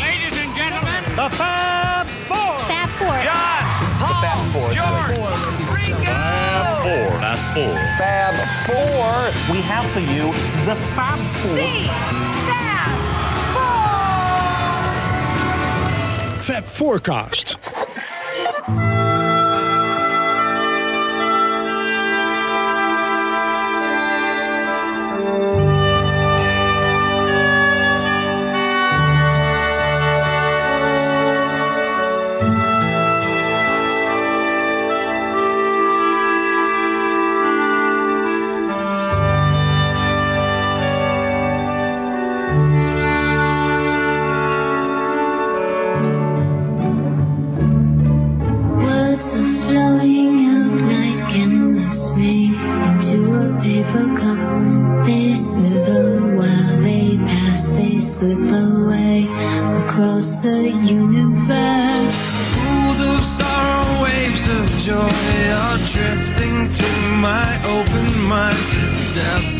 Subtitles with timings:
[0.00, 2.58] Ladies and gentlemen, the Fab Four.
[2.68, 3.16] Fab Four.
[3.24, 3.62] John,
[3.98, 4.68] Paul, the Fab Four.
[4.74, 5.16] George,
[6.04, 7.08] Fab Four.
[7.20, 7.74] Not four.
[7.96, 8.34] Fab
[8.66, 9.54] Four.
[9.54, 10.32] We have for you
[10.66, 11.54] the Fab Four.
[11.54, 11.88] The
[12.46, 12.92] Fab
[16.36, 16.42] Four.
[16.42, 17.56] Fab Forecast.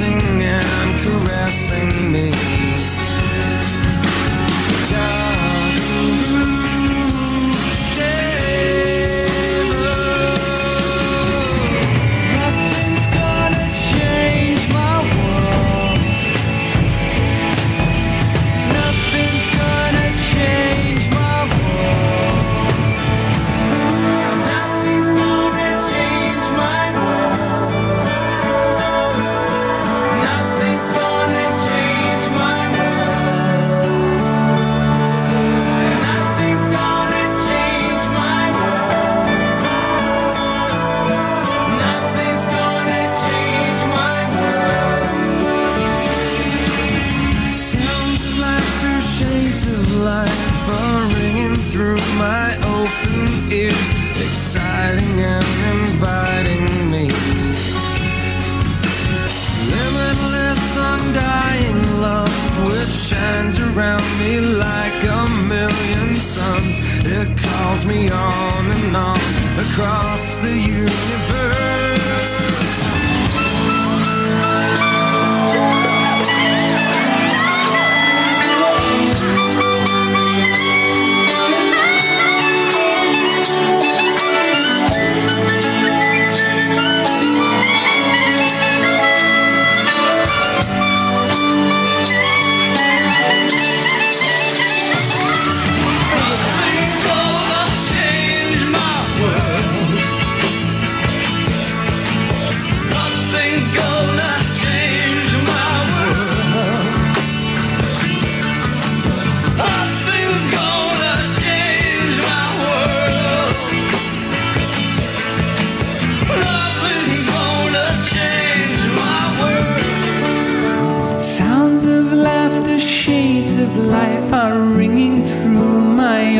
[0.00, 2.27] and caressing me.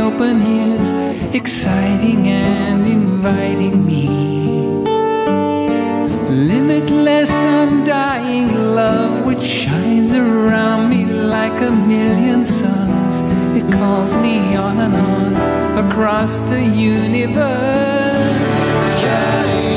[0.08, 0.90] open ears,
[1.34, 4.08] exciting and inviting me.
[6.50, 13.16] Limitless, undying love which shines around me like a million suns.
[13.58, 15.30] It calls me on and on
[15.84, 17.42] across the universe.
[19.00, 19.67] Shining.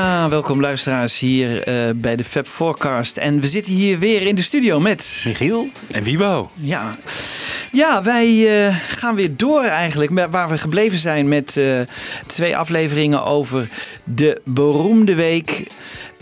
[0.00, 3.16] Welkom luisteraars hier eh, bij de Fab Forecast.
[3.16, 5.22] En we zitten hier weer in de studio met...
[5.26, 5.68] Michiel.
[5.90, 6.50] En Wibo.
[6.54, 6.96] Ja,
[7.72, 11.80] ja wij eh, gaan weer door eigenlijk met waar we gebleven zijn met eh,
[12.26, 13.68] twee afleveringen over
[14.04, 15.66] de beroemde week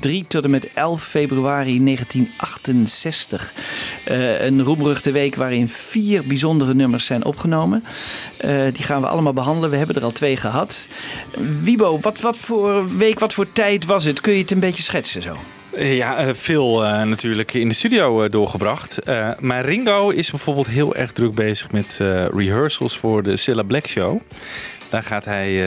[0.01, 3.53] 3 tot en met 11 februari 1968.
[4.05, 7.85] Eh, een roemruchte week waarin vier bijzondere nummers zijn opgenomen.
[8.37, 9.71] Eh, die gaan we allemaal behandelen.
[9.71, 10.89] We hebben er al twee gehad.
[11.63, 14.21] Wibo, wat, wat voor week, wat voor tijd was het?
[14.21, 15.37] Kun je het een beetje schetsen zo?
[15.77, 18.99] Ja, eh, veel natuurlijk in de studio doorgebracht.
[19.41, 23.87] Maar Ringo is bijvoorbeeld heel erg druk bezig met eh, rehearsals voor de Cilla Black
[23.87, 24.21] Show.
[24.89, 25.63] Daar gaat hij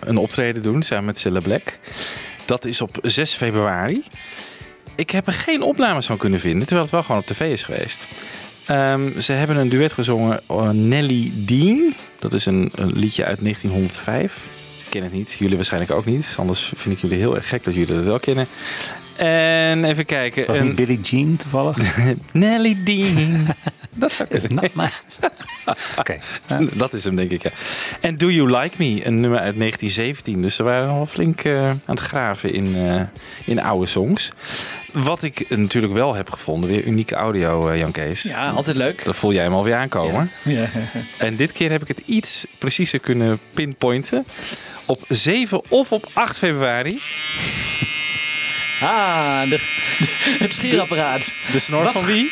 [0.00, 1.78] een optreden doen samen met Cilla Black.
[2.48, 4.02] Dat is op 6 februari.
[4.94, 7.62] Ik heb er geen opnames van kunnen vinden, terwijl het wel gewoon op tv is
[7.62, 8.06] geweest.
[8.66, 11.94] Ehm, ze hebben een duet gezongen, eh, Nelly Dean.
[12.18, 14.48] Dat is een, een liedje uit 1905.
[14.84, 16.34] Ik ken het niet, jullie waarschijnlijk ook niet.
[16.38, 18.46] Anders vind ik jullie heel erg gek dat jullie dat wel kennen.
[19.18, 20.46] En even kijken.
[20.46, 21.76] Was een- niet Billie Jean toevallig?
[22.32, 23.46] Nelly Dean.
[23.94, 24.70] dat zou Is kunnen.
[24.72, 25.00] maar.
[25.98, 26.18] Oké.
[26.72, 27.50] Dat is hem, denk ik, ja.
[28.00, 30.42] En Do You Like Me, een nummer uit 1917.
[30.42, 33.00] Dus ze waren wel flink eh, aan het graven in, eh,
[33.44, 34.32] in oude songs.
[34.92, 38.22] Wat ik natuurlijk wel heb gevonden, weer unieke audio, eh, Jan Kees.
[38.22, 39.04] Ja, altijd leuk.
[39.04, 40.30] Dat voel jij hem alweer aankomen.
[40.44, 40.66] Ja.
[41.16, 44.26] En dit keer heb ik het iets preciezer kunnen pinpointen.
[44.84, 47.00] Op 7 of op 8 februari.
[48.82, 49.58] Ah, de,
[50.44, 51.32] het schieраpparaat.
[51.52, 51.92] De snor Wat?
[51.92, 52.30] van wie?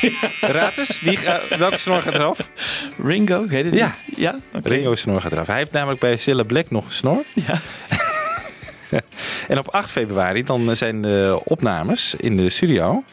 [0.40, 1.18] Raad eens, wie,
[1.58, 2.48] welke snor gaat eraf?
[3.04, 3.94] Ringo, ik weet het Ja.
[4.06, 4.18] niet.
[4.18, 4.68] Ja, oké.
[4.68, 5.46] Ringo's snor gaat eraf.
[5.46, 7.24] Hij heeft namelijk bij Cilla Black nog een snor.
[7.34, 7.54] Ja.
[9.48, 13.04] En op 8 februari dan zijn de opnames in de studio.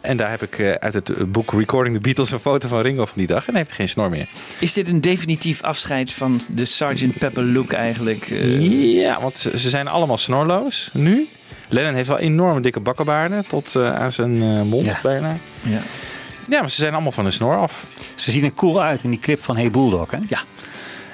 [0.00, 3.04] En daar heb ik eh, uit het boek Recording the Beatles een foto van Ringo
[3.04, 3.46] van die dag.
[3.46, 4.28] En hij heeft geen snor meer.
[4.58, 7.18] Is dit een definitief afscheid van de Sgt.
[7.18, 8.30] Pepper look eigenlijk?
[8.30, 8.94] eh?
[8.94, 11.28] Ja, want ze ze zijn allemaal snorloos nu.
[11.68, 14.98] Lennon heeft wel enorme dikke bakkenbaarden tot eh, aan zijn eh, mond Ja.
[15.02, 15.36] bijna.
[15.62, 15.78] ja.
[16.50, 17.86] Ja, maar ze zijn allemaal van de snor af.
[18.14, 20.10] Ze zien er cool uit in die clip van Hey Bulldog.
[20.10, 20.18] Hè?
[20.28, 20.40] Ja.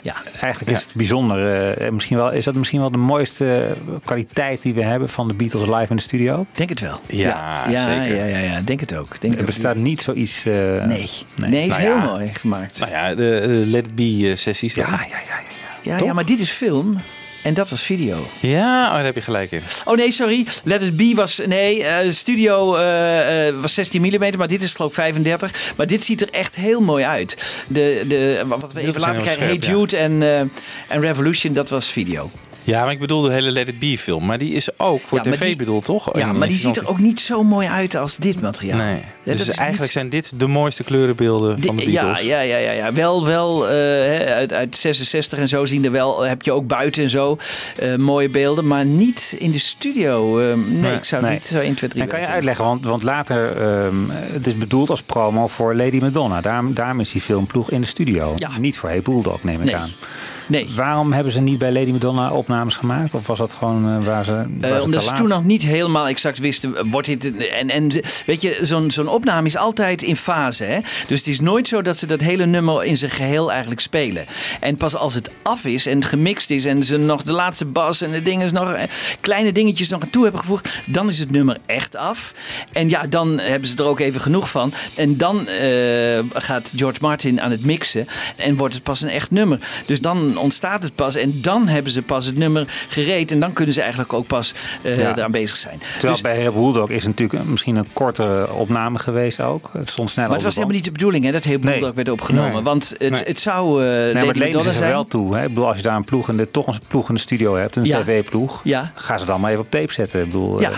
[0.02, 0.14] Ja.
[0.40, 1.73] Eigenlijk is het bijzonder.
[1.76, 5.34] eh, misschien wel, is dat misschien wel de mooiste kwaliteit die we hebben van de
[5.34, 6.46] Beatles live in de studio?
[6.52, 7.00] Denk het wel.
[7.06, 8.17] Ja, ja, zeker.
[8.17, 9.08] Ja, ja, ja, denk het ook.
[9.08, 9.46] Denk het Er ook.
[9.46, 10.44] bestaat niet zoiets.
[10.44, 11.62] eh, Nee, nee, nee.
[11.62, 12.05] is Nou heel ja.
[12.05, 12.78] mooi gemaakt.
[12.78, 13.14] Nou ja, de,
[13.46, 14.75] de Let It Be sessies.
[14.75, 14.93] Ja, dan.
[14.93, 15.40] ja, ja, ja.
[15.82, 15.96] ja.
[15.99, 17.00] ja, ja, maar dit is film
[17.42, 18.26] en dat was video.
[18.40, 19.62] Ja, oh, daar heb je gelijk in.
[19.84, 20.46] Oh nee, sorry.
[20.64, 21.40] Let It Be was.
[21.46, 25.74] Nee, eh, studio eh, eh, was 16 mm, maar dit is geloof ik 35.
[25.76, 27.62] Maar dit ziet er echt heel mooi uit.
[27.66, 29.78] De, de, wat we even later krijgen, scherp, Hey ja.
[29.78, 30.22] Jude en,
[30.88, 32.30] en Revolution, dat was video.
[32.64, 34.25] Ja, maar ik bedoel de hele Let It Be film.
[34.26, 36.19] Maar die is ook voor Ja, tv die- bedoeld, toch?
[36.19, 38.79] Ja, maar die ziet er ook niet zo mooi uit als dit materiaal.
[38.79, 38.94] Nee.
[39.23, 42.20] Ja, dus eigenlijk niet- zijn dit de mooiste kleurenbeelden van de Beatles.
[42.23, 42.93] ja, ja, ja, ja.
[42.93, 43.75] Wel, wel eh,
[44.32, 47.37] uit, uit 66 en zo zien er wel, heb je ook buiten en zo
[47.76, 50.38] eh, mooie beelden, maar niet in de studio.
[50.41, 51.32] Eh, nee, Nee, ik zou nee.
[51.32, 54.56] niet zo 1, 2, 3 En kan je uitleggen, want, want later, ehm, het is
[54.56, 56.41] bedoeld als promo voor Lady Madonna.
[56.41, 58.32] Daarom, daarom is die filmploeg in de studio.
[58.37, 58.59] Ja.
[58.59, 59.76] Niet voor Hey Bulldog, neem ik Nee.
[59.76, 59.91] aan.
[60.46, 60.68] Nee.
[60.76, 63.14] Waarom hebben ze niet bij Lady Madonna opnames gemaakt?
[63.14, 64.32] Of was dat gewoon eh, waar ze.
[64.32, 67.46] Waar Eh, ze omdat ze toen nog niet helemaal exact wisten, eh, wordt dit...
[67.46, 67.90] En, en
[68.26, 70.64] weet je, zo'n zo'n opname is altijd in fase.
[70.64, 70.78] Hè?
[71.06, 74.24] Dus het is nooit zo dat ze dat hele nummer in zijn geheel eigenlijk spelen.
[74.60, 78.00] En pas als het af is en gemixt is en ze nog de laatste bas
[78.00, 78.76] en de dingen nog,
[79.20, 82.34] kleine dingetjes nog aan toe hebben gevoegd, dan is het nummer echt af.
[82.72, 84.72] En ja, dan hebben ze er ook even genoeg van.
[84.94, 85.46] En dan
[86.32, 88.06] gaat George Martin aan het mixen
[88.36, 89.58] en wordt het pas een echt nummer.
[89.87, 93.52] Dus dan ontstaat het pas en dan hebben ze pas het nummer gereed en dan
[93.52, 95.16] kunnen ze eigenlijk ook pas eh Ja.
[95.16, 95.78] eraan bezig zijn.
[95.92, 99.70] Terwijl Dus- bij Hey Bulldog is natuurlijk misschien een kortere opname geweest ook.
[99.72, 101.78] Het stond sneller maar het was helemaal niet de bedoeling hè, dat heel Nee.
[101.78, 102.52] Bulldog werd opgenomen.
[102.52, 102.62] Nee.
[102.62, 103.22] Want het, Nee.
[103.24, 104.90] het zou eh Nee, maar het er zijn.
[104.90, 105.34] wel toe.
[105.36, 105.42] Hè?
[105.42, 107.56] Ik bedoel, als je daar een ploeg in de, toch een ploeg in de studio
[107.56, 108.00] hebt, een Ja.
[108.02, 108.92] tv-ploeg, Ja.
[108.94, 110.20] ga ze dan maar even op tape zetten.
[110.20, 110.70] Ik bedoel, Ja.
[110.70, 110.76] eh,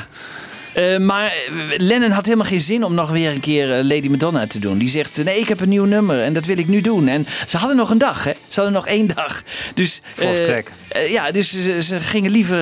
[0.75, 1.35] Eh, maar
[1.77, 4.79] Lennon had helemaal geen zin om nog weer een keer eh, Lady Madonna te doen.
[4.79, 7.09] Die zegt, nee, ik heb een nieuw nummer en dat wil ik nu doen.
[7.09, 8.33] En ze hadden nog een dag, hè.
[8.49, 9.43] Ze hadden nog één dag.
[9.75, 12.59] Dus, eh, ja, dus ze, ze gingen liever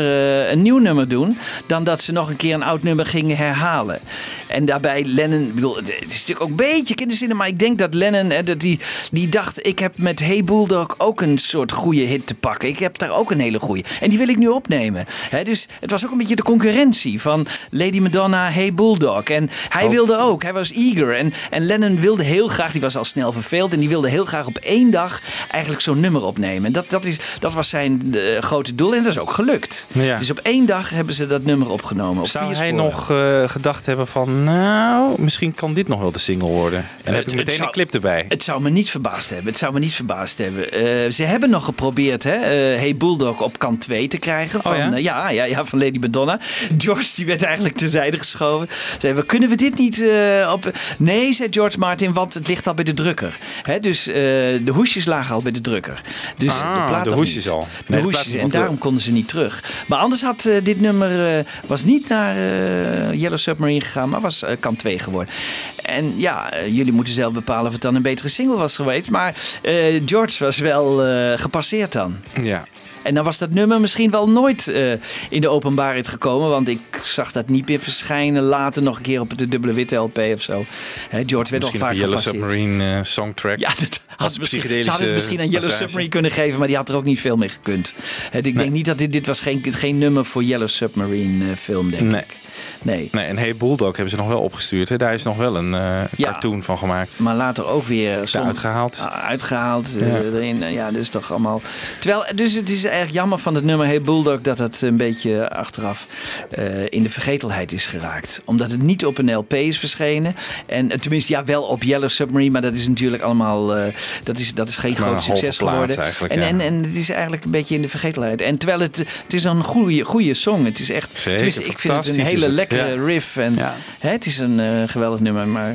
[0.50, 1.38] een nieuw nummer doen...
[1.66, 4.00] dan dat ze nog een keer een oud nummer gingen herhalen.
[4.46, 7.36] En daarbij Lennon, bedoel, het is natuurlijk ook een beetje kinderzinnen...
[7.36, 8.78] maar ik denk dat Lennon, hè, dat die,
[9.10, 9.66] die dacht...
[9.66, 12.68] ik heb met Hey Bulldog ook een soort goede hit te pakken.
[12.68, 13.84] Ik heb daar ook een hele goede.
[14.00, 15.04] En die wil ik nu opnemen.
[15.30, 19.22] Hè, dus het was ook een beetje de concurrentie van Lady Madonna, Hey Bulldog.
[19.22, 21.16] En hij wilde ook, hij was eager.
[21.16, 23.72] En, en Lennon wilde heel graag, die was al snel verveeld...
[23.72, 26.64] en die wilde heel graag op één dag eigenlijk zo'n nummer opnemen.
[26.64, 29.86] En dat, dat, is, dat was zijn eh, grote doel en dat is ook gelukt.
[29.92, 30.16] Ja.
[30.16, 32.22] Dus op één dag hebben ze dat nummer opgenomen.
[32.22, 32.74] Op Zou hij sporen.
[32.74, 36.78] nog eh, gedacht hebben van, nou, misschien kan dit nog wel de single worden.
[36.78, 38.24] En dan heb je meteen zou- een clip erbij.
[38.28, 39.46] Het zou me niet verbaasd hebben.
[39.50, 40.72] Het zou me niet verbaasd hebben.
[40.72, 42.36] Eh, ze hebben nog geprobeerd, hè,
[42.82, 44.62] Hey Bulldog op kant 2 te krijgen.
[44.62, 44.92] Van, Oh ja?
[44.92, 46.40] eh, ja, ja, ja, van Lady Madonna.
[46.78, 48.68] George die werd eigenlijk te terzijde geschoven.
[48.98, 50.70] Zei, we kunnen we dit niet eh, op...
[50.98, 53.38] Nee, zei George Martin, want het ligt al bij de drukker.
[53.62, 56.02] Hè, dus eh, de hoesjes lagen al bij de drukker.
[56.36, 57.52] Dus Ah, de, plaat de hoesjes niet.
[57.54, 57.66] al.
[57.86, 59.64] Nee, de hoesjes, en daarom konden ze niet terug.
[59.86, 61.36] Maar anders had eh, dit nummer...
[61.38, 65.34] eh, was niet naar eh, Yellow Submarine gegaan, maar was eh, kant 2 geworden.
[65.82, 69.10] En ja, eh, jullie moeten zelf bepalen of het dan een betere single was geweest.
[69.10, 69.74] Maar eh,
[70.06, 72.16] George was wel eh, gepasseerd dan.
[72.42, 72.64] Ja.
[73.02, 74.92] En dan was dat nummer misschien wel nooit eh,
[75.28, 76.48] in de openbaarheid gekomen.
[76.48, 78.42] Want ik zag dat niet meer verschijnen.
[78.42, 80.64] Later nog een keer op de dubbele witte LP of zo.
[81.08, 82.18] Hè, George werd al vaak Yellow.
[82.18, 83.58] Submarine eh, songtrack.
[83.58, 85.70] Ja, dat had misschien, ze hadden het misschien aan Yellow.
[85.70, 87.94] Submarine kunnen geven, maar die had er ook niet veel mee gekund.
[88.30, 91.56] Hè, ik denk niet dat dit, dit was geen, geen nummer voor Yellow Submarine eh,
[91.56, 92.20] film, denk Nee.
[92.20, 92.40] ik.
[92.82, 93.08] Nee.
[93.12, 94.88] Nee, en Hey Bulldog hebben ze nog wel opgestuurd.
[94.88, 94.96] Hè?
[94.96, 96.08] Daar is nog wel een Ja.
[96.16, 97.18] cartoon van gemaakt.
[97.18, 98.98] Maar later ook weer som- Eruit gehaald.
[99.00, 99.96] Ah, uitgehaald.
[99.98, 100.16] eh, Ja.
[100.18, 100.72] erin.
[100.72, 101.60] Ja, dus toch allemaal.
[101.98, 105.50] Terwijl, dus het is erg jammer van het nummer Hey Bulldog dat het een beetje
[105.50, 106.06] achteraf
[106.50, 108.42] eh, in de vergetelheid is geraakt.
[108.44, 110.34] Omdat het niet op een LP is verschenen.
[110.66, 113.76] En eh, tenminste, ja, wel op Yellow Submarine, maar dat is natuurlijk allemaal.
[113.76, 115.96] eh, dat, is, dat is geen Maar groot succes geworden.
[115.96, 116.46] eigenlijk, en, ja.
[116.46, 118.40] en, en het is eigenlijk een beetje in de vergetelheid.
[118.40, 120.64] En terwijl het, het is een goede, goede song.
[120.64, 121.10] Het is echt.
[121.12, 122.54] Zeker, tenminste, ik vind het een hele het.
[122.54, 123.04] lekkere Ja.
[123.04, 123.36] riff.
[123.36, 123.74] En, Ja.
[123.98, 125.74] hè, het is een eh, geweldig nummer, maar.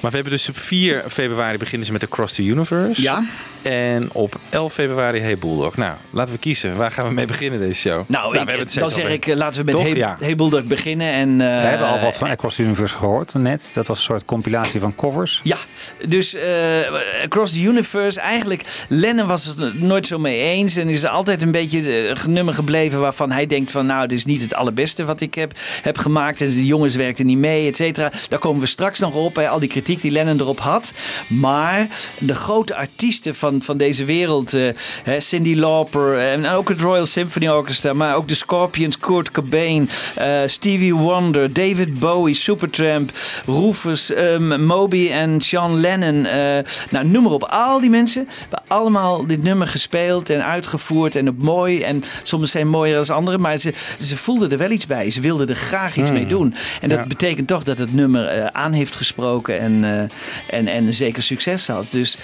[0.00, 3.02] Maar we hebben dus op 4 februari beginnen ze met Across the Universe.
[3.02, 3.22] Ja.
[3.62, 5.76] En op 11 februari Hey Bulldog.
[5.76, 6.76] Nou, laten we kiezen.
[6.76, 8.02] Waar gaan we mee beginnen deze show?
[8.06, 9.84] Nou, ik, het dan zeg ik, eh, laten we met Toch?
[9.84, 10.62] Hey, Ja.
[10.62, 11.12] beginnen.
[11.12, 13.70] En, We hebben al wat van eh, Across the Universe gehoord net.
[13.72, 15.40] Dat was een soort compilatie van covers.
[15.44, 15.56] Ja,
[16.08, 20.76] dus eh, Across the Universe, eigenlijk, Lennon was het nooit zo mee eens.
[20.76, 23.86] En is er altijd een beetje eh, een nummer gebleven waarvan hij denkt van...
[23.86, 26.40] nou, dit is niet het allerbeste wat ik heb, heb gemaakt.
[26.40, 28.12] En de jongens werkten niet mee, et cetera.
[28.28, 30.92] Daar komen we straks nog op, hè, al die kritiek die Lennon erop had.
[31.26, 31.86] Maar
[32.18, 34.68] de grote artiesten van, van deze wereld, eh,
[35.02, 36.09] hè, Cindy Lauper...
[36.18, 37.92] en ook het Royal Symphony Orchestra...
[37.92, 41.52] maar ook de Scorpions, Kurt Cobain, eh, Stevie Wonder...
[41.52, 43.10] David Bowie, Supertramp,
[43.46, 46.26] Rufus, ehm, Moby en Sean Lennon.
[46.26, 46.58] eh,
[46.90, 47.44] nou, noem maar op.
[47.44, 51.16] Al die mensen hebben allemaal dit nummer gespeeld en uitgevoerd.
[51.16, 51.82] En op mooi.
[51.82, 53.40] En soms zijn mooier als anderen.
[53.40, 55.10] Maar ze, ze voelden er wel iets bij.
[55.10, 56.54] Ze wilden er graag iets mee doen.
[56.80, 57.06] En dat Ja.
[57.06, 59.60] betekent toch dat het nummer eh, aan heeft gesproken.
[59.60, 61.86] En, eh, en, en zeker succes had.
[61.90, 62.16] Dus,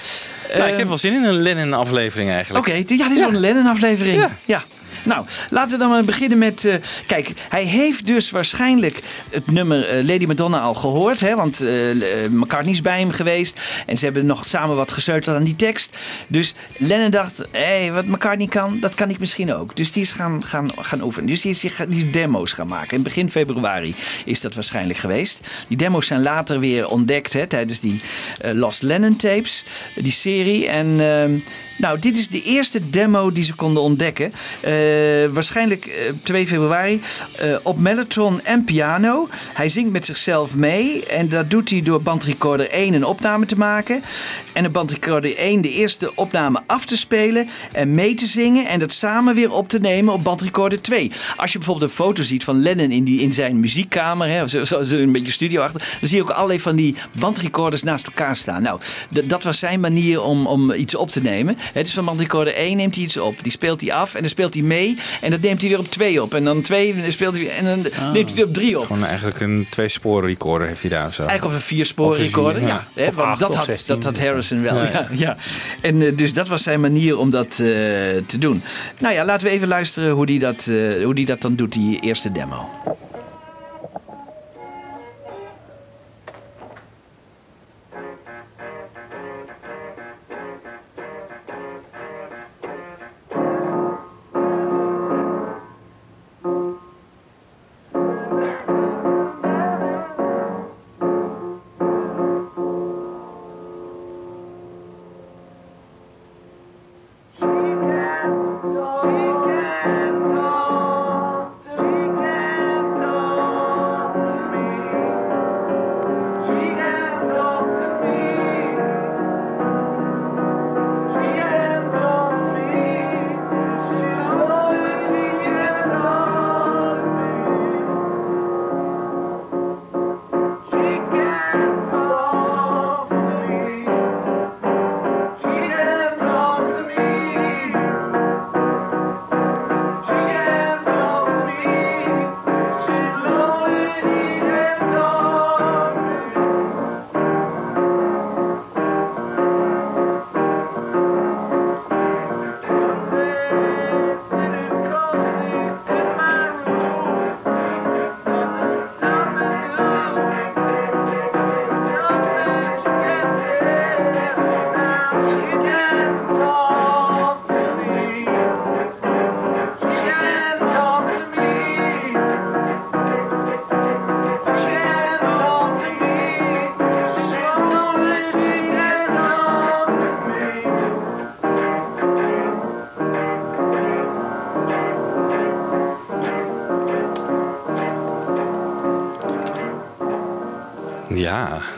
[0.52, 2.66] Nou, ik eh, heb wel zin in een Lennon-aflevering eigenlijk.
[2.66, 3.75] Oké, ja, dit is wel een Lennon-aflevering.
[4.14, 4.30] Ja.
[4.44, 4.64] Ja.
[5.06, 6.64] Nou, laten we dan maar beginnen met...
[6.64, 6.74] eh,
[7.06, 11.20] kijk, hij heeft dus waarschijnlijk het nummer eh, Lady Madonna al gehoord.
[11.20, 11.70] Hè, want eh,
[12.30, 13.60] McCartney is bij hem geweest.
[13.86, 15.96] En ze hebben nog samen wat gesleuteld aan die tekst.
[16.28, 19.76] Dus Lennon dacht, hé, hey, wat McCartney kan, dat kan ik misschien ook.
[19.76, 21.28] Dus die is gaan, gaan, gaan oefenen.
[21.28, 22.96] Dus die is, die is demo's gaan maken.
[22.96, 25.40] In begin februari is dat waarschijnlijk geweest.
[25.68, 28.00] Die demo's zijn later weer ontdekt hè, tijdens die
[28.40, 29.64] Lost Lennon tapes.
[29.94, 30.68] Die serie.
[30.68, 31.00] En...
[31.76, 34.32] nou, dit is de eerste demo die ze konden ontdekken.
[34.60, 34.72] Eh,
[35.30, 37.00] waarschijnlijk eh, 2 februari
[37.32, 39.28] eh, op Mellotron en piano.
[39.52, 41.06] Hij zingt met zichzelf mee.
[41.06, 44.02] En dat doet hij door bandrecorder 1 een opname te maken.
[44.52, 47.48] En op bandrecorder 1 de eerste opname af te spelen.
[47.72, 48.66] En mee te zingen.
[48.66, 51.10] En dat samen weer op te nemen op bandrecorder 2.
[51.36, 54.28] Als je bijvoorbeeld een foto ziet van Lennon in, die, in zijn muziekkamer.
[54.28, 55.80] Hè, zo, een beetje studio achter.
[56.00, 58.62] Dan zie je ook allerlei van die bandrecorders naast elkaar staan.
[58.62, 58.80] Nou,
[59.24, 61.56] dat was zijn manier om, om iets op te nemen.
[61.72, 63.42] Hè, dus van bandrecorder 1 neemt hij iets op.
[63.42, 64.98] Die speelt hij af en dan speelt hij mee.
[65.20, 66.34] En dat neemt hij weer op 2 op.
[66.34, 67.54] En dan 2 speelt hij weer.
[67.54, 68.86] En dan neemt hij er op 3 op.
[68.86, 71.22] Gewoon eigenlijk een twee-sporen recorder heeft hij daar zo.
[71.22, 72.62] Eigenlijk of een viersporen Of een vier, recorder.
[72.62, 73.12] Ja, ja.
[73.12, 73.94] want acht dat, of had, zestien.
[73.94, 74.74] dat had Harrison wel.
[74.74, 75.08] Ja.
[75.10, 75.26] Ja.
[75.26, 75.36] Ja,
[75.80, 77.56] En eh, dus dat was zijn manier om dat eh,
[78.26, 78.62] te doen.
[78.98, 81.72] Nou ja, laten we even luisteren hoe die dat, eh, hoe die dat dan doet,
[81.72, 82.68] die eerste demo.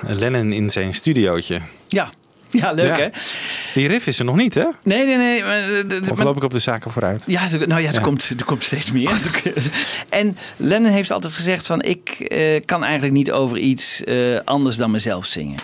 [0.09, 1.61] Lennon in zijn studiootje.
[1.89, 2.11] Ja,
[2.51, 3.03] ja leuk Ja.
[3.03, 3.09] hè?
[3.75, 4.65] Die riff is er nog niet, hè?
[4.83, 5.43] Nee, nee, nee.
[5.43, 7.25] Maar, eh, Of loop ik op de zaken vooruit?
[7.27, 8.01] Ja, nou ja, er, Ja.
[8.01, 9.11] Komt, er komt steeds meer.
[10.09, 11.83] en Lennon heeft altijd gezegd van...
[11.83, 15.59] ik eh, kan eigenlijk niet over iets eh, anders dan mezelf zingen.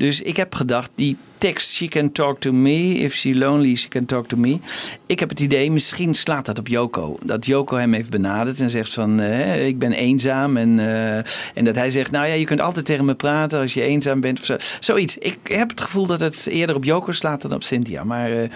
[0.00, 1.72] Dus ik heb gedacht, die tekst...
[1.72, 4.58] She can talk to me, if she lonely, she can talk to me.
[5.06, 7.18] Ik heb het idee, misschien slaat dat op Yoko.
[7.22, 9.20] Dat Yoko hem heeft benaderd en zegt van...
[9.20, 10.56] eh, ik ben eenzaam.
[10.56, 11.16] En, eh,
[11.54, 13.60] en dat hij zegt, nou ja, je kunt altijd tegen me praten...
[13.60, 14.56] als je eenzaam bent of zo.
[14.80, 15.18] Zoiets.
[15.18, 18.04] Ik heb het gevoel dat het eerder op Yoko slaat dan op Cynthia.
[18.04, 18.32] Maar...
[18.32, 18.48] eh,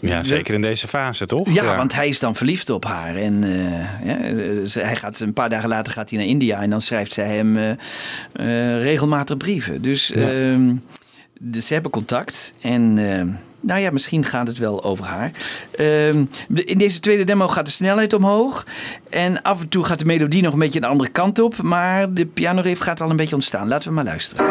[0.00, 1.54] Ja, zeker in deze fase, toch?
[1.54, 3.16] ja, want hij is dan verliefd op haar.
[3.16, 6.60] En eh, ja, eh, hij gaat, een paar dagen later gaat hij naar India.
[6.60, 9.82] En dan schrijft zij hem eh, regelmatig brieven.
[9.82, 10.70] Dus ehm,
[11.40, 12.54] dus ze hebben contact.
[12.60, 13.24] En eh,
[13.60, 15.30] nou ja, misschien gaat het wel over haar.
[15.70, 16.24] Ehm,
[16.54, 18.66] in deze tweede demo gaat de snelheid omhoog.
[19.10, 21.62] En af en toe gaat de melodie nog een beetje een andere kant op.
[21.62, 23.68] Maar de pianoriff gaat al een beetje ontstaan.
[23.68, 24.46] Laten we maar luisteren.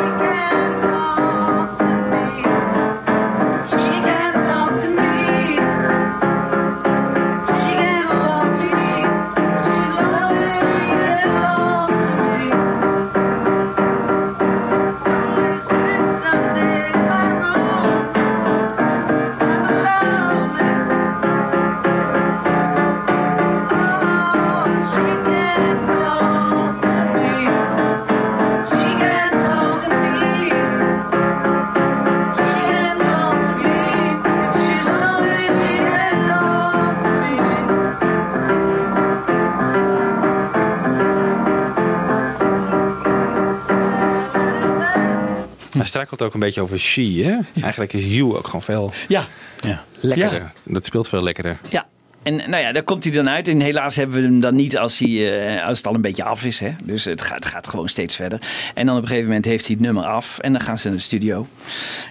[45.96, 47.62] Struikelt ook een beetje over she, hè?
[47.62, 49.26] Eigenlijk is you ook gewoon veel Ja,
[49.60, 49.84] Ja.
[50.00, 50.52] lekkerder.
[50.64, 51.58] Dat speelt veel lekkerder.
[51.70, 51.88] Ja.
[52.26, 53.48] En nou ja, daar komt hij dan uit.
[53.48, 56.24] En helaas hebben we hem dan niet als, hij, eh, als het al een beetje
[56.24, 56.60] af is.
[56.60, 56.70] Hè?
[56.84, 58.42] Dus het gaat, het gaat gewoon steeds verder.
[58.74, 60.40] En dan op een gegeven moment heeft hij het nummer af.
[60.40, 61.48] En dan gaan ze naar de studio.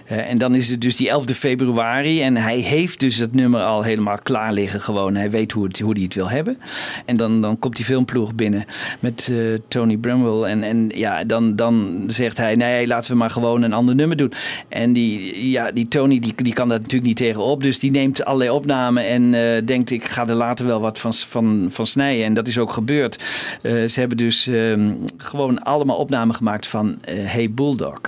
[0.05, 2.21] Eh, en dan is het dus die 11 februari.
[2.21, 4.81] En hij heeft dus het nummer al helemaal klaar liggen.
[4.81, 5.15] Gewoon.
[5.15, 6.57] Hij weet hoe, het, hoe hij het wil hebben.
[7.05, 8.65] En dan, dan komt die filmploeg binnen
[8.99, 10.49] met eh, Tony Bramwell.
[10.49, 14.17] En, en ja, dan, dan zegt hij: nee, laten we maar gewoon een ander nummer
[14.17, 14.33] doen.
[14.69, 17.63] En die, ja, die Tony die, die kan daar natuurlijk niet tegenop.
[17.63, 21.13] Dus die neemt allerlei opnamen en eh, denkt: ik ga er later wel wat van,
[21.13, 22.25] van, van snijden.
[22.25, 23.23] En dat is ook gebeurd.
[23.61, 28.01] Eh, ze hebben dus ehm, gewoon allemaal opnamen gemaakt van eh, Hey Bulldog.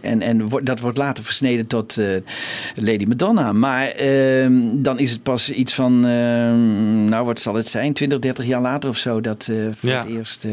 [0.00, 2.06] En, en wo- dat wordt later versneden tot eh,
[2.74, 3.52] Lady Madonna.
[3.52, 8.18] Maar ehm, dan is het pas iets van, ehm, nou wat zal het zijn, 20,
[8.18, 9.98] 30 jaar later of zo, dat voor Ja.
[10.02, 10.46] het eerst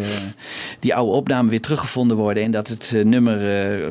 [0.79, 3.37] die oude opnamen weer teruggevonden worden en dat het nummer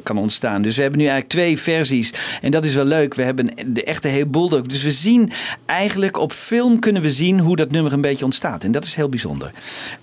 [0.02, 0.62] kan ontstaan.
[0.62, 3.14] Dus we hebben nu eigenlijk twee versies en dat is wel leuk.
[3.14, 4.62] We hebben de echte Hey Bulldog.
[4.66, 5.30] Dus we zien
[5.66, 8.64] eigenlijk op film kunnen we zien hoe dat nummer een beetje ontstaat.
[8.64, 9.50] En dat is heel bijzonder.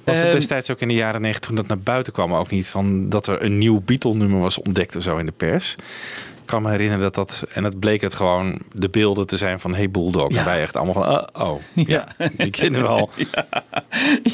[0.04, 2.50] Was het Ehm, destijds ook in de jaren 90 toen dat naar buiten kwam ook
[2.52, 5.76] niet van dat er een nieuw Beatle-nummer was ontdekt of zo in de pers?
[6.44, 9.60] Ik kan me herinneren dat dat, en dat bleek het gewoon de beelden te zijn
[9.60, 10.32] van Hey Bulldog.
[10.32, 10.40] Ja.
[10.40, 11.62] En wij echt allemaal van, uh, oh,
[11.96, 13.10] ja, die kennen we al.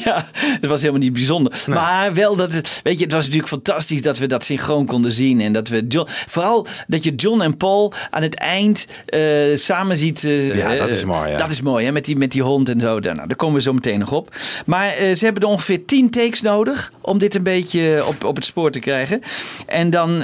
[0.04, 1.64] Ja, het was helemaal niet bijzonder.
[1.68, 5.12] Maar wel dat het, weet je, het was natuurlijk fantastisch dat we dat synchroon konden
[5.12, 5.40] zien.
[5.40, 9.20] En dat we John, vooral dat je John en Paul aan het eind eh,
[9.54, 10.24] samen ziet.
[10.24, 11.36] eh, Ja, dat eh, is mooi, ja.
[11.36, 12.98] Dat is mooi, hè, met die, met die hond en zo.
[12.98, 14.34] Nou, daar komen we zo meteen nog op.
[14.66, 18.44] Maar ze hebben er ongeveer 10 takes nodig om dit een beetje op, op het
[18.44, 19.20] spoor te krijgen.
[19.66, 20.22] En dan,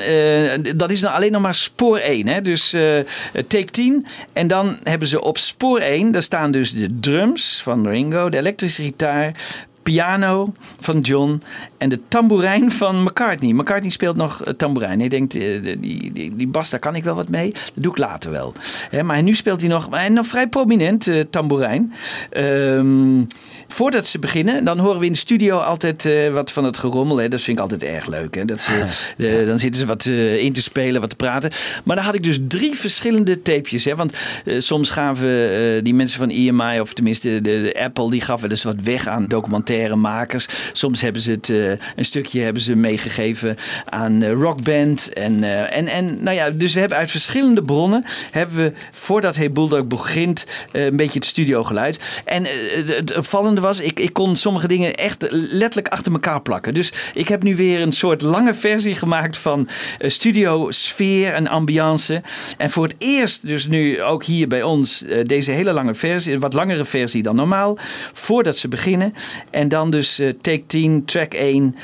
[0.77, 2.27] dat is dan alleen nog maar spoor 1.
[2.27, 2.43] Hè?
[2.43, 2.99] Dus eh,
[3.33, 4.07] take 10.
[4.33, 8.39] En dan hebben ze op spoor 1, daar staan dus de drums van Ringo, de
[8.39, 9.35] elektrische gitaar,
[9.87, 11.43] piano van John
[11.79, 13.53] en de tamboerijn van McCartney.
[13.53, 14.99] McCartney speelt nog eh, tamboerijn.
[14.99, 17.53] Hij denkt, eh, die, die, die bas, daar kan ik wel wat mee.
[17.53, 18.53] Dat doe ik later wel.
[18.91, 21.93] Hè, maar nu speelt hij nog, maar nog vrij prominent, eh, tamboerijn.
[22.31, 23.23] Ehm,
[23.69, 27.17] voordat ze beginnen, dan horen we in de studio altijd wat van het gerommel.
[27.17, 27.29] Hè.
[27.29, 28.35] Dat vind ik altijd erg leuk.
[28.35, 28.45] Hè.
[28.45, 28.85] Dat ze,
[29.47, 30.05] dan zitten ze wat
[30.39, 31.51] in te spelen, wat te praten.
[31.85, 33.85] Maar dan had ik dus drie verschillende tapejes.
[33.85, 33.97] Hè.
[33.97, 34.13] Want
[34.59, 38.83] soms gaven die mensen van EMI, of tenminste de, de Apple, die gaven dus wat
[38.83, 39.27] weg aan
[39.77, 40.47] documentairemakers.
[40.73, 45.13] Soms hebben ze het, eh, een stukje hebben ze meegegeven aan eh, rockband.
[45.13, 49.37] En, eh, en, en nou ja, dus we hebben uit verschillende bronnen, hebben we voordat
[49.37, 51.99] Hey Bulldog begint, een beetje het studiogeluid.
[52.25, 52.53] En eh,
[52.87, 56.75] het opvallende was, ik, ik kon sommige dingen echt letterlijk achter elkaar plakken.
[56.75, 59.69] Dus ik heb nu weer een soort lange versie gemaakt van
[60.01, 62.23] studio sfeer en ambiance.
[62.59, 66.53] En voor het eerst, dus nu ook hier bij ons, deze hele lange versie, wat
[66.53, 67.79] langere versie dan normaal,
[68.13, 69.15] voordat ze beginnen.
[69.51, 71.77] En dan dus eh, take 10, track 1.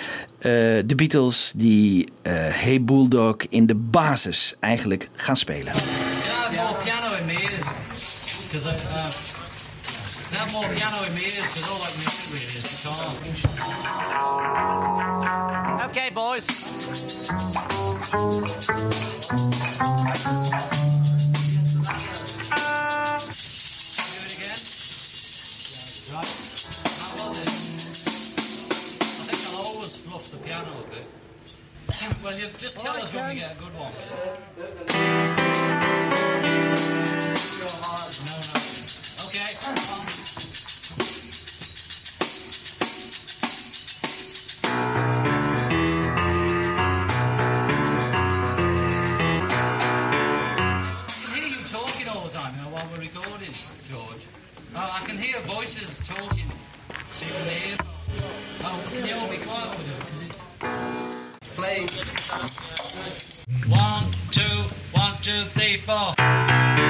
[0.42, 0.50] eh,
[0.86, 5.72] de Beatles die eh Hey Bulldog in de basis eigenlijk gaan spelen.
[5.72, 7.66] Have more piano in me is
[8.50, 9.10] because I uh,
[10.30, 13.12] have more piano in me is because all I can do really is guitar.
[15.88, 16.44] Okay, boys.
[16.46, 16.56] Do
[24.26, 24.60] it again.
[26.12, 26.51] Right.
[30.60, 31.06] A bit.
[32.22, 33.92] well, you just tell us when we get a good one.
[39.26, 39.50] Okay.
[39.54, 39.68] I
[51.24, 53.52] can hear you talking all the time, while we're recording,
[53.88, 54.26] George.
[54.74, 56.50] Oh, I can hear voices talking.
[57.10, 57.76] See when they.
[58.64, 60.21] Oh, can you all be quiet it?
[61.56, 61.86] Play.
[63.68, 64.42] One, two,
[64.92, 66.81] one, two, three, four.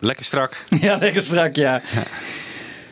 [0.08, 0.64] Lekker strak.
[0.80, 1.80] Ja, lekker strak, ja.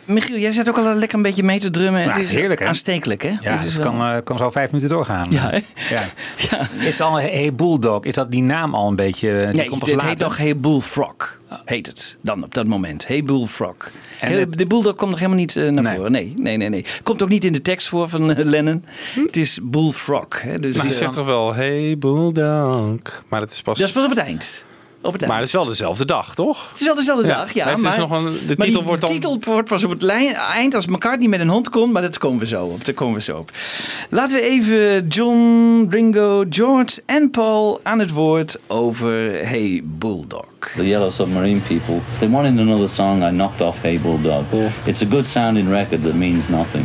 [0.04, 2.00] Michiel, jij zit ook al lekker een beetje mee te drummen.
[2.00, 2.66] Ja, het het is heerlijk, hè?
[2.66, 3.28] Aanstekelijk, hè?
[3.28, 5.26] Ja, Het is het wel- kan, eh, kan zo vijf minuten doorgaan.
[5.30, 5.58] Ja, hè?
[5.94, 6.02] ja.
[6.86, 8.04] Is het al Hey Bulldog?
[8.04, 9.46] Is dat die naam al een beetje...
[9.46, 10.08] Die Nee, komt later?
[10.08, 11.38] heet nog Hey Bullfrog.
[11.64, 13.06] Heet het dan op dat moment.
[13.06, 13.74] Hey Bullfrog.
[14.20, 15.96] En Heel- het- de bulldog komt nog helemaal niet eh, naar Nee.
[15.96, 16.12] voren.
[16.12, 16.84] Nee, nee, nee, nee.
[17.02, 18.84] Komt ook niet in de tekst voor van eh, Lennon.
[19.26, 20.26] Het is Bullfrog.
[20.42, 23.22] Hè, dus, Maar eh, zegt toch wel, hey bulldog.
[23.28, 23.78] Maar dat is pas...
[23.78, 24.66] dat is pas op het eind.
[25.02, 25.26] Op het eind.
[25.32, 26.68] Maar het is wel dezelfde dag, toch?
[26.70, 27.76] Het is wel dezelfde Ja, dag, ja.
[27.76, 30.02] maar, nog een- de maar titel die, wordt dan- de titel wordt pas op het
[30.02, 31.92] lijn- eind als McCartney met een hond komt.
[31.92, 32.84] Maar dat komen we zo op.
[32.84, 33.50] Daar komen we zo op.
[34.10, 39.10] Laten we even John, Ringo, George en Paul aan het woord over
[39.48, 40.44] Hey Bulldog.
[40.76, 43.22] The Yellow Submarine people, they wanted another song.
[43.24, 44.44] I knocked off Hey Bulldog.
[44.84, 46.84] It's a good sounding record that means nothing.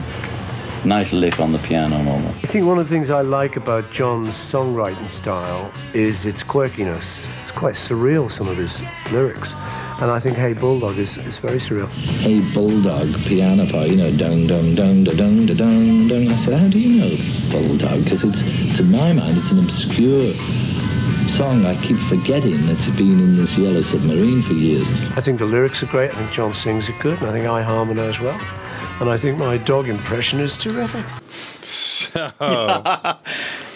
[0.85, 2.35] nice lick on the piano moment.
[2.43, 7.29] I think one of the things I like about John's songwriting style is its quirkiness.
[7.41, 9.53] It's quite surreal, some of his lyrics.
[10.01, 11.87] And I think Hey Bulldog is, is very surreal.
[12.19, 16.27] Hey Bulldog, piano part, you know, dun dun dun dun da dun dun.
[16.27, 17.15] I said, how do you know
[17.51, 18.03] Bulldog?
[18.03, 20.33] Because it's, to my mind, it's an obscure
[21.29, 24.89] song I keep forgetting that's been in this Yellow Submarine for years.
[25.17, 26.11] I think the lyrics are great.
[26.11, 28.39] I think John sings it good, and I think I harmonise well.
[28.99, 31.03] And I think my dog impression is terrific.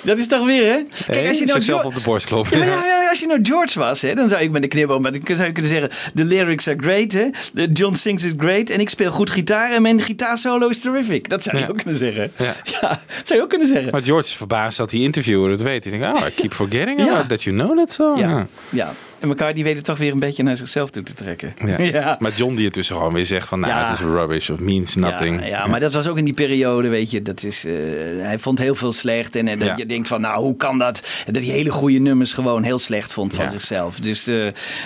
[0.02, 0.80] Dat is toch weer, hè?
[1.08, 2.58] Kijk, als je nou zichzelf George- op de borst kloppen.
[2.58, 4.68] Ja, maar ja, ja, als je nou George was, hè, dan zou ik met de
[4.68, 7.30] knibbel, maar dan zou je kunnen zeggen: The lyrics are great, hè?
[7.54, 8.70] De John sings it great.
[8.70, 11.30] En ik speel goed gitaar en mijn gitaarsolo is terrific.
[11.30, 11.70] Dat zou je Ja.
[11.70, 12.32] ook kunnen zeggen.
[12.38, 12.54] Ja.
[12.82, 13.92] Ja, dat zou je ook kunnen zeggen.
[13.92, 15.84] Maar George is verbaasd dat die interviewer het weet.
[15.86, 17.08] Hij denkt, oh, I keep forgetting Ja.
[17.12, 18.20] about that you know that song.
[18.20, 18.92] Ja, ja.
[19.20, 21.54] En elkaar die weten toch weer een beetje naar zichzelf toe te trekken.
[21.66, 21.82] Ja.
[22.02, 22.16] ja.
[22.20, 23.88] Maar John die intussen gewoon weer zegt van, nou, Ja.
[23.90, 25.40] het is rubbish of means nothing.
[25.40, 27.22] Ja, ja, maar dat was ook in die periode, weet je.
[27.22, 27.74] Dat is, eh,
[28.20, 29.36] hij vond heel veel slecht.
[29.36, 31.04] En, en dat je denkt van, nou, hoe kan dat?
[31.32, 33.96] Dat hij hele goede nummers gewoon heel slecht vond van zichzelf.
[34.00, 34.36] Dus eh,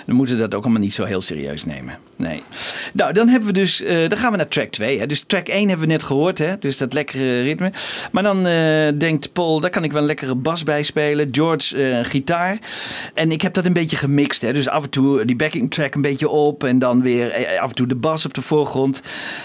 [0.06, 1.98] we moeten dat ook allemaal niet zo heel serieus nemen.
[2.17, 2.44] Nee.
[2.94, 5.00] Nou, dan hebben we dus, eh, dan gaan we naar track 2.
[5.00, 5.06] Hè.
[5.06, 6.58] Dus track 1 hebben we net gehoord, hè.
[6.60, 7.72] Dus dat lekkere ritme.
[8.12, 8.44] Maar dan
[8.98, 11.30] denkt Paul, daar kan ik wel een lekkere bas bij spelen.
[11.32, 12.58] George, gitaar.
[13.13, 13.98] En ik heb dat een beetje
[14.29, 14.53] hè.
[14.53, 16.63] Dus af en toe die backing track een beetje op.
[16.63, 19.01] En dan weer eh, af en toe de bas op de voorgrond.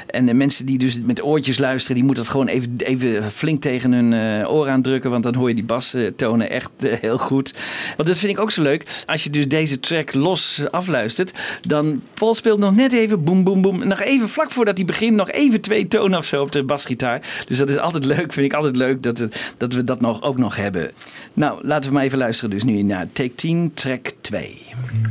[0.06, 3.62] En de mensen die dus met oortjes luisteren, die moeten dat gewoon even, even flink
[3.62, 4.12] tegen hun
[4.42, 5.10] eh, oor aandrukken.
[5.10, 7.54] Want dan hoor je die bastonen echt eh, heel goed.
[7.96, 8.84] Want dat vind ik ook zo leuk.
[9.06, 11.32] Als je dus deze track los afluistert,
[11.66, 13.88] dan Paul speelt nog net even boem, boem, boem.
[13.88, 17.20] Nog even vlak voordat hij begint, nog even twee tonen of zo op de basgitaar.
[17.48, 20.22] Dus dat is altijd leuk, vind ik altijd leuk dat, het- dat we dat nog,
[20.22, 20.90] ook nog hebben.
[21.32, 24.65] Nou, laten we maar even luisteren dus nu naar Take 10, track 2.
[24.66, 25.07] Kim.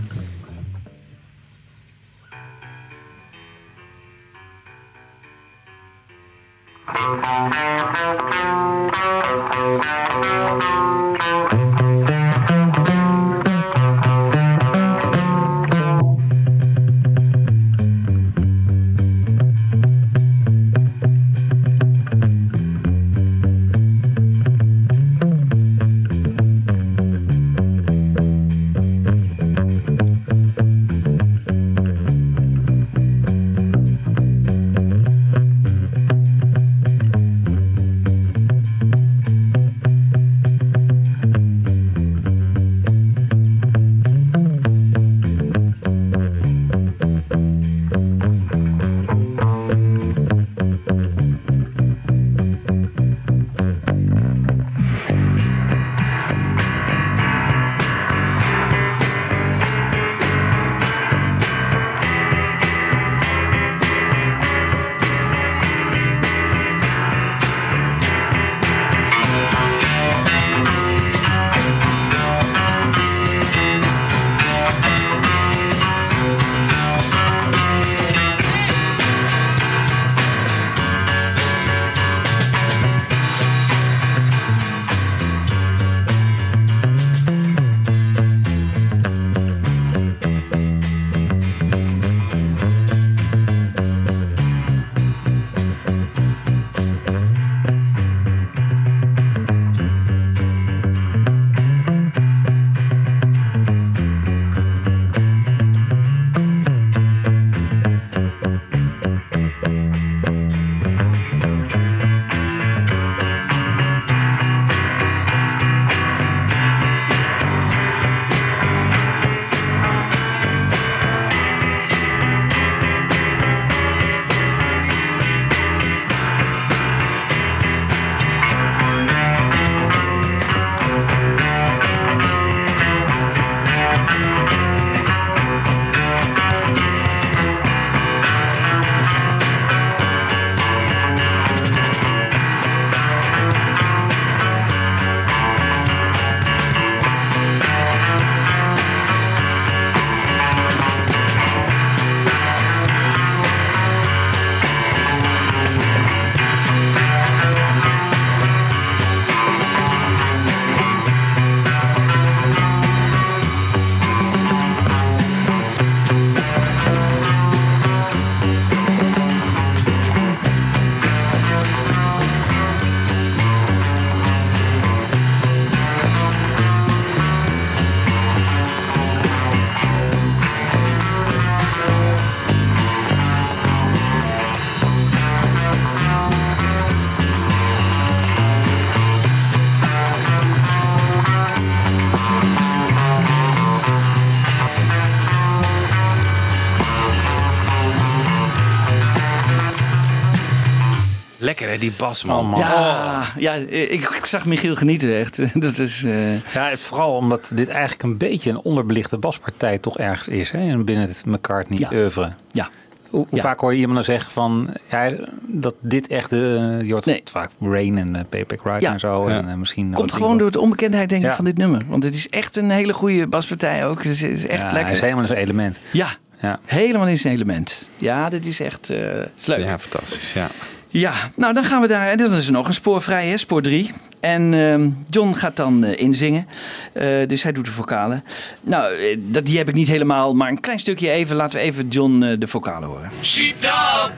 [201.90, 202.46] Die bas man.
[202.46, 202.60] man.
[202.60, 205.42] Ja, ja ik, ik zag Michiel genieten echt.
[205.62, 210.28] Dat is, eh, Ja, vooral omdat dit eigenlijk een beetje een onderbelichte baspartij toch ergens
[210.28, 210.52] is.
[210.52, 210.84] Hè?
[210.84, 212.32] Binnen het McCartney-oeuvre.
[212.52, 212.70] Ja.
[213.10, 213.42] Hoe, hoe Ja.
[213.42, 214.70] vaak hoor je iemand dan zeggen van...
[214.90, 215.12] Ja,
[215.48, 216.32] dat dit echt...
[216.32, 216.40] eh
[216.82, 217.22] je hoort Nee.
[217.32, 218.92] vaak Rain en uh, Payback Ride Ja.
[218.94, 219.30] en zo.
[219.30, 219.38] Ja.
[219.38, 221.36] En, eh, misschien komt gewoon door de onbekendheid denk ik Ja.
[221.36, 221.82] van dit nummer.
[221.88, 223.98] Want het is echt een hele goede baspartij ook.
[224.04, 224.84] Het is, is echt Ja, lekker.
[224.86, 225.80] Hij is helemaal in zijn element.
[225.92, 226.08] Ja,
[226.42, 226.60] Ja.
[226.66, 227.90] helemaal in zijn element.
[227.98, 229.66] Ja, dit is echt eh, is leuk.
[229.66, 230.34] Ja, fantastisch.
[230.34, 230.48] Ja.
[230.88, 232.08] Ja, nou dan gaan we daar.
[232.08, 233.92] En dan is nog een spoor vrij, hè, spoor 3.
[234.20, 236.48] En ehm, John gaat dan eh, inzingen.
[236.94, 238.24] Eh, dus hij doet de vocalen.
[238.62, 241.36] Nou, eh, dat, die heb ik niet helemaal, maar een klein stukje even.
[241.36, 243.12] Laten we even John de vocalen horen.
[243.22, 244.12] Sheepdog,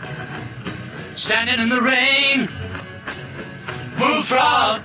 [1.13, 2.49] standing in the rain.
[3.97, 4.82] Bullfrog,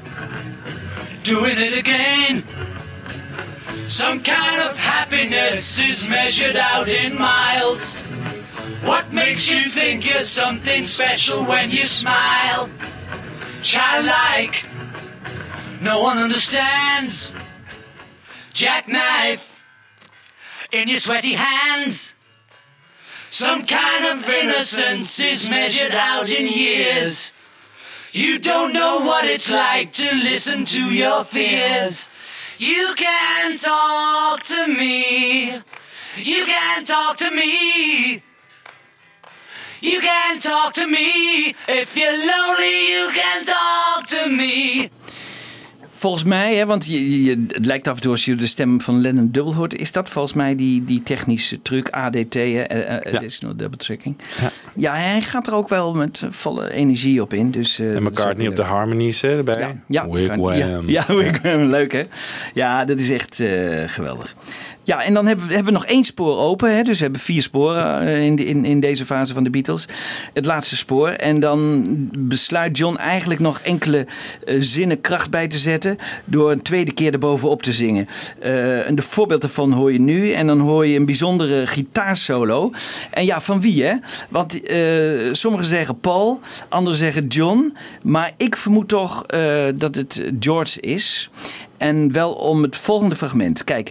[1.23, 2.45] doing it again.
[3.87, 7.95] Some kind of happiness is measured out in miles.
[8.83, 12.69] What makes you think you're something special when you smile?
[13.63, 14.65] Childlike,
[15.81, 17.33] no one understands.
[18.53, 19.61] Jackknife
[20.73, 22.15] in your sweaty hands.
[23.31, 27.33] Some kind of innocence is measured out in years.
[28.11, 32.09] You don't know what it's like to listen to your fears.
[32.59, 35.63] You can talk to me.
[36.17, 38.25] You can talk to me.
[39.83, 41.09] You can talk to me.
[41.67, 44.89] If you're lonely, you can talk to me.
[45.95, 48.81] Volgens mij, hè, want je, je- het lijkt af en toe als je de stem
[48.81, 52.97] van Lennon dubbel hoort, is dat volgens mij die, die technische truc ADT, hè, eh,
[52.97, 54.19] eh, additional double tracking.
[54.75, 54.95] Ja.
[54.95, 57.51] hij gaat er ook wel met volle energie op in.
[57.51, 59.59] Dus, eh, En McCartney op de harmonies hè, erbij.
[59.61, 60.53] Ja, ja, Wigwam.
[60.57, 62.03] Ja, ja, Wigwam, leuk hè?
[62.55, 63.49] Ja, dat is echt eh,
[63.87, 64.35] geweldig.
[64.85, 66.77] Ja, en dan hebben we, hebben we nog één spoor open.
[66.77, 66.83] Hè?
[66.83, 69.89] Dus we hebben vier sporen eh, in, in, in deze fase van de Beatles.
[70.33, 71.09] Het laatste spoor.
[71.09, 71.85] En dan
[72.19, 74.07] besluit John eigenlijk nog enkele
[74.45, 75.97] eh, zinnen kracht bij te zetten.
[76.25, 78.09] Door een tweede keer erbovenop te zingen.
[78.87, 80.33] En de voorbeeld daarvan hoor je nu.
[80.33, 82.73] En dan hoor je een bijzondere gitaarsolo.
[83.11, 83.95] En ja, van wie hè?
[84.29, 84.61] Want
[85.33, 87.77] sommigen zeggen Paul, anderen zeggen John.
[88.03, 89.27] Maar ik vermoed toch
[89.75, 91.31] dat het George is.
[91.79, 93.65] En wel om het volgende fragment.
[93.65, 93.91] Kijk,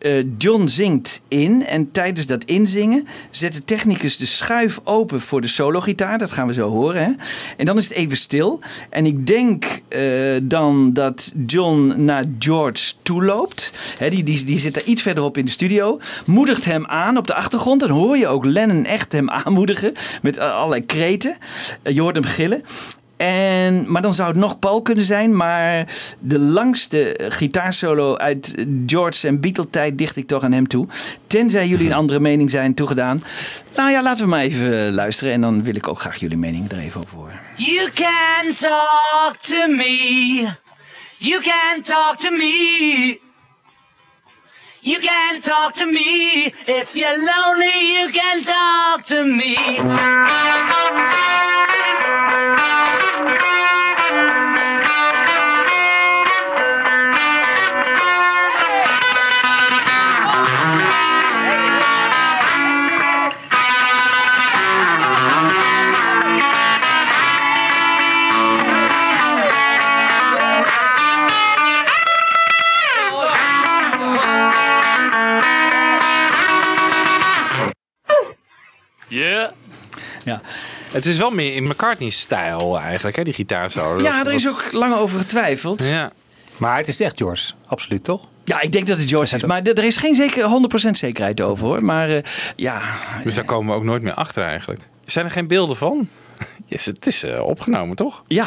[0.00, 5.40] eh, John zingt in en tijdens dat inzingen zet de technicus de schuif open voor
[5.40, 6.18] de sologitaar.
[6.18, 7.04] Dat gaan we zo horen.
[7.04, 7.10] Hè?
[7.56, 8.60] En dan is het even stil.
[8.90, 10.02] En ik denk eh,
[10.42, 13.72] dan dat John naar George toe loopt.
[13.98, 15.98] Hè, die, die, zit daar iets verderop in de studio.
[16.26, 17.80] Moedigt hem aan op de achtergrond.
[17.80, 21.36] Dan hoor je ook Lennon echt hem aanmoedigen met allerlei kreten.
[21.82, 22.62] Eh, je hoort hem gillen.
[23.20, 25.36] En, maar dan zou het nog Paul kunnen zijn.
[25.36, 25.86] Maar
[26.18, 28.54] de langste gitaarsolo uit
[28.86, 30.86] George en Beatle-tijd dicht ik toch aan hem toe.
[31.26, 33.22] Tenzij jullie een andere mening zijn toegedaan.
[33.76, 35.32] Nou ja, laten we maar even luisteren.
[35.32, 37.40] En dan wil ik ook graag jullie mening er even over horen.
[37.56, 40.48] You can talk to me.
[41.18, 43.20] You can talk to me.
[44.82, 46.54] You can talk to me.
[46.66, 49.56] If you're lonely, you can talk to me.
[80.24, 80.40] Ja.
[80.90, 84.02] Het is wel meer in McCartney-stijl eigenlijk, hè, die gitaarsolo.
[84.02, 85.84] Ja, Dat- er is dat- ook lang over getwijfeld.
[85.84, 86.12] Ja.
[86.56, 88.28] Maar het is echt George, absoluut toch?
[88.44, 89.44] Ja, ik denk dat het George is.
[89.44, 91.84] Maar er is geen zeker 100% zekerheid over hoor.
[91.84, 92.22] Maar eh,
[92.56, 92.82] ja,
[93.22, 94.80] Dus daar komen we ook nooit meer achter eigenlijk.
[95.04, 96.08] Zijn er geen beelden van?
[96.66, 98.22] Yes, het is eh, opgenomen, toch?
[98.26, 98.46] ja.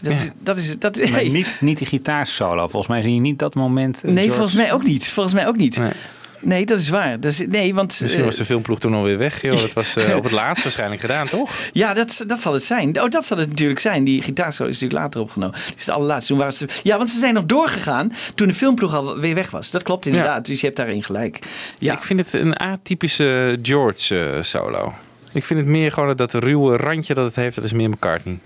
[0.00, 0.96] Dat, Is, dat is dat.
[0.96, 1.28] Maar hey.
[1.38, 2.60] niet, niet die gitaarsolo.
[2.68, 3.96] Volgens mij zie je niet dat moment.
[3.96, 5.08] eh, Nee, George- volgens mij ook niet.
[5.08, 5.78] Volgens mij ook niet.
[5.78, 5.92] Nee.
[6.40, 7.20] Nee, dat is waar.
[7.20, 9.42] Dat is, nee, want, Misschien eh, was de filmploeg toen alweer weg.
[9.42, 9.60] Joh.
[9.60, 11.50] Dat was eh, op het laatst waarschijnlijk gedaan, toch?
[11.72, 13.00] Ja, dat, dat zal het zijn.
[13.00, 14.04] Oh, dat zal het natuurlijk zijn.
[14.04, 15.58] Die gitaarsolo is natuurlijk later opgenomen.
[15.76, 16.28] Is de allerlaatste.
[16.32, 19.50] Toen waren ze, ja, want ze zijn nog doorgegaan toen de filmploeg al weer weg
[19.50, 19.70] was.
[19.70, 20.46] Dat klopt inderdaad.
[20.46, 21.38] Dus je hebt daarin gelijk.
[21.78, 21.92] Ja.
[21.92, 24.94] Ik vind het een atypische George eh, solo.
[25.32, 27.56] Ik vind het meer gewoon dat ruwe randje dat het heeft.
[27.56, 28.38] Dat is meer McCartney.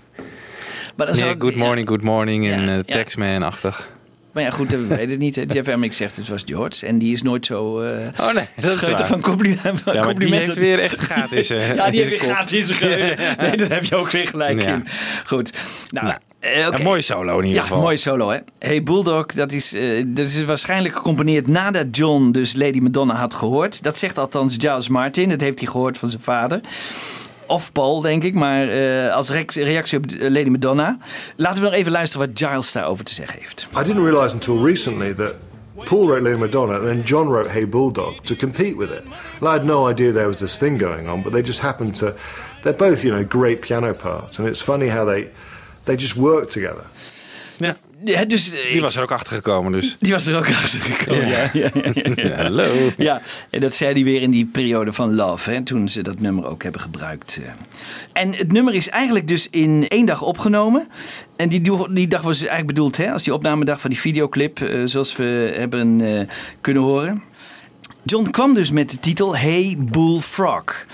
[0.95, 2.83] maar, dan zou, good morning, good morning en Ja, ja.
[2.83, 3.87] Taxman-achtig.
[4.33, 5.35] Maar ja, goed, we weten het niet.
[5.35, 6.85] Jeff Emmerick zegt het was George.
[6.87, 9.71] En die is nooit zo eh Oh nee, dat is van complimenten.
[9.71, 10.45] Ja, maar die complimenten.
[10.53, 13.35] heeft weer echt in zijn- Ja, die heeft weer in zijn geheugen.
[13.37, 14.73] Nee, daar heb je ook weer gelijk Ja.
[14.73, 14.87] in.
[15.25, 15.53] Goed.
[15.89, 16.67] Nou, Nou, eh.
[16.71, 17.81] Een mooie solo in ieder Ja, geval.
[17.81, 18.37] mooie solo hè.
[18.59, 23.33] Hey Bulldog, dat is, eh, dat is waarschijnlijk gecomponeerd nadat John dus Lady Madonna had
[23.33, 23.83] gehoord.
[23.83, 26.59] Dat zegt althans Giles Martin, dat heeft hij gehoord van zijn vader.
[27.51, 30.97] Of Paul, denk ik, maar eh, als reac- reactie op eh, Lady Madonna.
[31.35, 33.67] Laten we nog even luisteren wat Giles daarover te zeggen heeft.
[33.79, 35.35] I didn't realize until recently that
[35.83, 39.01] Paul wrote Lady Madonna and then John wrote Hey Bulldog to compete with it.
[39.39, 41.97] And I had no idea there was this thing going on, but they just happened
[41.99, 42.13] to.
[42.61, 45.27] They're both, you know, great piano parts, and it's funny how they
[45.83, 46.83] they just work together.
[47.57, 47.73] Ja.
[48.05, 49.95] Ja, dus, eh, Die was er ook achter gekomen, dus.
[49.99, 51.27] Die was er ook achter gekomen.
[51.27, 51.49] Ja.
[51.53, 52.35] Ja, ja, ja, ja.
[52.43, 52.91] Hallo.
[52.97, 56.19] Ja, en dat zei hij weer in die periode van Love, hè, toen ze dat
[56.19, 57.39] nummer ook hebben gebruikt.
[57.43, 57.49] eh.
[58.13, 60.87] En het nummer is eigenlijk dus in één dag opgenomen.
[61.35, 64.81] En die, die dag was eigenlijk bedoeld hè, als die opnamedag van die videoclip, eh,
[64.85, 66.27] zoals we hebben eh,
[66.61, 67.23] kunnen horen.
[68.03, 70.85] John kwam dus met de titel Hey Bullfrog.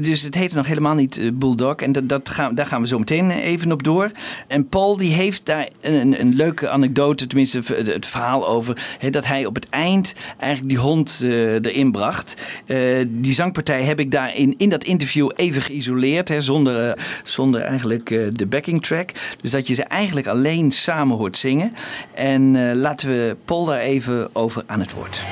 [0.00, 1.74] Dus het heette nog helemaal niet eh, Bulldog.
[1.74, 4.10] En dat, dat gaan, daar gaan we zo meteen even op door.
[4.46, 8.98] En Paul die heeft daar een, een leuke anekdote, tenminste het verhaal over...
[9.10, 12.34] Dat hij op het eind eigenlijk die hond eh, erin bracht.
[12.66, 16.32] Eh, die zangpartij heb ik daar in, in dat interview even geïsoleerd.
[16.38, 19.10] Zonder, eh, zonder eigenlijk eh, de backing track.
[19.40, 21.72] Dus dat je ze eigenlijk alleen samen hoort zingen.
[22.14, 25.22] En eh, laten we Paul daar even over aan het woord.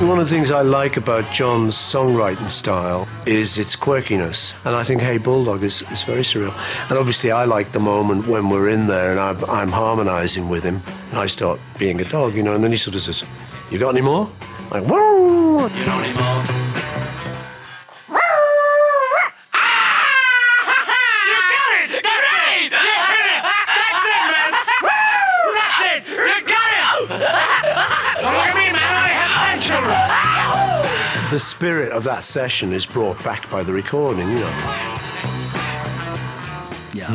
[0.00, 4.54] One of the things I like about John's songwriting style is its quirkiness.
[4.64, 6.54] And I think Hey Bulldog is, is very surreal.
[6.88, 10.62] And obviously, I like the moment when we're in there and I'm, I'm harmonizing with
[10.64, 10.80] him.
[11.10, 13.24] And I start being a dog, you know, and then he sort of says,
[13.70, 14.30] You got any more?
[14.70, 15.68] Like, whoa!
[15.68, 16.69] You know any more?
[31.30, 34.50] The spirit of that session is brought back by the recording, you know.
[36.92, 37.06] Ja.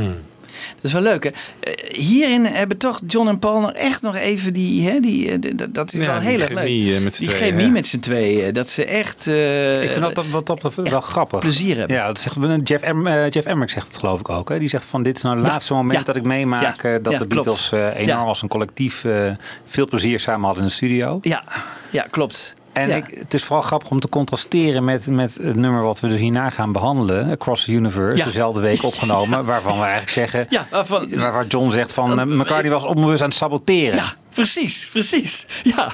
[0.76, 1.30] Dat is wel leuk, hè?
[1.60, 4.90] Eh, Hierin hebben toch John en Paul nog echt nog even die...
[4.90, 5.38] Hè, die eh,
[5.70, 6.58] dat- is Ja, wel heel erg leuk.
[6.58, 8.54] chemie, eh, met z'n Die chemie met z'n tweeën.
[8.54, 9.28] Dat ze echt...
[9.28, 11.40] eh, ik vind dat, dat wat dat betreft wel grappig.
[11.40, 11.96] plezier hebben.
[11.96, 14.50] Ja, dat zegt, Jeff, Em, eh, Jeff Emmerich zegt het geloof ik ook.
[14.50, 14.60] Hè?
[14.60, 16.04] Die zegt van dit is nou het laatste moment ja.
[16.06, 17.00] dat ik meemaak Ja.
[17.00, 17.26] dat Ja, de.
[17.28, 18.16] Beatles eh, enorm Ja.
[18.18, 19.32] als een collectief eh,
[19.64, 21.18] veel plezier samen hadden in de studio.
[21.22, 21.44] Ja,
[21.90, 22.55] ja klopt.
[22.76, 22.96] En Ja.
[22.96, 26.18] ik, het is vooral grappig om te contrasteren met, met het nummer wat we dus
[26.20, 27.30] hierna gaan behandelen.
[27.32, 28.26] Across the Universe, Ja.
[28.26, 29.46] dezelfde week opgenomen.
[29.56, 33.38] Waarvan we eigenlijk zeggen, waarvan- waar, waar John zegt van McCartney was onbewust aan het
[33.38, 33.96] saboteren.
[33.96, 35.46] Ja, precies, precies.
[35.64, 35.90] Ja,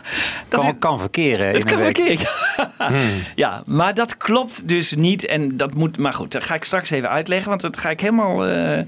[0.49, 1.95] dat kan, kan verkeren Het kan week.
[1.95, 2.33] verkeerd.
[3.35, 5.25] Ja, maar dat klopt dus niet.
[5.25, 5.97] En dat moet.
[5.97, 7.49] Maar goed, dat ga ik straks even uitleggen.
[7.49, 8.79] Want dat ga ik helemaal eh,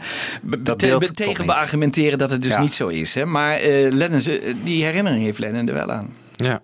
[0.42, 3.14] be- tegen beargumenteren dat het dus niet zo is.
[3.14, 3.26] Hè?
[3.26, 4.22] Maar Lennon,
[4.64, 6.14] die herinnering heeft Lennon er wel aan.
[6.44, 6.62] Ja.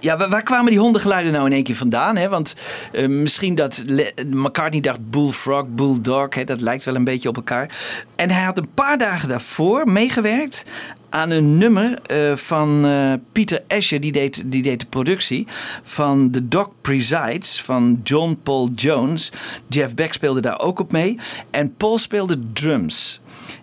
[0.00, 2.16] Ja, waar, kwamen die hondengeluiden nou in één keer vandaan?
[2.16, 2.28] Hè?
[2.28, 2.56] Want
[2.92, 3.84] eh, misschien dat
[4.26, 7.70] McCartney dacht bullfrog, bulldog, hè, dat lijkt wel een beetje op elkaar.
[8.16, 10.64] En hij had een paar dagen daarvoor meegewerkt
[11.10, 15.46] aan een nummer eh, van eh, Peter Asher, die deed, die deed de productie,
[15.82, 19.32] van The Dog Presides van John Paul Jones.
[19.68, 21.18] Jeff Beck speelde daar ook op mee.
[21.50, 23.20] En Paul speelde drums.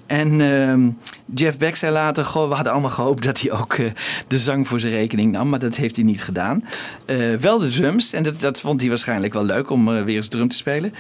[0.08, 0.90] En ehm,
[1.34, 3.92] Jeff Beck zei later: Goh, we hadden allemaal gehoopt dat hij ook eh,
[4.28, 5.50] de zang voor zijn rekening nam.
[5.50, 6.66] Maar dat heeft hij niet gedaan.
[7.06, 8.14] Eh, wel de drums.
[8.14, 10.94] En dat, dat vond hij waarschijnlijk wel leuk om eh, weer eens drum te spelen.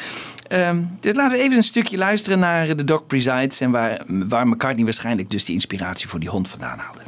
[0.99, 3.60] Dus laten we even een stukje luisteren naar The Dog Presides.
[3.60, 7.03] En waar, waar McCartney waarschijnlijk dus die inspiratie voor die hond vandaan haalde.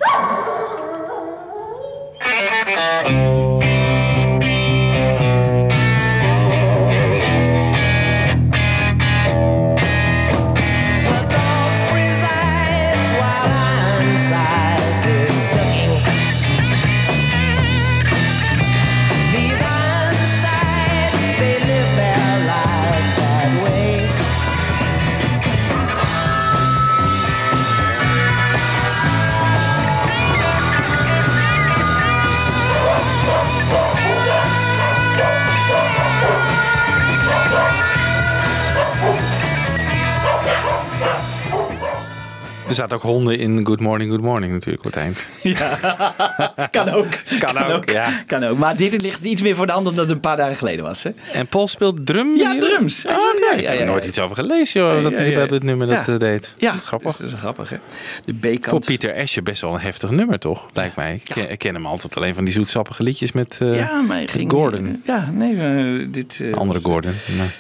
[42.78, 45.30] Zaten ook honden in Good Morning, Good Morning natuurlijk op het eind.
[46.72, 47.08] Kan ook.
[47.46, 48.24] Kan ook, ja.
[48.28, 48.58] Kan ook.
[48.58, 51.04] Maar dit ligt iets meer voor de hand omdat het een paar dagen geleden was.
[51.04, 51.10] Hè?
[51.34, 52.36] En Paul speelt drum?
[52.36, 52.60] Ja, hier?
[52.60, 53.06] drums.
[53.06, 53.92] Oh, Ja, kijk, ja, ja, Ik heb ja.
[53.92, 55.50] nooit iets over gelezen, joh, dat Ja, hij ja, bij ja.
[55.50, 56.14] dit nummer dat Ja.
[56.14, 56.56] eh, deed.
[56.58, 57.18] Ja, Grappig.
[57.18, 57.78] Dat is grappig, hè?
[58.26, 58.66] De B-kant.
[58.70, 60.68] Voor Pieter Asje best wel een heftig nummer, toch?
[60.74, 61.22] Lijkt mij.
[61.48, 64.52] Ik ken, hem altijd alleen van die zoetsappige liedjes met eh, Ja, maar ging...
[64.52, 65.02] Gordon.
[65.06, 66.40] Ja, nee, eh, dit...
[66.44, 67.14] eh, Andere was- Gordon.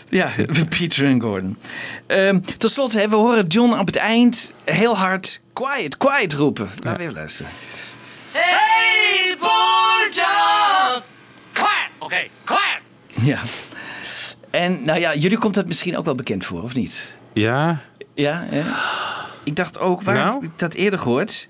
[0.09, 0.29] Ja,
[0.77, 1.57] Peter en Gordon.
[2.07, 5.06] Ehm tot slot, hè, we horen John op het eind heel hard
[5.53, 6.69] quiet, quiet roepen.
[6.75, 7.51] Laten we even luisteren.
[8.31, 11.03] Hey, bulldog!
[11.51, 11.89] Quiet!
[11.97, 12.81] Okay, quiet!
[13.21, 13.37] Ja.
[14.49, 17.17] En nou ja, jullie komt dat misschien ook wel bekend voor, of niet?
[17.33, 17.81] Ja,
[18.13, 18.63] Ja, hè?
[19.43, 20.33] Ik dacht ook, waar Nou?
[20.33, 21.47] heb ik dat eerder gehoord?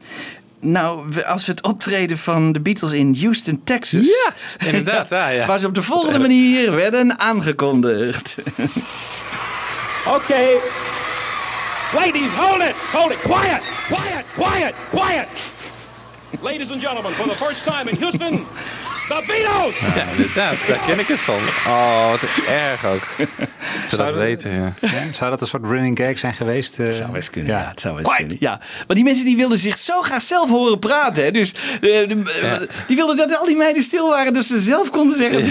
[0.59, 4.07] Nou, we- als we het optreden van de Beatles in Houston, Texas.
[4.07, 4.33] Ja,
[4.65, 5.45] inderdaad, ja, ja.
[5.45, 8.37] Waar ze op de volgende manier werden aangekondigd.
[10.07, 10.55] Okay.
[11.93, 12.75] Ladies, hold it!
[12.91, 13.19] Hold it!
[13.21, 13.61] Quiet!
[13.87, 14.25] Quiet!
[14.35, 14.73] Quiet!
[14.89, 15.27] Quiet!
[16.41, 18.45] Ladies and gentlemen, for the first time in Houston,
[19.07, 19.79] the Beatles!
[19.95, 21.39] Ja, inderdaad, daar ken ik het van.
[21.67, 23.01] Oh, wat erg ook.
[23.89, 24.73] Ze dat weten, ja.
[24.81, 26.77] Ja, Zou dat een soort running gag zijn geweest?
[26.77, 27.51] Het zou best kunnen.
[27.51, 28.37] Ja, het zou best kunnen.
[28.39, 31.23] Ja, maar die mensen die wilden zich zo graag zelf horen praten.
[31.23, 31.31] Hè?
[31.31, 32.59] Dus eh, de- Ja.
[32.87, 35.45] die wilden dat al die meiden stil waren, dat ze zelf konden zeggen.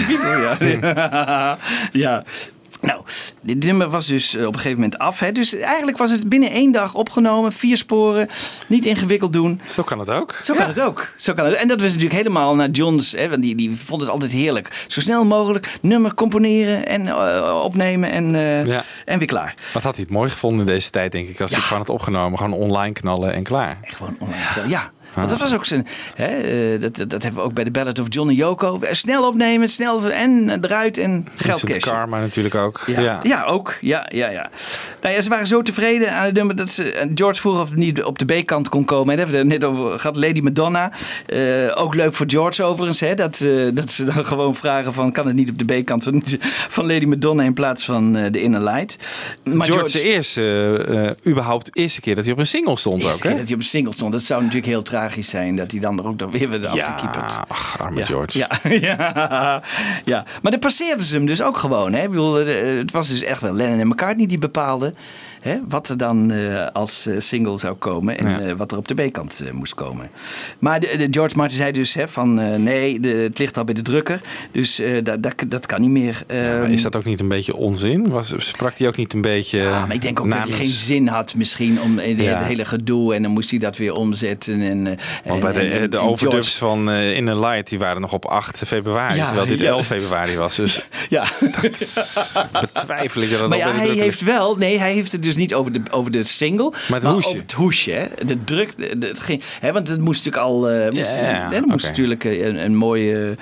[0.81, 1.57] Ja.
[1.91, 2.23] ja.
[2.81, 3.03] Nou,
[3.41, 5.19] dit nummer was dus eh, op een gegeven moment af.
[5.19, 5.31] Hè?
[5.31, 7.51] Dus eigenlijk was het binnen één dag opgenomen.
[7.53, 8.29] Vier sporen.
[8.67, 9.61] Niet ingewikkeld doen.
[9.69, 10.33] Zo kan het ook.
[10.43, 11.13] Zo kan het ook.
[11.17, 11.53] Zo kan het.
[11.55, 13.11] En dat was natuurlijk helemaal naar Johns.
[13.11, 14.85] Hè, want die, die vond het altijd heerlijk.
[14.87, 18.83] Zo snel mogelijk nummer componeren en eh, opnemen en, eh, Ja.
[19.05, 19.55] en weer klaar.
[19.73, 21.41] Wat had hij het mooi gevonden in deze tijd, denk ik.
[21.41, 22.37] Als hij het gewoon had opgenomen.
[22.39, 23.77] Gewoon online knallen en klaar.
[23.81, 24.67] Gewoon online.
[24.69, 24.91] Ja.
[25.17, 25.87] Want dat was ook zijn.
[26.15, 28.79] Hè, eh, dat, dat hebben we ook bij de Ballad of John en Yoko.
[28.91, 31.81] Snel opnemen, snel en eruit en geld cashen.
[31.81, 32.83] Karma natuurlijk ook.
[32.85, 33.01] Ja.
[33.01, 33.19] Ja.
[33.23, 33.43] Ja.
[33.43, 33.77] ook.
[33.81, 34.49] Ja, ja, ja.
[35.01, 36.93] Nou ja, ze waren zo tevreden aan het nummer dat ze.
[36.93, 39.17] en George vroeg of het niet op de B-kant kon komen.
[39.17, 40.15] Daar hebben we het net over gehad.
[40.15, 40.91] Lady Madonna.
[41.25, 41.39] Eh,
[41.73, 42.99] ook leuk voor George overigens.
[42.99, 46.03] Hè, dat, eh, dat ze dan gewoon vragen: van, kan het niet op de B-kant
[46.03, 46.23] van,
[46.77, 48.97] van Lady Madonna in plaats van eh, de Inner Light?
[49.43, 50.41] Maar George, de eerste,
[50.87, 53.31] eh, eh, überhaupt de eerste keer dat hij op een single stond eerste ook, keer
[53.31, 53.37] hè?
[53.37, 54.11] dat hij op een single stond.
[54.11, 57.39] Dat zou natuurlijk heel tragisch zijn dat hij dan er ook nog weer werd afgekieperd.
[57.47, 58.05] ach, arme ja.
[58.05, 58.37] George.
[58.37, 58.49] Ja,
[58.87, 59.61] ja,
[60.05, 60.23] ja.
[60.41, 61.93] Maar dan passeerden ze hem dus ook gewoon.
[61.93, 62.01] Hè?
[62.03, 64.95] Ik bedoel, eh, het was dus echt wel Lennon en McCartney die bepaalden
[65.47, 68.39] hè, wat er dan eh, als eh, single zou komen en Ja.
[68.39, 70.09] eh, wat er op de B-kant moest komen.
[70.59, 72.33] Maar de, de George Martin zei dus hè, van
[72.63, 74.21] nee, de, het ligt al bij de drukker,
[74.51, 76.23] dus dat, dat, dat kan niet meer.
[76.27, 78.09] Maar Ehm, is dat ook niet een beetje onzin?
[78.09, 80.67] Was, sprak hij ook niet een beetje ja, maar ik denk ook dat hij geen
[80.67, 82.37] zin had misschien om Ja.
[82.37, 84.61] het hele gedoe en dan moest hij dat weer omzetten.
[84.61, 84.83] En,
[85.25, 88.25] Want bij en- de, de George- overdubs van In the Light, die waren nog op
[88.25, 89.15] 8 februari.
[89.15, 89.65] Ja, terwijl dit ja.
[89.67, 90.55] 11 februari was.
[90.55, 91.25] Dus Ja.
[92.51, 94.55] betwijfel ik dat het Maar ja, bij de hij heeft wel.
[94.55, 96.73] Nee, hij heeft het dus niet over de, over de single.
[96.89, 97.27] Maar het hoesje.
[97.29, 97.91] over het hoesje.
[97.91, 98.05] Hè?
[98.25, 98.77] De druk.
[98.77, 100.69] De, de- het ging, hè, want het moest natuurlijk al.
[100.69, 103.35] eh moest, Ja, hè, er moest natuurlijk een, een mooie.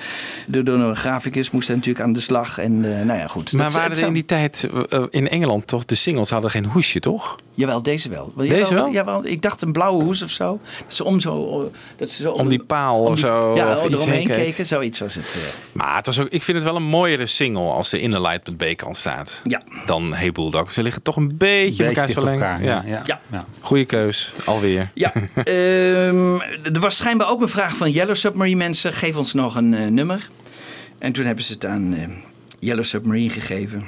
[0.46, 2.58] Door, door een graficus moest hij natuurlijk aan de slag.
[2.58, 3.52] En eh, nou ja, goed.
[3.52, 6.64] Maar Dat- waren er in die tijd eh, in Engeland toch de singles hadden geen
[6.64, 7.36] hoesje, toch?
[7.54, 8.32] Jawel, deze wel.
[8.36, 8.90] Deze wel?
[8.90, 10.60] Jawel, ik dacht een blauwe hoes of zo.
[10.84, 11.70] Dat ze om zo.
[11.96, 14.66] Dat ze zo Om die paal of die- zo, Ja, of iets eromheen heen keken.
[14.66, 15.36] Zoiets was het.
[15.72, 18.46] Maar het was ook, ik vind het wel een mooiere single als de Inner Light
[18.58, 19.40] de B-kant staat.
[19.44, 19.62] Ja.
[19.86, 20.72] Dan Hey Bulldog.
[20.72, 22.42] Ze liggen toch een Beetje elkaar dicht op verlengd.
[22.42, 22.82] elkaar, Ja.
[22.86, 23.20] ja, ja.
[23.30, 23.44] Ja.
[23.60, 24.90] Goeie keus, alweer.
[24.94, 25.12] Ja,
[25.44, 26.34] ehm,
[26.72, 28.92] er was schijnbaar ook een vraag van Yellow Submarine mensen.
[28.92, 30.28] Geef ons nog een eh, nummer.
[30.98, 32.08] En toen hebben ze het aan eh,
[32.58, 33.86] Yellow Submarine gegeven.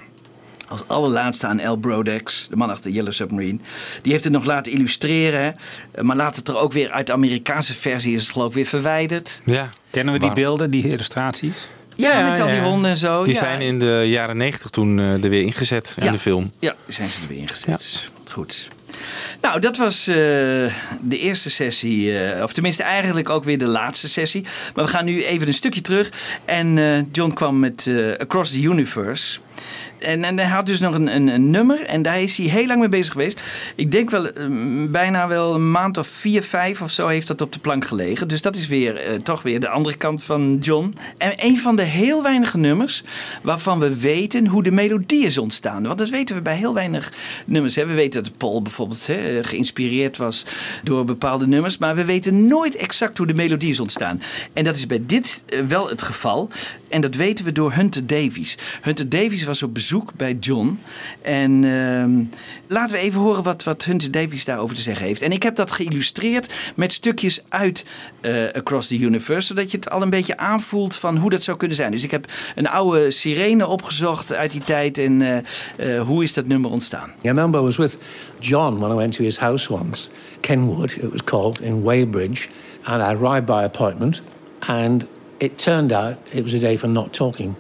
[0.68, 1.76] Als allerlaatste aan L.
[1.76, 3.58] Brodex, de man achter Yellow Submarine.
[4.02, 5.40] Die heeft het nog laten illustreren.
[5.42, 5.50] hè.
[5.92, 8.54] Eh, Maar laat het er ook weer uit de Amerikaanse versie is het geloof ik
[8.54, 9.42] weer verwijderd.
[9.44, 9.68] Ja.
[9.90, 10.44] Kennen we die Waarom?
[10.44, 11.68] beelden, die illustraties?
[12.06, 13.24] Ja, met al die honden en zo.
[13.24, 13.38] Die ja.
[13.38, 16.10] zijn in de jaren 90 toen eh, er weer ingezet in Ja.
[16.12, 16.52] de film.
[16.58, 18.10] Ja, zijn ze er weer ingezet.
[18.30, 18.68] Goed.
[19.40, 22.18] Nou, dat was eh, de eerste sessie.
[22.18, 24.44] eh, of tenminste, eigenlijk ook weer de laatste sessie.
[24.74, 26.10] Maar we gaan nu even een stukje terug.
[26.44, 29.38] En eh, John kwam met eh, Across the Universe.
[29.98, 31.84] En, en hij had dus nog een, een, nummer.
[31.84, 33.40] En daar is hij heel lang mee bezig geweest.
[33.74, 34.46] Ik denk wel eh,
[34.90, 38.28] bijna wel een maand of vier, vijf of zo heeft dat op de plank gelegen.
[38.28, 40.94] Dus dat is weer eh, toch weer de andere kant van John.
[41.18, 43.04] En een van de heel weinige nummers
[43.42, 45.82] waarvan we weten hoe de melodie is ontstaan.
[45.82, 47.12] Want dat weten we bij heel weinig
[47.44, 47.74] nummers.
[47.74, 47.86] Hè.
[47.86, 50.46] We weten dat Paul bijvoorbeeld hè, geïnspireerd was
[50.82, 51.78] door bepaalde nummers.
[51.78, 54.22] Maar we weten nooit exact hoe de melodie is ontstaan.
[54.52, 56.50] En dat is bij dit eh, wel het geval.
[56.88, 58.58] En dat weten we door Hunter Davies.
[58.82, 60.80] Hunter Davies was op bezoek bij John.
[61.22, 62.10] En ehm,
[62.66, 65.22] laten we even horen wat, wat Hunter Davies daarover te zeggen heeft.
[65.22, 67.84] En ik heb dat geïllustreerd met stukjes uit
[68.20, 69.46] eh, Across the Universe.
[69.46, 71.90] Zodat je het al een beetje aanvoelt van hoe dat zou kunnen zijn.
[71.90, 72.24] Dus ik heb
[72.54, 74.98] een oude sirene opgezocht uit die tijd.
[74.98, 77.12] En eh, eh, hoe is dat nummer ontstaan?
[77.24, 77.98] I was with
[78.40, 80.10] John when I went to his house once,
[80.40, 82.48] Kenwood, it was called, in Weybridge,
[82.82, 84.22] and I arrived by appointment,
[84.60, 85.06] and
[85.40, 87.56] it turned out it was a day for not talking.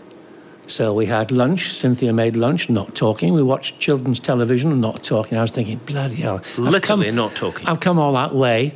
[0.66, 1.72] So we had lunch.
[1.72, 3.32] Cynthia made lunch, not talking.
[3.32, 5.38] We watched children's television, not talking.
[5.38, 6.36] I was thinking, bloody hell.
[6.36, 7.66] I've Literally come- not talking.
[7.66, 8.72] I've come all that way.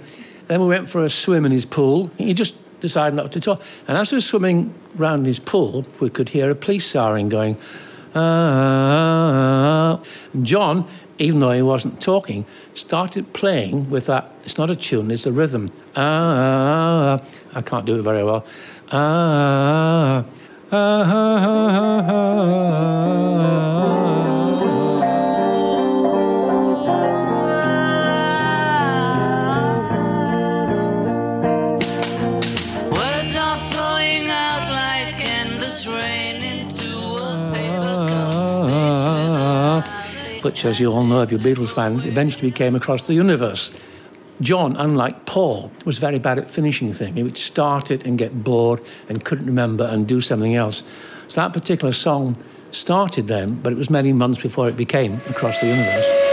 [0.47, 2.11] Then we went for a swim in his pool.
[2.19, 3.61] He just decided not to talk.
[3.87, 7.57] And as we were swimming round his pool, we could hear a police siren going,
[8.83, 10.01] ah.
[10.43, 10.87] John,
[11.19, 12.45] even though he wasn't talking,
[12.75, 14.31] started playing with that.
[14.45, 15.71] It's not a tune, it's a rhythm.
[15.95, 17.21] Ah,
[17.55, 18.45] I can't do it very well
[18.95, 20.25] ah,
[20.71, 22.33] ah, ah, ah
[40.43, 43.73] which, as you all know if you're Beatles fans, eventually came across the universe.
[44.43, 47.17] John, unlike Paul, was very bad at finishing things.
[47.17, 50.83] He would start it and get bored and couldn't remember and do something else.
[51.29, 52.37] So that particular song
[52.73, 56.32] started then, but it was many months before it became Across the Universe.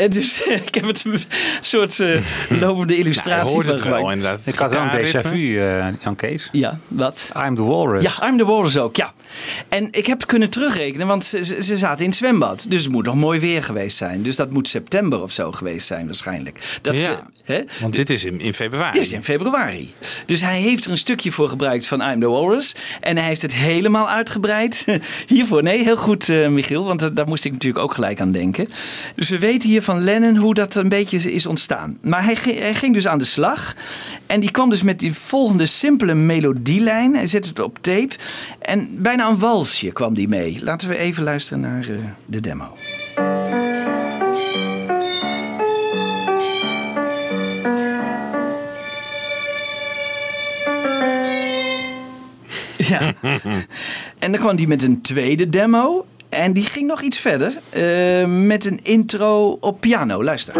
[0.00, 1.04] Het is, ik heb het
[1.70, 2.20] soort eh,
[2.60, 4.10] lopende illustratie van gemaakt.
[4.12, 4.46] inderdaad.
[4.46, 5.58] Ik had wel een déjà vu,
[6.04, 6.48] Jan Kees.
[6.52, 7.32] Ja, wat?
[7.46, 8.02] I'm the Walrus.
[8.02, 9.12] Ja, I'm the Walrus ook, ja.
[9.68, 12.66] En ik heb kunnen terugrekenen, want ze, ze- zaten in het zwembad.
[12.68, 14.22] Dus het moet nog mooi weer geweest zijn.
[14.22, 16.78] Dus dat moet september of zo geweest zijn waarschijnlijk.
[16.82, 17.18] Dat Ja, ze,
[17.52, 17.60] hè?
[17.80, 18.92] Want dit is in, in februari.
[18.92, 19.92] Dit is in februari.
[20.26, 22.74] Dus hij heeft er een stukje voor gebruikt van I'm the Walrus.
[23.00, 24.84] En hij heeft het helemaal uitgebreid
[25.26, 25.62] hiervoor.
[25.62, 28.68] Nee, heel goed eh, Michiel, want daar moest ik natuurlijk ook gelijk aan denken.
[29.14, 31.58] Dus we weten hier van Lennon hoe dat een beetje is ontstaan.
[32.00, 33.74] Maar hij, hij ging dus aan de slag.
[34.26, 37.14] En die kwam dus met die volgende simpele melodielijn.
[37.14, 38.14] Hij zette het op tape.
[38.58, 40.58] En bijna een walsje kwam die mee.
[40.62, 41.96] Laten we even luisteren naar eh,
[42.26, 42.76] de demo.
[52.76, 53.14] Ja.
[54.18, 56.06] En dan kwam die met een tweede demo.
[56.28, 57.52] En die ging nog iets verder.
[57.70, 60.24] eh, met een intro op piano.
[60.24, 60.54] Luister.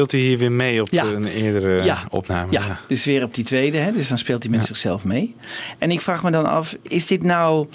[0.00, 1.04] Speelt hij hier weer mee op Ja.
[1.04, 2.02] een eerdere Ja.
[2.10, 2.52] opname?
[2.52, 3.76] Ja, dus weer op die tweede.
[3.78, 3.92] Hè?
[3.92, 5.34] Dus dan speelt hij met zichzelf mee.
[5.78, 7.66] En ik vraag me dan af, is dit nou,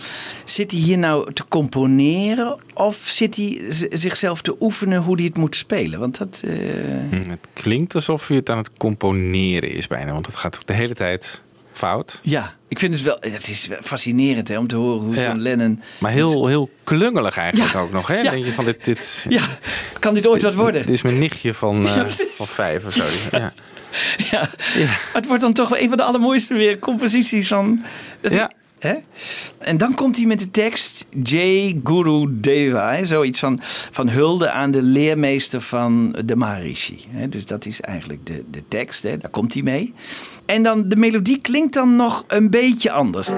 [0.45, 2.59] zit hij hier nou te componeren?
[2.73, 3.61] Of zit hij
[3.91, 5.99] zichzelf te oefenen hoe hij het moet spelen?
[5.99, 6.41] Want dat...
[6.45, 6.51] eh,
[7.09, 10.11] Hm, Het klinkt alsof hij het aan het componeren is bijna.
[10.11, 11.41] Want het gaat ook de hele tijd
[11.77, 12.19] fout.
[12.23, 13.17] Ja, ik vind het wel...
[13.19, 15.21] Het is fascinerend hè, om te horen hoe Ja.
[15.29, 15.81] zo'n Lennon...
[15.97, 17.79] Maar heel, heel klungelig eigenlijk Ja.
[17.79, 18.07] ook nog.
[18.07, 18.19] Hè?
[18.21, 18.31] Ja.
[18.31, 19.43] Denk je van dit, dit, Ja,
[19.99, 20.81] kan dit ooit wat worden?
[20.85, 21.93] dit is mijn nichtje van, eh,
[22.35, 23.03] van vijf of zo.
[23.31, 23.53] Ja.
[24.31, 24.49] Ja.
[25.13, 27.83] Het wordt dan toch wel een van de allermooiste weer composities van.
[28.21, 28.51] Ja.
[28.79, 28.93] Hè?
[29.57, 31.35] En dan komt hij met de tekst J.
[31.83, 33.05] Guru Deva.
[33.05, 33.59] Zoiets van,
[33.91, 36.99] van hulde aan de leermeester van de Maharishi.
[37.09, 37.29] Hè?
[37.29, 39.03] Dus dat is eigenlijk de, de tekst.
[39.03, 39.17] Hè?
[39.17, 39.93] Daar komt hij mee.
[40.45, 43.29] En dan de melodie klinkt dan nog een beetje anders.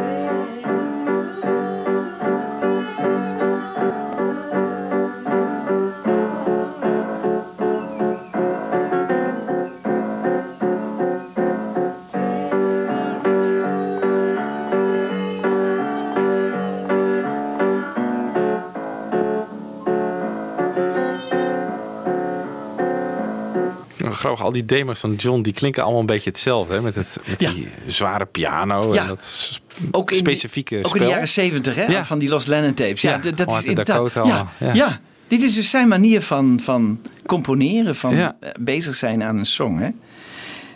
[24.35, 24.45] Grappig.
[24.45, 26.73] Al die demos van John die klinken allemaal een beetje hetzelfde.
[26.73, 26.81] Hè?
[26.81, 29.01] Met, het, met die zware piano Ja.
[29.01, 29.51] en dat
[29.91, 31.85] Ook in, specifieke ook in de jaren zeventig, hè?
[31.85, 32.05] Ja.
[32.05, 33.01] Van die Los Lennon tapes.
[33.01, 34.23] Ja, dat gewoon is Dakota
[34.59, 34.99] ja, ja.
[35.27, 38.35] Dit is dus zijn manier van, van componeren, van Ja.
[38.39, 39.89] eh, bezig zijn aan een song, hè?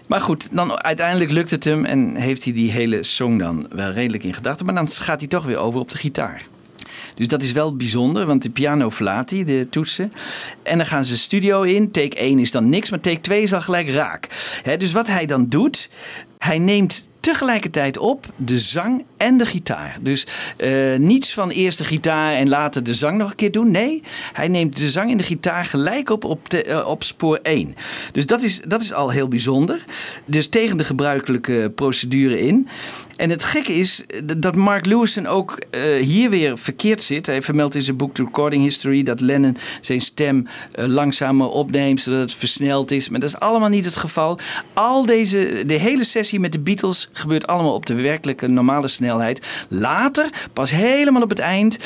[0.07, 3.91] Maar goed, dan uiteindelijk lukt het hem en heeft hij die hele song dan wel
[3.91, 4.65] redelijk in gedachten.
[4.65, 6.45] Maar dan gaat hij toch weer over op de gitaar.
[7.15, 10.13] Dus dat is wel bijzonder, want de piano verlaat hij, de toetsen.
[10.63, 11.91] En dan gaan ze studio in.
[11.91, 14.27] Take 1 is dan niks, maar take 2 is al gelijk raak.
[14.63, 15.89] Hè, dus wat hij dan doet,
[16.37, 19.97] hij neemt tegelijkertijd op de zang en de gitaar.
[20.01, 23.71] Dus eh, niets van eerst de gitaar en later de zang nog een keer doen.
[23.71, 24.03] Nee,
[24.33, 27.75] hij neemt de zang en de gitaar gelijk op op, eh, op spoor 1.
[28.11, 29.83] Dus dat is, dat is al heel bijzonder.
[30.25, 32.67] Dus tegen de gebruikelijke procedure in.
[33.21, 37.25] En het gekke is eh, dat Mark Lewison ook eh, hier weer verkeerd zit.
[37.25, 42.01] Hij vermeldt in zijn boek The Recording History dat Lennon zijn stem eh, langzamer opneemt,
[42.01, 43.09] zodat het versneld is.
[43.09, 44.39] Maar dat is allemaal niet het geval.
[44.73, 49.65] Al deze, de hele sessie met de Beatles gebeurt allemaal op de werkelijke normale snelheid.
[49.67, 51.77] Later, pas helemaal op het eind,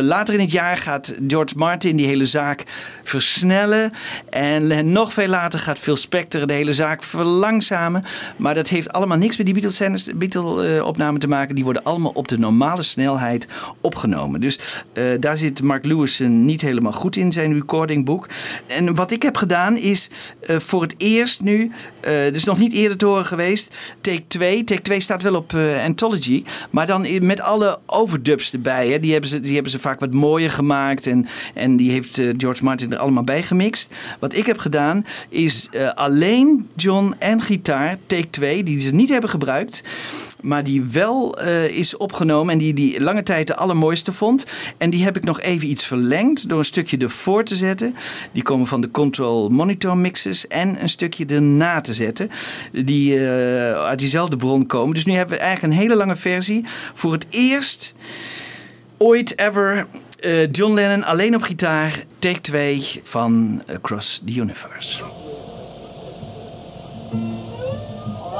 [0.00, 2.64] later in het jaar gaat George Martin die hele zaak
[3.02, 3.92] versnellen.
[4.30, 8.04] En nog veel later gaat Phil Spector de hele zaak verlangzamen.
[8.36, 11.54] Maar dat heeft allemaal niks met die Beatles- Beatle-opnamen te maken.
[11.54, 13.48] Die worden allemaal op de normale snelheid
[13.80, 14.40] opgenomen.
[14.40, 14.58] Dus
[14.92, 18.28] eh, daar zit Mark Lewison niet helemaal goed in zijn recordingboek.
[18.66, 20.10] En wat ik heb gedaan is
[20.40, 24.64] eh, voor het eerst nu, eh dus nog niet eerder te horen geweest, take 2.
[24.64, 28.88] Take 2 staat wel op eh, Anthology, maar dan met alle overdubs erbij.
[28.88, 29.00] Hè.
[29.00, 32.28] Die, hebben ze, die hebben ze vaak wat mooier gemaakt en, en die heeft eh,
[32.36, 33.94] George Martin er allemaal bij gemixt.
[34.18, 39.08] Wat ik heb gedaan is eh, alleen John en gitaar, take 2, die ze niet
[39.08, 39.82] hebben gebruikt.
[40.44, 44.46] Maar die wel eh, is opgenomen en die die lange tijd de allermooiste vond.
[44.78, 47.94] En die heb ik nog even iets verlengd door een stukje ervoor te zetten.
[48.32, 50.46] Die komen van de Control Monitor mixes.
[50.46, 52.30] En een stukje erna te zetten.
[52.72, 54.94] Die eh, uit diezelfde bron komen.
[54.94, 56.64] Dus nu hebben we eigenlijk een hele lange versie.
[56.94, 57.94] Voor het eerst
[58.96, 59.86] ooit ever
[60.20, 62.04] eh, John Lennon alleen op gitaar.
[62.18, 65.02] Take 2 van Across the Universe.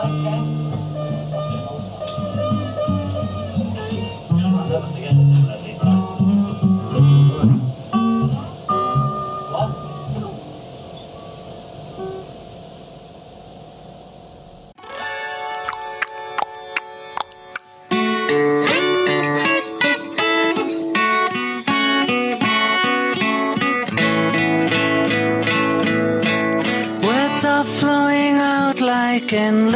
[0.04, 0.53] Words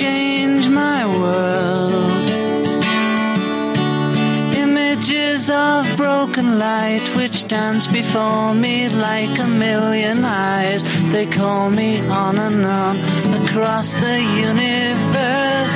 [0.00, 2.24] Change my world.
[4.64, 10.82] Images of broken light which dance before me like a million eyes.
[11.12, 12.94] They call me on and on
[13.42, 15.74] across the universe.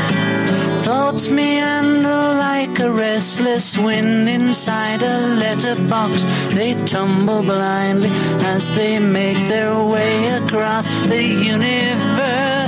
[0.86, 6.24] Thoughts meander like a restless wind inside a letterbox.
[6.58, 8.12] They tumble blindly
[8.54, 12.63] as they make their way across the universe.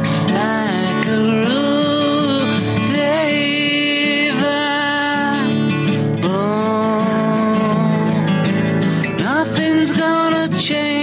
[10.67, 10.96] Change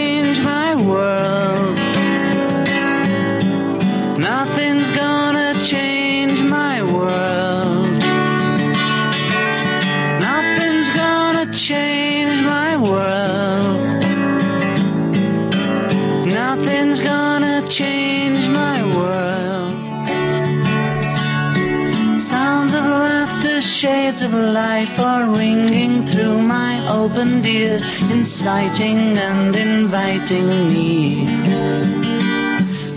[27.04, 31.26] opened ears, inciting and inviting me.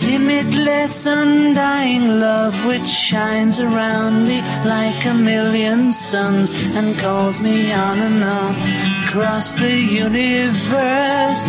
[0.08, 7.98] Limitless, undying love which shines around me like a million suns and calls me on
[8.08, 8.54] and on
[9.02, 11.42] across the universe.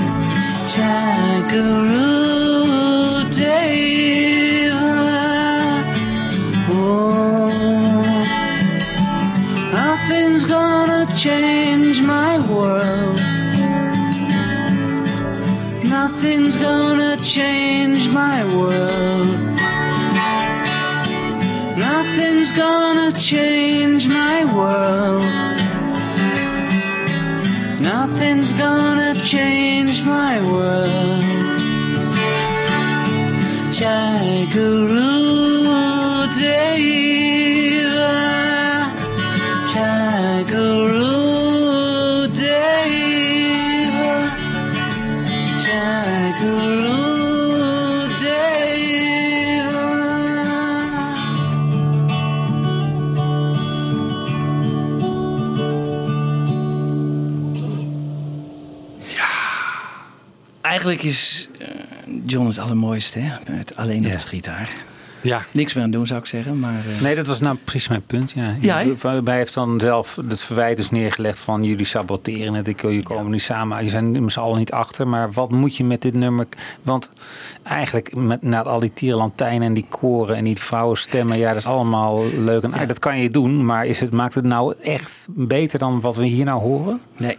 [0.74, 2.10] Jackaroo
[3.40, 4.74] Dave.
[6.70, 7.50] Oh,
[9.72, 11.67] nothing's gonna change
[16.20, 19.38] Nothing's gonna change my world.
[21.78, 25.24] Nothing's gonna change my world.
[27.80, 31.22] Nothing's gonna change my world.
[33.72, 35.07] Jackaroo
[60.88, 61.68] Eigenlijk is eh,
[62.26, 63.54] John het allermooiste, hè?
[63.54, 64.72] Met alleen op de gitaar.
[65.22, 65.46] Ja.
[65.52, 66.60] Niks meer aan doen, zou ik zeggen.
[66.60, 68.32] Maar, eh, Nee, dat was nou precies mijn punt.
[68.32, 68.56] Ja.
[68.60, 68.84] Ja?
[69.02, 72.68] Waarbij heeft dan zelf het verwijt dus neergelegd van jullie saboteren het.
[72.68, 73.84] Ik, jullie komen niet samen.
[73.84, 75.08] Je zijn z'n allen niet achter.
[75.08, 76.46] Maar wat moet je met dit nummer?
[76.82, 77.10] Want
[77.64, 81.38] eigenlijk met, na al die tierenlantijnen en die koren en die vrouwenstemmen.
[81.38, 82.88] Ja, dat is allemaal leuk en aardig.
[82.88, 83.66] Dat kan je doen.
[83.66, 87.02] Maar is het, maakt het nou echt beter dan wat we hier nou horen?
[87.18, 87.38] Nee.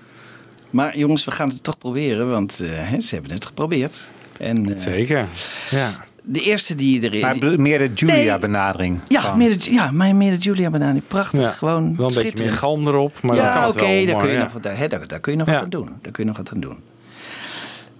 [0.70, 4.10] Maar jongens, we gaan het toch proberen, want eh, hè, ze hebben het geprobeerd.
[4.38, 5.26] En, eh, Zeker.
[5.70, 5.90] Ja.
[6.22, 7.20] De eerste die erin.
[7.20, 8.98] Maar die- meer de Julia-benadering.
[9.08, 11.00] Ja, van- meer de, ja, maar meer de Julia Banani.
[11.08, 11.40] Prachtig.
[11.40, 12.50] Ja, Gewoon Wel een beetje schitterend.
[12.50, 13.84] meer galm erop, maar ja, oké, wel.
[13.84, 14.42] daar, mooi, kun je ja.
[14.42, 15.52] nog, wat- daar, hè, daar, daar kun je nog Ja.
[15.52, 15.86] wat aan doen.
[16.02, 16.78] Daar kun je nog wat aan doen.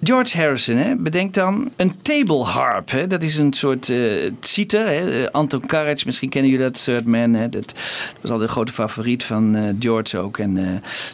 [0.03, 2.91] George Harrison, hè, bedenk dan een table harp.
[2.91, 4.87] Hè, dat is een soort eh citer.
[4.87, 7.35] Hè, eh, Anton Courage, misschien kennen jullie dat, Third Man.
[7.35, 7.75] Hè, dat
[8.21, 10.55] was altijd een grote favoriet van eh, George ook en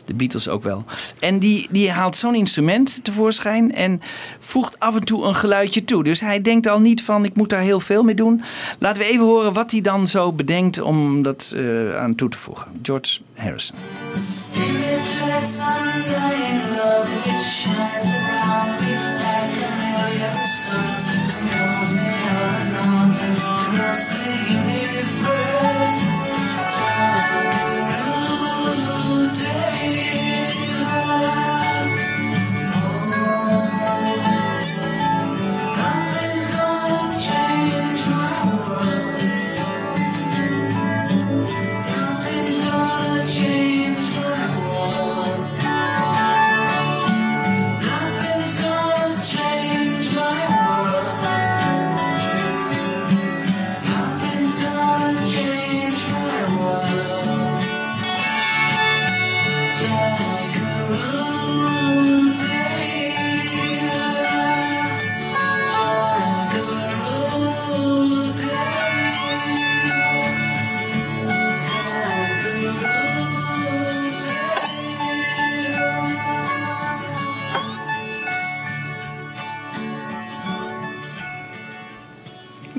[0.04, 0.84] de Beatles ook wel.
[1.20, 4.00] En die, die haalt zo'n instrument tevoorschijn en
[4.38, 6.04] voegt af en toe een geluidje toe.
[6.04, 8.42] Dus hij denkt al niet van ik moet daar heel veel mee doen.
[8.78, 11.54] Laten we even horen wat hij dan zo bedenkt om dat
[11.96, 12.66] aan toe te voegen.
[12.82, 13.76] George Harrison.
[14.56, 18.80] Limitless undying love which shines around.
[18.80, 18.83] me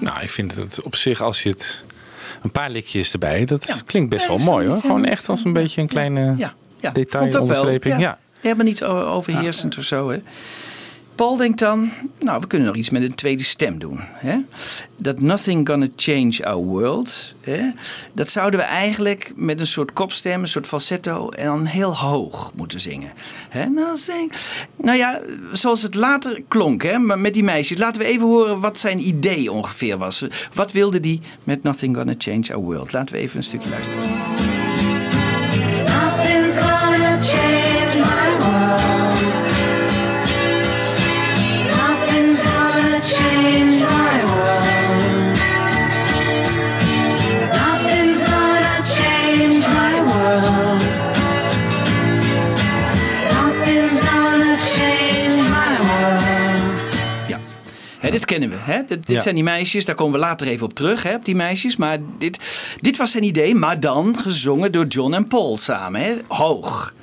[0.06, 1.84] Nou, ik vind het op zich, als je het
[2.42, 4.78] een paar likjes erbij, dat klinkt best wel mooi hoor.
[4.78, 6.92] Gewoon echt als een beetje een kleine Ja, ja.
[6.92, 8.00] Detailonderstreping.
[8.00, 8.18] Ja.
[8.42, 10.10] Ja, maar niet overheersend of zo.
[10.10, 10.22] Hè.
[11.16, 14.00] Paul denkt dan, nou, we kunnen nog iets met een tweede stem doen.
[14.98, 17.34] Dat Nothing Gonna Change Our World.
[17.42, 17.70] Hè?
[18.14, 21.30] Dat zouden we eigenlijk met een soort kopstem, een soort falsetto...
[21.30, 23.12] en dan heel hoog moeten zingen.
[23.50, 23.66] Hè?
[23.66, 24.32] Nothing...
[24.76, 26.98] Nou ja, zoals het later klonk hè?
[26.98, 27.78] maar met die meisjes.
[27.78, 30.24] Laten we even horen wat zijn idee ongeveer was.
[30.54, 32.94] Wat wilde die met Nothing Gonna Change Our World?
[32.94, 34.35] Laten we even een stukje luisteren.
[58.16, 58.56] Dit kennen we.
[58.60, 58.78] Hè?
[58.88, 59.22] Dit, dit Ja.
[59.22, 61.76] zijn die meisjes, daar komen we later even op terug, hè, op die meisjes.
[61.76, 62.40] Maar dit,
[62.82, 66.02] dit was zijn idee, maar dan gezongen door John en Paul samen.
[66.02, 66.14] Hè?
[66.28, 66.94] Hoog.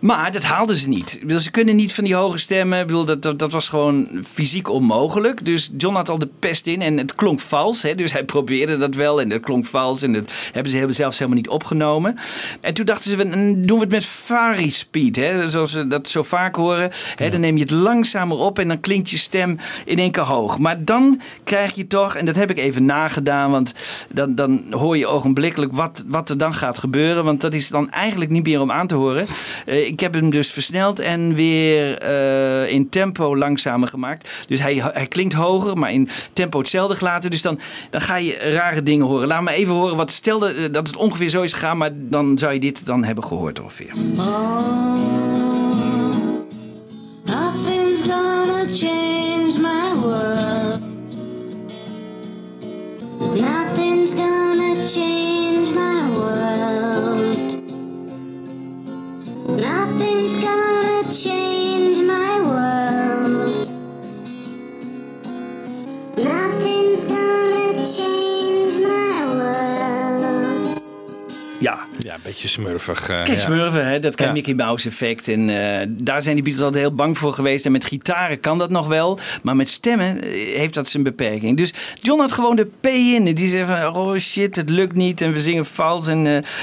[0.00, 1.18] Maar dat haalden ze niet.
[1.20, 2.80] Bedoel, ze kunnen niet van die hoge stemmen.
[2.80, 5.44] Ik bedoel, dat, dat, dat was gewoon fysiek onmogelijk.
[5.44, 7.82] Dus John had al de pest in en het klonk vals.
[7.82, 7.94] Hè?
[7.94, 10.02] Dus hij probeerde dat wel en dat klonk vals.
[10.02, 12.16] En dat hebben ze hebben zelfs helemaal niet opgenomen.
[12.60, 13.16] En toen dachten ze,
[13.60, 15.16] doen we het met Fari Speed.
[15.16, 15.48] Hè?
[15.48, 16.90] Zoals we dat zo vaak horen.
[17.16, 17.30] Hè?
[17.30, 20.58] Dan neem je het langzamer op en dan klinkt je stem in één keer hoog.
[20.58, 23.50] Maar dan krijg je toch, en dat heb ik even nagedaan.
[23.50, 23.74] Want
[24.08, 27.24] dan, dan hoor je ogenblikkelijk wat, wat er dan gaat gebeuren.
[27.24, 29.26] Want dat is dan eigenlijk niet meer om aan te horen.
[29.66, 34.44] Eh, ik heb hem dus versneld en weer eh, in tempo langzamer gemaakt.
[34.48, 37.30] Dus hij, hij klinkt hoger, maar in tempo hetzelfde gelaten.
[37.30, 37.58] Dus dan,
[37.90, 39.28] dan ga je rare dingen horen.
[39.28, 42.38] Laat me even horen wat stelde eh, dat het ongeveer zo is gegaan, maar dan
[42.38, 43.92] zou je dit dan hebben gehoord ongeveer.
[47.24, 50.80] Nothing's gonna change my world.
[53.40, 56.97] Nothing's gonna change my world.
[59.60, 63.68] Nothing's gonna change my world.
[66.16, 70.80] Nothing's gonna change my world.
[71.60, 71.87] Ja.
[72.28, 73.00] Beetje smurfig.
[73.00, 73.36] eh, Kijk, ja.
[73.36, 74.32] smurfen, hè, dat kan Ja.
[74.32, 75.28] Mickey Mouse effect.
[75.28, 75.48] En
[75.80, 77.66] eh, daar zijn die Beatles altijd heel bang voor geweest.
[77.66, 79.18] En met gitaren kan dat nog wel.
[79.42, 81.56] Maar met stemmen eh, heeft dat zijn beperking.
[81.56, 83.34] Dus John had gewoon de P in.
[83.34, 85.20] Die zei van, oh shit, het lukt niet.
[85.20, 86.06] En we zingen vals.
[86.06, 86.22] En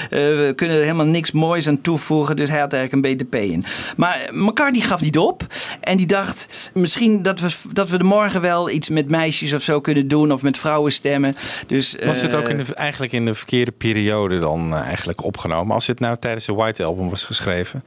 [0.09, 2.35] we kunnen er helemaal niks moois aan toevoegen.
[2.35, 3.65] Dus hij had eigenlijk een beetje de P in.
[3.97, 5.41] Maar McCartney gaf niet op.
[5.81, 9.61] En die dacht, misschien dat we, dat we er morgen wel iets met meisjes of
[9.61, 10.31] zo kunnen doen.
[10.31, 11.35] Of met vrouwenstemmen.
[11.67, 15.53] Dus, Was het ook in de, eigenlijk in de verkeerde periode dan eigenlijk opgenomen?
[15.63, 17.83] Als het nou tijdens de White Album was geschreven,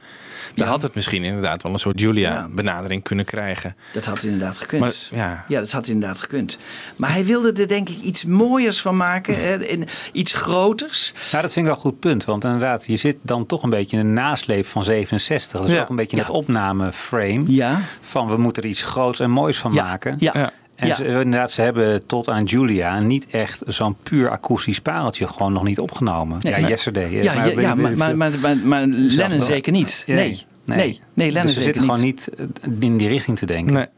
[0.55, 3.75] dan had het misschien inderdaad wel een soort Julia-benadering kunnen krijgen.
[3.93, 4.81] Dat had inderdaad gekund.
[4.81, 5.45] Maar, ja.
[5.47, 6.57] Ja, dat had inderdaad gekund.
[6.95, 9.35] Maar hij wilde er denk ik iets mooiers van maken.
[9.35, 11.13] Hè, in, iets groters.
[11.31, 12.25] Nou, dat vind ik wel een goed punt.
[12.25, 15.59] Want inderdaad, je zit dan toch een beetje in de nasleep van 67.
[15.59, 15.81] Dat is Ja.
[15.81, 16.23] ook een beetje Ja.
[16.23, 17.43] het opnameframe.
[17.45, 17.79] Ja.
[18.01, 20.15] Van we moeten er iets groots en moois van maken.
[20.19, 20.51] Ja.
[20.79, 20.95] En Ja.
[20.95, 25.63] ze, inderdaad, ze hebben tot aan Julia niet echt zo'n puur akoestisch pareltje gewoon nog
[25.63, 26.39] niet opgenomen.
[26.41, 27.03] Nee, ja, maar- Yesterday.
[27.03, 30.03] eh, Ja, ja, ja, maar, maar, maar, maar, maar Lennon zeker niet.
[30.07, 32.45] Nee, nee, nee, Lennon dus ze zeker zitten gewoon niet eh,
[32.79, 33.89] in die richting te denken.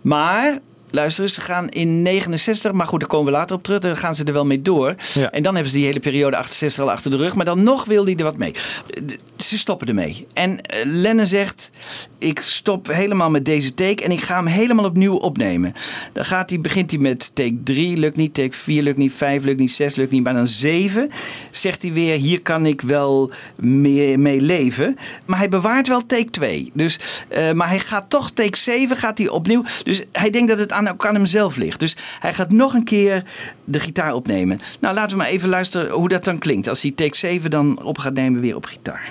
[0.00, 0.58] Maar,
[0.90, 3.80] luister eens, ze gaan in 69, maar goed, daar komen we later op terug.
[3.80, 4.94] Dan gaan ze er wel mee door.
[5.30, 7.34] En dan hebben ze die hele periode 68 al achter de rug.
[7.34, 8.54] Maar dan nog wil hij er wat mee.
[9.36, 10.26] Ze stoppen ermee.
[10.32, 11.70] En eh, Lennon zegt,
[12.18, 15.72] ik stop helemaal met deze take en ik ga hem helemaal opnieuw opnemen.
[16.12, 18.34] Dan gaat hij, begint hij met take 3, lukt niet.
[18.34, 19.12] Take 4 lukt niet.
[19.12, 19.72] 5 lukt niet.
[19.72, 20.24] 6 lukt niet.
[20.24, 21.10] Maar dan 7
[21.50, 24.96] zegt hij weer, hier kan ik wel mee, mee leven.
[25.26, 26.70] Maar hij bewaart wel take 2.
[26.74, 29.64] Dus, eh, maar hij gaat toch take 7 gaat hij opnieuw.
[29.84, 31.80] Dus hij denkt dat het aan, aan hemzelf ligt.
[31.80, 33.22] Dus hij gaat nog een keer
[33.64, 34.60] de gitaar opnemen.
[34.80, 36.68] Nou, laten we maar even luisteren hoe dat dan klinkt.
[36.68, 39.10] Als hij take 7 dan op gaat nemen weer op gitaar.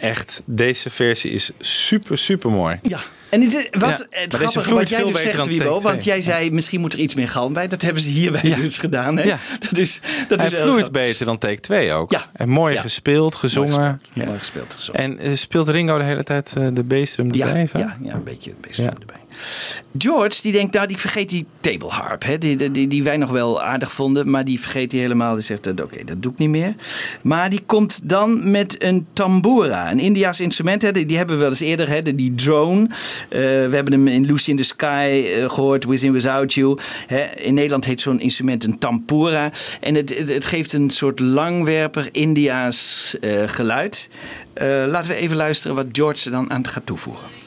[0.00, 0.42] echt.
[0.44, 2.78] Deze versie is super, super mooi.
[2.82, 2.98] Ja.
[3.28, 6.22] En het, is- wat Ja, het grappige wat jij veel dus zegt, take want jij
[6.22, 7.68] zei misschien moet er iets meer galm bij.
[7.68, 8.56] Dat hebben ze hierbij Ja.
[8.56, 9.16] dus gedaan.
[9.16, 9.22] Hè?
[9.22, 9.38] Ja.
[9.60, 12.10] Dat is, dat Hij is vloeit beter dan take 2 ook.
[12.12, 12.30] Ja.
[12.32, 14.00] En mooi gespeeld, gezongen.
[14.12, 14.24] Ja.
[14.24, 14.74] Mooi gespeeld.
[14.74, 15.00] gezongen.
[15.00, 17.68] En eh, speelt Ringo de hele tijd eh, de bassdrum Ja, erbij?
[17.72, 18.84] ja, ja, een beetje best Ja.
[19.00, 19.19] erbij.
[19.98, 22.24] George, die denkt, nou, die vergeet die table harp.
[22.24, 24.30] Hè, die, die, die, wij nog wel aardig vonden.
[24.30, 25.34] Maar die vergeet hij helemaal.
[25.34, 26.74] Die zegt, oké, dat doe ik niet meer.
[27.22, 29.90] Maar die komt dan met een tambura.
[29.90, 30.82] Een Indiaas instrument.
[30.82, 31.88] Hè, die, die hebben we wel eens eerder.
[31.88, 32.88] Hè, die drone.
[33.28, 35.84] Eh, we hebben hem in Lucy in the Sky eh, gehoord.
[35.84, 36.78] Within Without You.
[37.06, 39.52] Hè, in Nederland heet zo'n instrument een tampura.
[39.80, 44.08] En het, het, geeft een soort langwerper Indiaas eh, geluid.
[44.86, 47.39] Laten we even luisteren wat George er dan aan gaat toevoegen.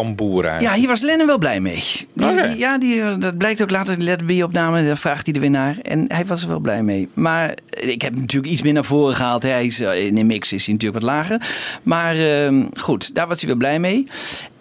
[0.00, 0.60] Tamboera.
[0.60, 1.82] Ja, hier was Lennon wel blij mee.
[2.12, 4.86] Die- ja, die, eh, dat blijkt ook later in de Let It Be-opname.
[4.86, 5.76] Daar vraagt hij er weer naar.
[5.82, 7.08] En hij was er wel blij mee.
[7.14, 9.42] Maar eh, ik heb natuurlijk iets meer naar voren gehaald.
[9.42, 11.40] Hij is, eh, in de mix is hij natuurlijk wat lager.
[11.82, 14.06] Maar eh, goed, daar was hij wel blij mee.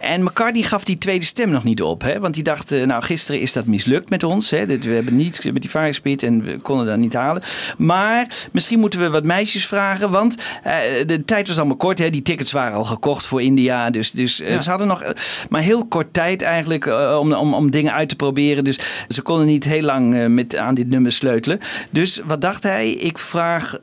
[0.06, 2.02] En McCartney gaf die tweede stem nog niet op.
[2.02, 2.20] Hè?
[2.20, 4.50] Want die dacht, eh, nou gisteren is dat mislukt met ons.
[4.50, 4.66] Hè?
[4.66, 7.42] We hebben niet met die Fire Speed en we konden dat niet halen.
[7.78, 10.12] Maar misschien moeten we wat meisjes vragen.
[10.12, 10.74] Want eh,
[11.06, 12.00] de tijd was allemaal kort.
[12.00, 12.10] Hè?
[12.10, 13.90] Die tickets waren al gekocht voor India.
[13.90, 14.62] Dus, dus eh, Ja.
[14.62, 15.04] ze hadden nog
[15.50, 16.86] maar heel kort tijd eigenlijk
[17.20, 18.64] om, om, om dingen uit te proberen.
[18.64, 18.80] Dus
[19.10, 21.60] ze konden niet heel lang met, aan dit nummer sleutelen.
[21.90, 22.92] Dus wat dacht hij?
[22.92, 23.78] Ik vraag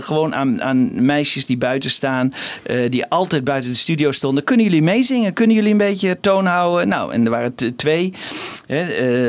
[0.00, 2.30] gewoon aan, aan meisjes die buiten staan.
[2.88, 4.44] die altijd buiten de studio stonden.
[4.44, 5.32] Kunnen jullie meezingen?
[5.32, 6.88] Kunnen jullie een beetje toon houden?
[6.88, 8.12] Nou, en er waren twee.
[8.66, 8.78] Eh,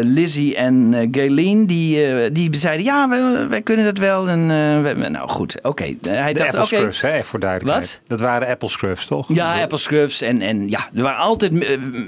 [0.02, 1.68] Lizzie en eh Gayleen.
[1.68, 4.30] Die, eh, die zeiden ja, wij, wij kunnen dat wel.
[4.30, 4.48] En,
[4.84, 5.84] we- nou goed, oké.
[6.08, 6.76] Hij De dacht, Apple oké.
[6.76, 8.02] Scruffs, hè, voor duidelijkheid.
[8.08, 8.18] Wat?
[8.20, 9.34] Dat waren Apple Scruffs, toch?
[9.34, 10.22] Ja, Apple Scruffs.
[10.22, 11.52] En, en ja, er waren altijd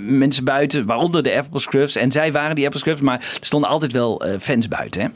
[0.07, 1.95] mensen buiten, waaronder de Apple Scruffs.
[1.95, 5.01] En zij waren die Apple Scruffs, maar er stonden altijd wel fans buiten.
[5.01, 5.07] Hè?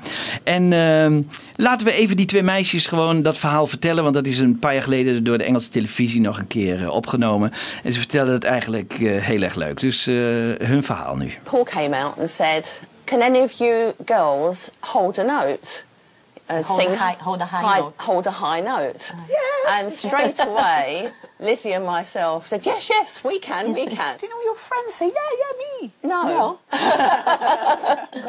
[0.43, 1.21] En ehm,
[1.55, 4.03] laten we even die twee meisjes gewoon dat verhaal vertellen.
[4.03, 7.51] Want dat is een paar jaar geleden door de Engelse televisie nog een keer opgenomen.
[7.83, 9.79] En ze vertellen het eigenlijk eh, heel erg leuk.
[9.79, 10.15] Dus eh,
[10.67, 11.33] hun verhaal nu.
[11.43, 12.65] Paul came out and said,
[13.03, 15.85] "Can any of you girls hold a note?"
[16.49, 17.93] Hold a high- hold a high note.
[17.97, 19.13] Hold a high note.
[19.67, 24.29] And straight away, Lizzie and myself said, "Yes, yes, we can, we can." Do you
[24.33, 25.91] know your friends say, yeah, yeah, me?
[26.03, 26.59] No.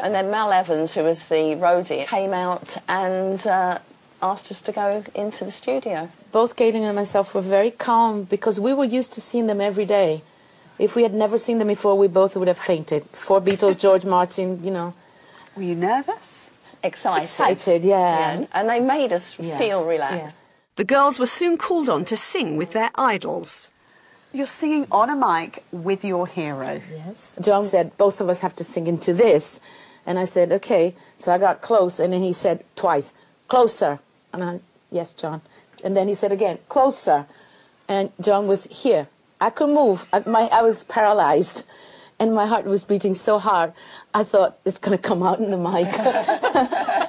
[0.03, 3.77] and then Mal Evans, who was the roadie, came out and uh,
[4.21, 6.09] asked us to go into the studio.
[6.31, 9.85] Both Caitlin and myself were very calm because we were used to seeing them every
[9.85, 10.21] day.
[10.79, 13.03] If we had never seen them before, we both would have fainted.
[13.11, 14.93] Four Beatles, George Martin, you know.
[15.55, 16.49] Were you nervous?
[16.81, 17.23] Excited.
[17.23, 18.45] Excited, yeah.
[18.53, 19.57] And they made us Yeah.
[19.57, 20.35] feel relaxed.
[20.77, 23.69] The girls were soon called on to sing with their idols.
[24.31, 26.81] You're singing on a mic with your hero.
[27.05, 27.37] Yes.
[27.41, 29.59] John said, both of us have to sing into this.
[30.05, 30.95] And I said, okay.
[31.17, 33.13] So I got close, and then he said twice,
[33.49, 33.99] closer.
[34.31, 34.59] And I,
[34.91, 35.41] yes, John.
[35.83, 37.25] And then he said again, closer.
[37.89, 39.07] And John was here.
[39.41, 40.07] I couldn't move.
[40.11, 41.65] I, my, I was paralyzed.
[42.21, 43.71] And my heart was beating so hard,
[44.13, 45.87] I thought it's going to come out in the mic.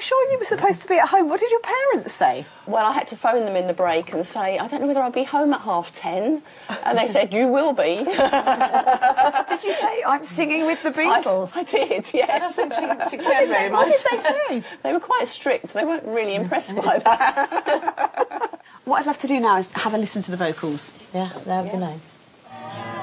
[0.00, 1.28] Kelly, I'm sure you were supposed to be at home.
[1.28, 2.46] What did your parents say?
[2.66, 5.00] Well, I had to phone them in the break and say, I don't know whether
[5.00, 6.42] I'll be home at half ten.
[6.84, 7.96] And they said, You will be.
[8.04, 11.56] did you say, I'm singing with the Beatles?
[11.56, 12.30] I, I did, yes.
[12.30, 13.88] I don't think she, she What cared did very they- much.
[13.88, 14.18] What did they
[14.62, 14.62] say?
[14.82, 15.68] they were quite strict.
[15.74, 18.56] They weren't really impressed by that.
[18.84, 20.94] What I'd love to do now is have a listen to the vocals.
[21.14, 22.18] Yeah, that would be nice.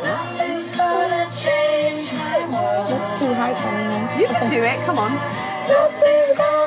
[0.02, 2.90] Nothing's gonna change my world.
[2.92, 4.20] That's too high for me now.
[4.20, 5.14] You can do it, come on.
[5.14, 6.67] Nothing's gonna change my world.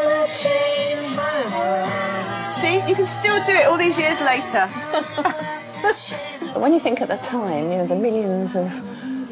[2.60, 4.66] See, you can still do it all these years later.
[6.54, 8.68] When you think at the time, you know, the millions of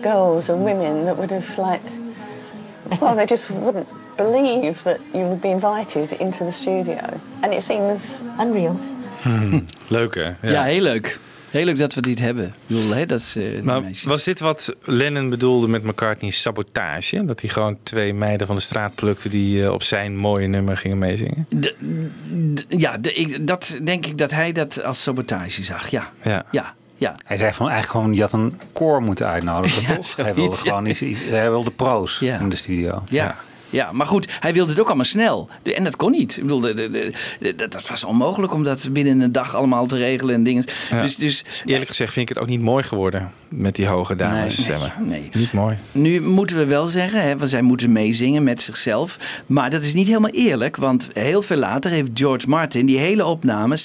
[0.03, 1.83] girls and women that would have, like,
[3.01, 7.21] well, they just wouldn't believe that you would be invited into the studio.
[7.43, 8.77] And it seems unreal.
[9.89, 10.31] Leuk hè?
[10.41, 10.63] Ja.
[10.65, 11.19] heel leuk.
[11.51, 12.45] Heel leuk dat we dit hebben.
[12.47, 17.25] Ik bedoel, hè, dat is, eh, Maar was dit wat Lennon bedoelde met McCartney's sabotage?
[17.25, 20.77] Dat hij gewoon twee meiden van de straat plukte die eh, op zijn mooie nummer
[20.77, 21.47] gingen meezingen?
[22.69, 25.89] Ja, de- ik, dat denk ik dat hij dat als sabotage zag.
[25.89, 26.13] Ja.
[26.23, 26.45] Ja.
[26.51, 26.75] Ja.
[26.97, 27.15] ja.
[27.25, 30.17] Hij zei van eigenlijk gewoon, je had een koor moeten uitnodigen, Ja, toch?
[30.17, 30.91] Hij wilde gewoon ja.
[30.91, 33.03] iets, iets- hij wilde pro's in de studio.
[33.09, 33.37] Ja.
[33.71, 35.49] Ja, maar goed, hij wilde het ook allemaal snel.
[35.63, 36.37] En dat kon niet.
[36.37, 39.55] Ik bedoel, de, de- de- de- dat, dat was onmogelijk om dat binnen een dag
[39.55, 40.65] allemaal te regelen en dingen.
[40.91, 41.03] Ja.
[41.03, 44.63] Dus, dus Eerlijk gezegd vind ik het ook niet mooi geworden met die hoge dames
[44.63, 44.93] stemmen.
[45.07, 45.29] nee.
[45.33, 45.77] Niet mooi.
[45.93, 49.17] Nu moeten we wel zeggen, hè, want zij moeten meezingen met zichzelf.
[49.47, 53.25] Maar dat is niet helemaal eerlijk, want heel veel later heeft George Martin die hele
[53.25, 53.81] opname 6%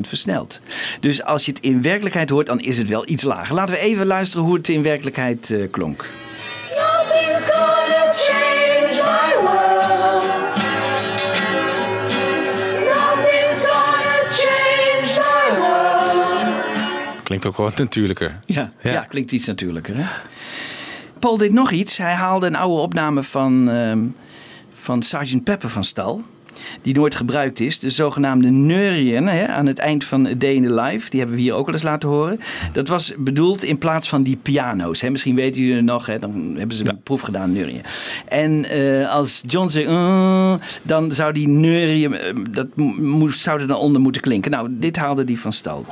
[0.00, 0.60] versneld.
[1.00, 3.54] Dus als je het in werkelijkheid hoort, dan is het wel iets lager.
[3.54, 6.08] Laten we even luisteren hoe het in werkelijkheid eh, klonk.
[6.70, 7.50] Nothing's
[17.38, 18.40] Klinkt ook wat natuurlijker.
[18.46, 19.00] Ja, ja.
[19.00, 19.96] klinkt iets natuurlijker.
[19.96, 20.04] Hè?
[21.18, 21.96] Paul deed nog iets.
[21.96, 24.06] Hij haalde een oude opname van, ehm
[24.72, 25.44] van Sgt.
[25.44, 26.22] Pepper van stal.
[26.82, 27.78] Die nooit gebruikt is.
[27.78, 31.10] De zogenaamde neurien hè, aan het eind van A Day in the Life.
[31.10, 32.40] Die hebben we hier ook al eens laten horen.
[32.72, 35.00] Dat was bedoeld in plaats van die piano's.
[35.00, 35.10] Hè.
[35.10, 36.06] Misschien weten jullie nog.
[36.06, 37.80] Hè, dan hebben ze een proef gedaan, neurien.
[38.28, 39.88] En eh, als John zegt...
[39.88, 42.14] "Uh", dan zou die neurien...
[42.14, 44.50] eh, dat mo- moest, zou er dan onder moeten klinken.
[44.50, 45.86] Nou, dit haalde die van stal.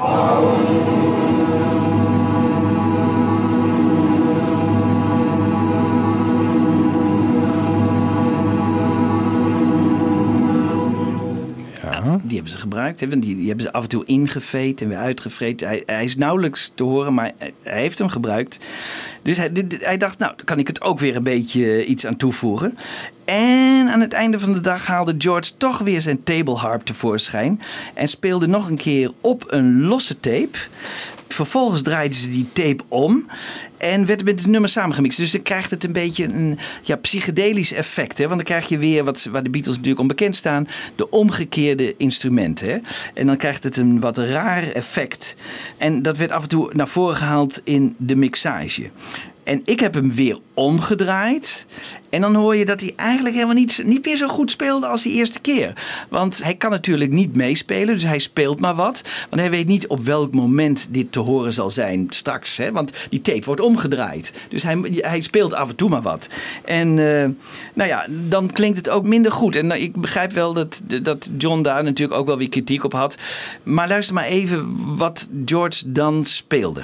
[12.40, 13.00] Hebben ze gebruikt.
[13.00, 15.66] want Die, die hebben ze af en toe ingeveet en weer uitgevreten.
[15.66, 18.58] Hij, hij is nauwelijks te horen, maar hij, heeft hem gebruikt.
[19.22, 22.78] Dus hij, hij dacht, nou, kan ik het ook weer een beetje iets aan toevoegen.
[23.24, 27.60] En aan het einde van de dag haalde George toch weer zijn tableharp tevoorschijn.
[27.94, 30.58] En speelde nog een keer op een losse tape.
[31.35, 33.27] Vervolgens draaiden ze die tape om.
[33.77, 35.19] En werd met het nummer samengemixt.
[35.19, 38.19] Dus dan krijgt het een beetje een ja, psychedelisch effect.
[38.19, 38.24] Hè?
[38.24, 40.66] Want dan krijg je weer, wat, waar de Beatles natuurlijk onbekend staan...
[40.97, 42.82] de omgekeerde instrumenten.
[43.15, 45.36] En dan krijgt het een wat raar effect.
[45.77, 48.90] En dat werd af en toe naar voren gehaald in de mixage.
[49.42, 51.66] En ik heb hem weer omgedraaid.
[52.10, 55.02] En dan hoor je dat hij eigenlijk helemaal niet, niet meer zo goed speelde als
[55.02, 55.72] die eerste keer.
[56.08, 59.02] Want hij kan natuurlijk niet meespelen, dus hij speelt maar wat.
[59.28, 62.56] Want hij weet niet op welk moment dit te horen zal zijn straks.
[62.56, 62.72] Hè?
[62.72, 64.32] Want die tape wordt omgedraaid.
[64.48, 66.28] Dus hij, hij speelt af en toe maar wat.
[66.64, 67.28] En eh,
[67.74, 69.56] nou ja, dan klinkt het ook minder goed.
[69.56, 72.92] En nou, ik begrijp wel dat, dat John daar natuurlijk ook wel weer kritiek op
[72.92, 73.18] had.
[73.62, 76.82] Maar luister maar even wat George dan speelde.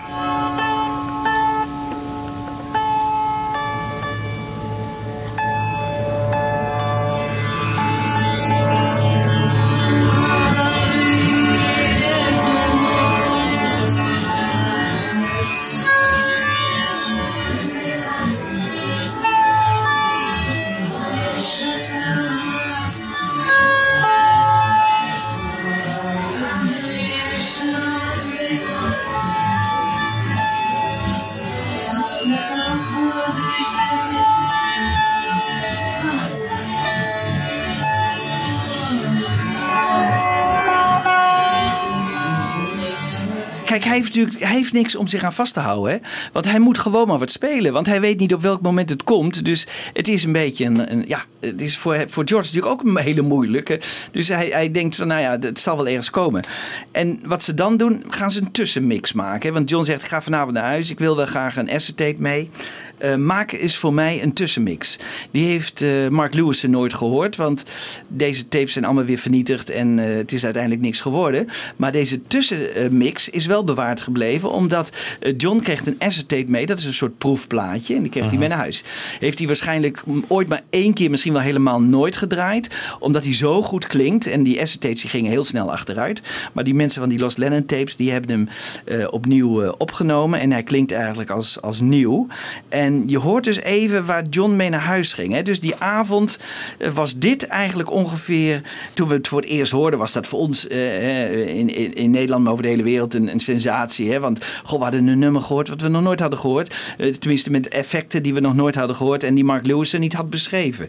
[44.16, 45.92] Natuurlijk hij heeft niks om zich aan vast te houden.
[45.92, 45.98] Hè?
[46.32, 47.72] Want hij moet gewoon maar wat spelen.
[47.72, 49.44] Want hij weet niet op welk moment het komt.
[49.44, 50.92] Dus het is een beetje een.
[50.92, 53.80] een- ja, het is voor, voor George natuurlijk ook een hele moeilijke.
[54.10, 56.44] Dus hij, hij denkt van, nou ja, het zal wel ergens komen.
[56.92, 59.52] En wat ze dan doen, gaan ze een tussenmix maken.
[59.52, 60.90] Want John zegt, ik ga vanavond naar huis.
[60.90, 62.50] Ik wil wel graag een acetate mee.
[62.98, 64.98] Eh, maak is voor mij een tussenmix.
[65.30, 67.36] Die heeft eh, Mark Lewis er nooit gehoord.
[67.36, 67.64] Want
[68.08, 69.70] deze tapes zijn allemaal weer vernietigd.
[69.70, 71.48] En eh, het is uiteindelijk niks geworden.
[71.76, 74.50] Maar deze tussenmix is wel bewaard gebleven.
[74.52, 74.92] Omdat
[75.36, 76.66] John kreeg een acetate mee.
[76.66, 77.94] Dat is een soort proefplaatje.
[77.94, 78.84] En die kreeg hij mee naar huis.
[79.18, 82.70] Heeft hij waarschijnlijk mm, ooit maar één keer, misschien helemaal nooit gedraaid.
[82.98, 84.26] Omdat hij zo goed klinkt.
[84.26, 86.20] En die acetates die gingen heel snel achteruit.
[86.52, 87.96] Maar die mensen van die Lost Lennon tapes.
[87.96, 88.48] Die hebben hem
[88.84, 90.40] eh, opnieuw eh, opgenomen.
[90.40, 92.26] En hij klinkt eigenlijk als, als nieuw.
[92.68, 95.32] En je hoort dus even waar John mee naar huis ging.
[95.32, 95.42] Hè?
[95.42, 96.38] Dus die avond
[96.78, 98.62] eh, was dit eigenlijk ongeveer.
[98.94, 102.42] Toen we het voor het eerst hoorden, was dat voor ons in, in, in Nederland,
[102.42, 104.12] maar over de hele wereld een, een sensatie.
[104.12, 104.20] Hè?
[104.20, 106.74] Want goh, we hadden een nummer gehoord wat we nog nooit hadden gehoord.
[106.98, 109.22] Eh, tenminste, met effecten die we nog nooit hadden gehoord.
[109.22, 110.88] En die Mark Lewis niet had beschreven.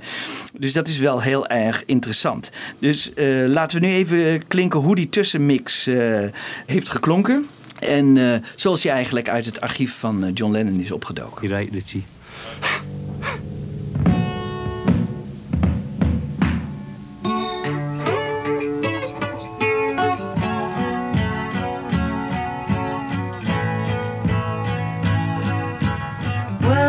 [0.58, 2.52] Dus dat is wel heel erg interessant.
[2.80, 6.26] Dus eh, laten we nu even klinken hoe die tussenmix eh,
[6.66, 7.48] heeft geklonken.
[7.80, 11.50] En eh, zoals hij eigenlijk uit het archief van John Lennon is opgedoken.
[11.70, 12.02] Je.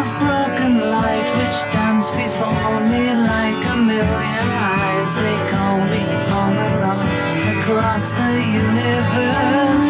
[0.00, 3.04] Of broken light which dance before me
[3.34, 5.10] like a million eyes.
[5.22, 6.02] They call me
[6.42, 7.06] on and on
[7.54, 8.32] across the
[8.66, 9.88] universe.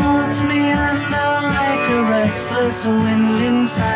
[0.00, 3.95] Thoughts meander like a restless wind inside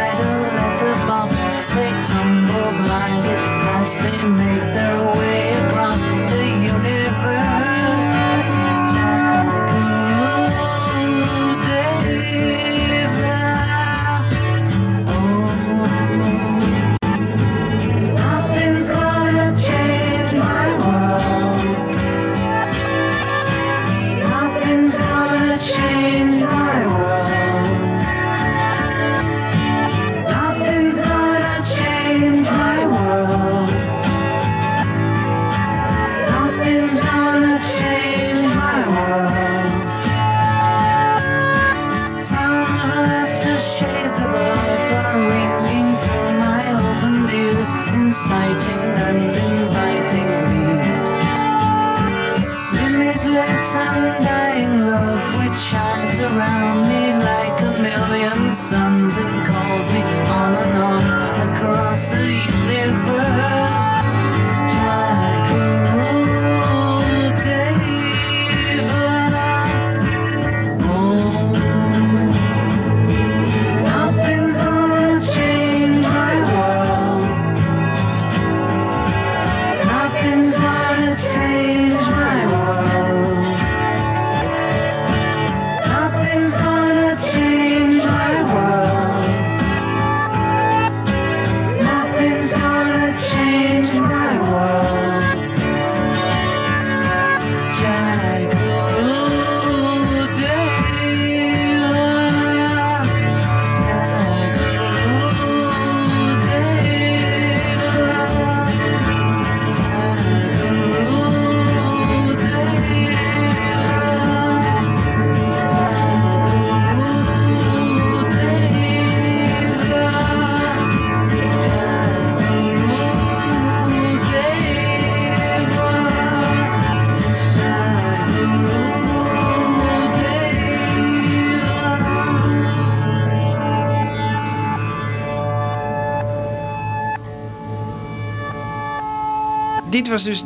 [140.11, 140.45] was dus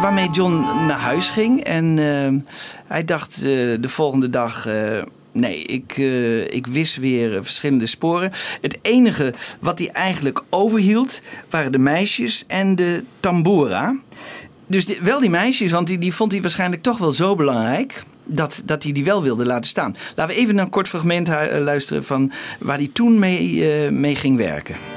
[0.00, 0.52] waarmee John
[0.86, 1.64] naar huis ging.
[1.64, 2.54] En eh,
[2.86, 3.42] hij dacht eh,
[3.80, 4.66] de volgende dag.
[4.66, 5.02] eh,
[5.32, 8.32] nee, ik, eh, ik wist weer verschillende sporen.
[8.60, 11.20] Het enige wat hij eigenlijk overhield
[11.50, 13.96] waren de meisjes en de tambora.
[14.66, 18.02] Dus wel die meisjes, want die, die vond hij waarschijnlijk toch wel zo belangrijk.
[18.24, 19.96] Dat, dat hij die wel wilde laten staan.
[20.16, 21.28] Laten we even naar een kort fragment
[21.58, 24.95] luisteren van waar hij toen mee, mee ging werken.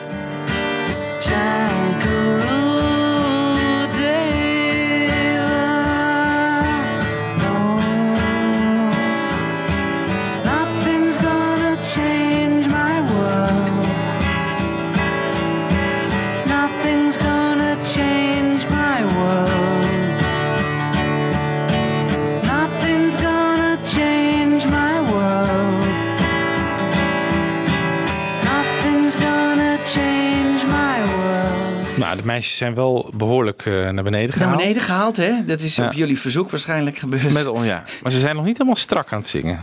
[32.39, 34.49] Meisjes zijn wel behoorlijk eh, naar beneden gehaald.
[34.49, 35.45] Naar beneden gehaald, hè?
[35.45, 35.85] Dat is Ja.
[35.85, 37.33] op jullie verzoek waarschijnlijk gebeurd.
[37.33, 37.83] Met, ja.
[38.03, 39.59] Maar ze zijn nog niet helemaal strak aan het zingen.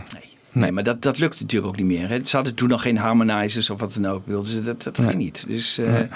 [0.51, 2.09] Nee, maar dat, dat lukt natuurlijk ook niet meer.
[2.09, 2.19] Hè.
[2.25, 4.21] Ze hadden toen nog geen harmonizers of wat dan ook.
[4.25, 5.43] Wilden ze dat, dat ging niet.
[5.47, 6.07] Dus, eh, Nee.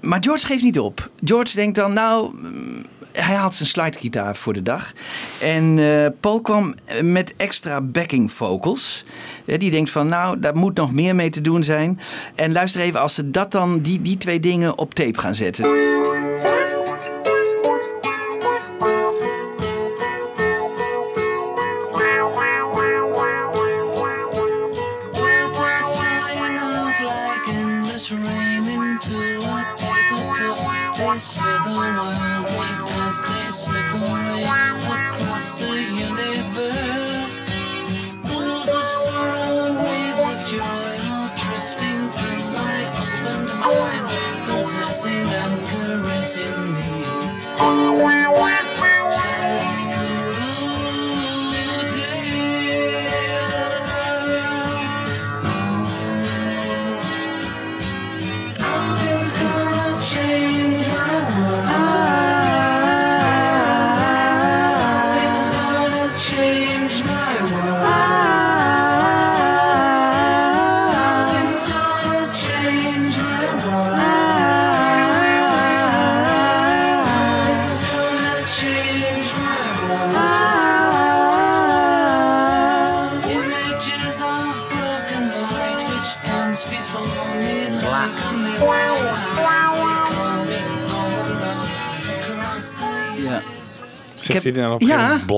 [0.00, 1.10] Maar George geeft niet op.
[1.24, 2.82] George denkt dan, nou, mm,
[3.12, 4.92] hij haalt zijn slidegitaar voor de dag.
[5.40, 9.04] En eh, Paul kwam met extra backing vocals.
[9.44, 12.00] Eh, die denkt van, nou, daar moet nog meer mee te doen zijn.
[12.34, 15.99] En luister even, als ze dat dan, die, die twee dingen op tape gaan zetten.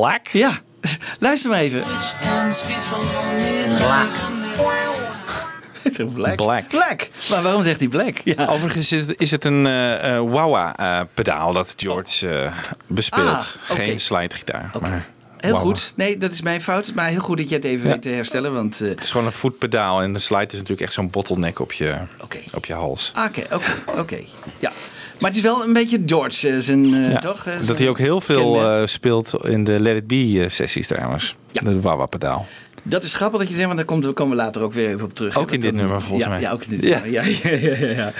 [0.02, 0.26] Black?
[0.28, 0.58] Ja,
[1.18, 1.82] luister maar even.
[3.76, 4.08] Black.
[6.14, 6.36] Black.
[6.36, 6.68] Black.
[6.68, 7.08] Black.
[7.30, 8.18] Maar waarom zegt hij black?
[8.24, 8.46] Ja.
[8.46, 12.52] Overigens is het, is het een eh eh, wah-wah-pedaal dat George eh,
[12.88, 13.58] bespeelt.
[13.68, 13.76] Ah.
[13.76, 14.70] Geen slidegitaar.
[14.80, 15.06] Maar
[15.36, 15.92] Heel goed.
[15.96, 16.92] Nee, dat is mijn fout.
[16.94, 17.92] Maar heel goed dat je het even Ja.
[17.92, 18.54] weet te herstellen.
[18.54, 21.58] Want, eh, Het is gewoon een voetpedaal en de slide is natuurlijk echt zo'n bottleneck
[21.58, 21.94] op je,
[22.54, 23.10] op je hals.
[23.14, 24.18] ah, Oké, oké, oké.
[24.58, 24.72] Ja.
[25.22, 27.18] Maar het is wel een beetje George eh, zijn, eh, Ja.
[27.18, 27.46] toch?
[27.46, 31.36] eh, dat hij ook heel veel speelt in de Let It Be sessies trouwens.
[31.52, 32.46] De wah-wah-pedaal.
[32.84, 35.14] Dat is grappig dat je zegt, want daar komen we later ook weer even op
[35.14, 35.36] terug.
[35.38, 36.40] Ook in dit dan- nummer, volgens ja, mij.
[36.40, 36.90] Ja, ook in dit Ja.
[37.00, 37.10] nummer.
[37.12, 38.12] Ja, ja, ja, ja, ja.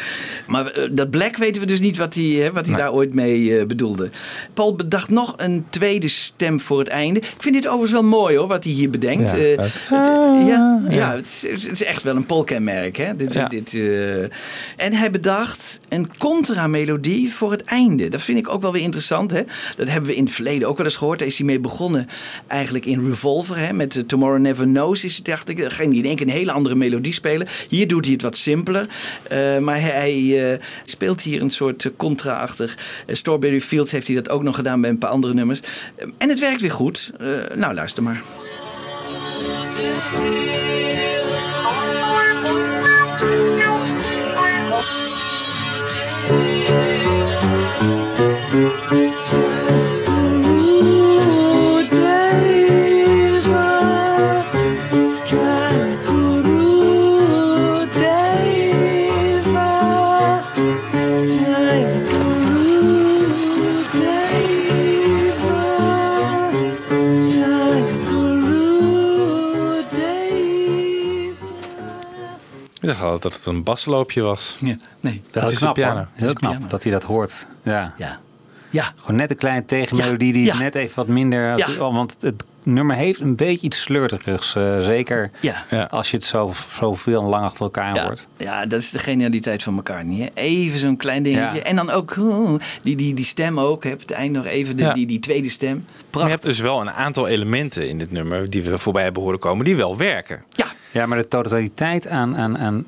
[0.47, 3.15] Maar eh, dat Black weten we dus niet wat hij, hè, wat hij daar ooit
[3.15, 4.11] mee eh, bedoelde.
[4.55, 7.19] Paul bedacht nog een tweede stem voor het einde.
[7.21, 9.31] Ik vind dit overigens wel mooi hoor, wat hij hier bedenkt.
[9.31, 11.15] Ja, Eh, het- eh, ja, ja.
[11.15, 12.97] het, is, het is echt wel een Polka-merk.
[12.97, 13.17] Hè?
[13.17, 13.75] Dit, dit.
[14.77, 18.09] En hij bedacht een contra-melodie voor het einde.
[18.09, 19.31] Dat vind ik ook wel weer interessant.
[19.31, 19.43] Hè?
[19.77, 21.19] Dat hebben we in het verleden ook wel eens gehoord.
[21.19, 22.07] Daar is hij mee begonnen
[22.47, 23.57] eigenlijk in Revolver.
[23.59, 23.73] Hè?
[23.73, 25.05] Met Tomorrow Never Knows.
[25.05, 27.47] Is, dacht ik, ging hij in één keer een hele andere melodie spelen.
[27.69, 28.87] Hier doet hij het wat simpeler.
[29.29, 32.79] Eh, maar hij, eh, speelt hier een soort eh, contra-achtig.
[33.07, 35.61] Strawberry Fields heeft hij dat ook nog gedaan bij een paar andere nummers.
[36.19, 37.13] En het werkt weer goed.
[37.55, 38.23] Nou, luister maar.
[72.83, 74.57] Ik dacht altijd dat het een basloopje was.
[74.61, 75.23] Ja, nee.
[75.31, 76.07] Het is knap piano.
[76.13, 76.67] Heel knap piano.
[76.67, 77.47] dat hij dat hoort.
[77.63, 77.95] Ja.
[77.99, 78.21] Ja.
[78.71, 78.93] Ja.
[78.97, 80.59] Gewoon net een kleine tegenmelodie die Ja.
[80.59, 81.57] net even wat minder...
[81.59, 81.77] Ja.
[81.79, 84.55] Want het nummer heeft een beetje iets sleurderigs.
[84.55, 85.83] eh, zeker Ja.
[85.91, 88.27] als je het zo, zo veel en lang achter elkaar Ja, hoort.
[88.37, 90.17] ja, dat is de genialiteit van McCartney.
[90.21, 90.27] Hè?
[90.43, 91.57] Even zo'n klein dingetje.
[91.59, 91.63] Ja.
[91.65, 92.17] En dan ook
[92.83, 93.85] die, die, die stem ook.
[93.85, 93.93] Hè?
[93.93, 94.93] Op het eind nog even de, Ja.
[94.93, 95.85] die, die tweede stem.
[96.13, 99.39] Je hebt dus wel een aantal elementen in dit nummer die we voorbij hebben horen
[99.39, 100.43] komen, die wel werken.
[100.93, 102.85] Ja, maar de totaliteit aan, aan, aan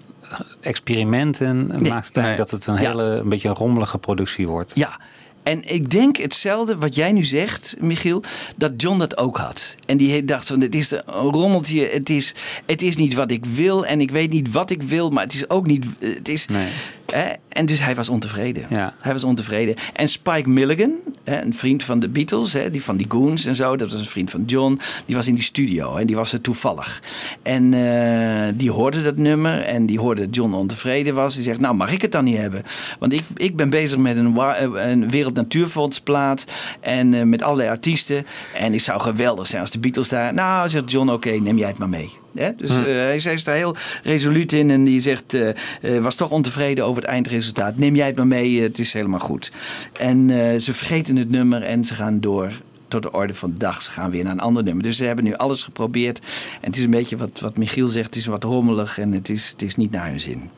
[0.61, 2.37] experimenten maakt Nee.
[2.37, 2.81] dat het een Ja.
[2.81, 4.73] hele een beetje een rommelige productie wordt.
[4.75, 5.01] Ja.
[5.43, 8.23] En ik denk hetzelfde wat jij nu zegt, Michiel,
[8.57, 9.75] dat John dat ook had.
[9.87, 12.35] En die dacht van, het is een rommeltje, het is,
[12.67, 15.35] het is niet wat ik wil en ik weet niet wat ik wil, maar het
[15.35, 16.47] is ook niet, het is...
[17.49, 18.67] En dus hij was ontevreden.
[19.01, 19.75] Hij was ontevreden.
[19.93, 20.93] En Spike Milligan,
[21.25, 24.01] hè, een vriend van de Beatles, hè, die van die Goons en zo, dat was
[24.01, 27.03] een vriend van John, die was in die studio en die was er toevallig.
[27.43, 31.35] En eh, die hoorde dat nummer en die hoorde dat John ontevreden was.
[31.35, 32.63] Die zegt, nou mag ik het dan niet hebben?
[32.99, 36.47] Want ik, ik ben bezig met een, eh, een Wereld Natuurfonds plaat
[36.81, 38.27] en eh, met allerlei artiesten.
[38.55, 40.35] En het zou geweldig zijn als de Beatles daar...
[40.35, 42.24] Nou, zegt John, oké, neem jij het maar mee.
[42.35, 42.51] Hè?
[42.57, 42.77] Dus Hm.
[42.79, 45.49] eh, hij is- hij is daar heel resoluut in en die zegt, eh,
[46.01, 47.77] was toch ontevreden over het eindresultaat.
[47.77, 49.53] Neem jij het maar mee, het is helemaal goed.
[49.93, 50.31] En
[50.61, 52.51] ze vergeten het nummer en ze gaan door
[52.89, 53.83] tot de orde van de dag.
[53.83, 54.83] Ze gaan weer naar een ander nummer.
[54.83, 56.19] Dus ze hebben nu alles geprobeerd.
[56.61, 59.29] En het is een beetje wat, wat Michiel zegt, het is wat rommelig en het
[59.29, 60.51] is, het is niet naar hun zin.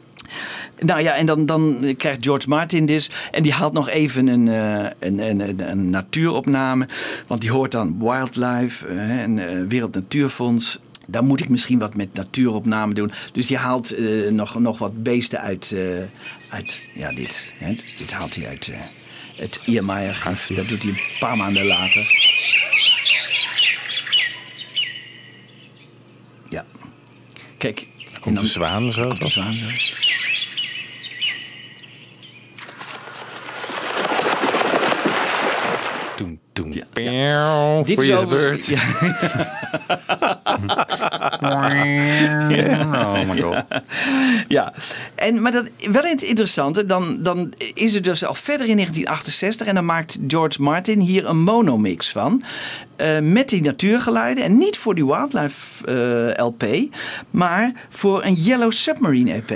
[0.78, 3.10] Nou ja, en dan, dan krijgt George Martin dus.
[3.32, 6.88] En die haalt nog even een, een, een, een, een natuuropname.
[7.26, 10.78] Want die hoort dan Wildlife en eh, Wereld Natuurfonds.
[11.06, 13.12] Daar moet ik misschien wat met natuuropname doen.
[13.32, 15.72] Dus die haalt eh, nog, nog wat beesten uit.
[15.72, 15.80] eh,
[16.48, 17.52] uit ja, dit.
[17.56, 18.80] Hè, dit haalt hij uit eh,
[19.36, 20.46] het Iermaier-gif.
[20.46, 22.06] Dat doet hij een paar maanden later.
[26.48, 26.64] Ja.
[27.58, 27.86] Kijk.
[28.20, 29.02] Komt de zwaan zo.
[29.02, 29.66] Komt de zwaan zo.
[36.56, 37.84] Toen, toen.
[37.84, 38.80] Dit Dit is overigens- beurt.
[43.06, 43.64] Oh my god.
[44.48, 44.72] Ja,
[45.14, 49.66] en, maar dat, wel het interessante, dan, dan is het dus al verder in 1968
[49.66, 52.42] en dan maakt George Martin hier een monomix van.
[52.96, 55.86] eh, met die natuurgeluiden en niet voor die Wildlife
[56.36, 56.64] eh, LP,
[57.30, 59.50] maar voor een Yellow Submarine EP.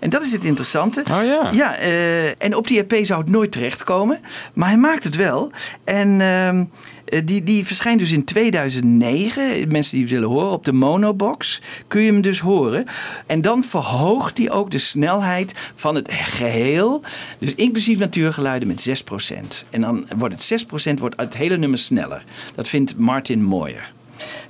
[0.00, 1.04] En dat is het interessante.
[1.10, 1.50] Oh ja.
[1.52, 4.20] Ja, eh, en op die EP zou het nooit terechtkomen,
[4.54, 5.50] maar hij maakt het wel.
[5.84, 6.64] En ehm,
[7.04, 9.68] eh, die, die verschijnt dus in 2009.
[9.68, 12.84] Mensen die het willen horen op de Monobox kun je hem dus horen.
[13.26, 17.02] En dan verhoogt hij ook de snelheid van het geheel.
[17.38, 19.66] Dus inclusief natuurgeluiden met 6%.
[19.70, 20.64] En dan wordt het
[20.94, 22.24] 6% wordt het hele nummer sneller.
[22.54, 23.92] Dat vindt Martin mooier.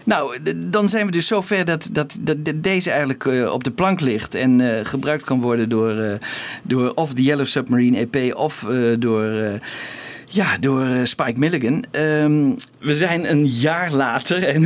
[0.05, 3.71] Nou, dan zijn we dus zover dat, dat, dat de- deze eigenlijk eh, op de
[3.71, 6.13] plank ligt en eh, gebruikt kan worden door, eh,
[6.63, 8.67] door of de Yellow Submarine EP of
[8.99, 9.31] door.
[10.33, 11.85] Ja, door eh, Spike Milligan.
[11.91, 14.63] Ehm, we zijn een jaar later en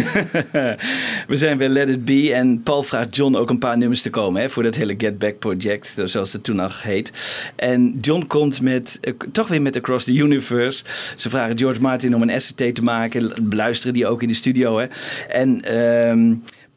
[1.33, 2.33] we zijn bij Let It Be.
[2.35, 5.19] En Paul vraagt John ook een paar nummers te komen hè, voor dat hele Get
[5.19, 7.13] Back project, zoals het toen nog heet.
[7.57, 10.85] En John komt met, eh, toch weer met Across the Universe.
[11.17, 13.33] Ze vragen George Martin om een SCT te maken.
[13.43, 14.79] Beluisteren die ook in de studio.
[14.79, 14.87] Hè.
[15.29, 16.35] En ehm,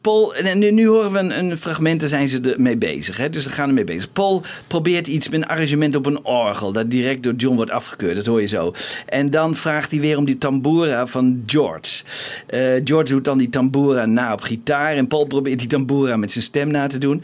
[0.08, 3.16] Paul, en nu, horen we een, een fragment, daar zijn ze ermee bezig.
[3.16, 3.30] Hè?
[3.30, 4.12] Dus ze gaan ermee bezig.
[4.12, 8.16] Paul probeert iets met een arrangement op een orgel, dat direct door John wordt afgekeurd.
[8.16, 8.72] Dat hoor je zo.
[9.06, 12.02] En dan vraagt hij weer om die tambura van George.
[12.46, 14.92] Eh, George doet dan die tambura na op gitaar.
[14.96, 17.22] En Paul probeert die tambura met zijn stem na te doen.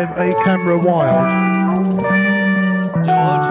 [0.00, 1.26] 65, A camera wild.
[3.04, 3.48] George,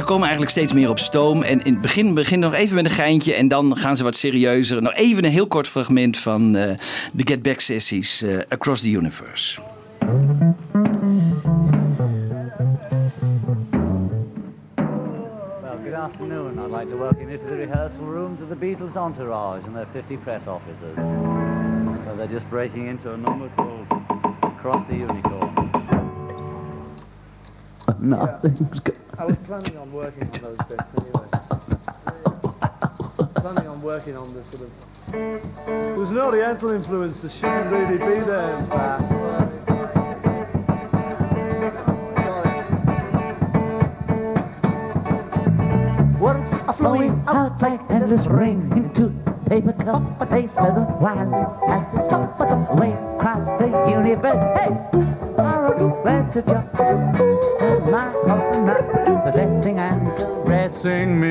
[0.07, 1.43] komen eigenlijk steeds meer op stoom.
[1.43, 3.33] En in het begin beginnen nog even met een geintje.
[3.33, 4.81] En dan gaan ze wat serieuzer.
[4.81, 6.77] Nog even een heel kort fragment van eh,
[7.13, 9.59] de Get Back sessies eh, Across the Universe.
[15.61, 16.59] Well, good afternoon.
[16.65, 19.87] I'd like to welcome you to the rehearsal rooms of the Beatles Entourage and their
[19.91, 20.95] 50 press officers.
[22.05, 23.87] So they're just breaking into a number called
[24.61, 25.53] Cross the Unicorn.
[28.09, 28.96] Nothing's good.
[29.57, 31.25] I was planning on working on those bits anyway.
[33.41, 34.71] planning on I'm working on the sort of.
[35.65, 39.01] There's an Oriental influence that shouldn't really be there in fact.
[46.21, 51.33] Words are flowing out like endless rain into a paper cup, but they slither wild
[51.67, 54.59] as they stop at the way across the universe.
[54.59, 54.69] Hey,
[55.35, 57.47] sorrow, where to jump to?
[57.89, 58.46] My heart, my
[59.37, 61.29] possessing and caressing me.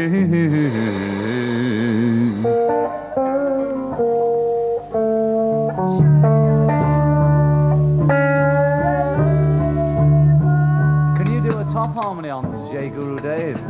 [11.16, 13.60] Can you do a top harmony on J Guru Dave?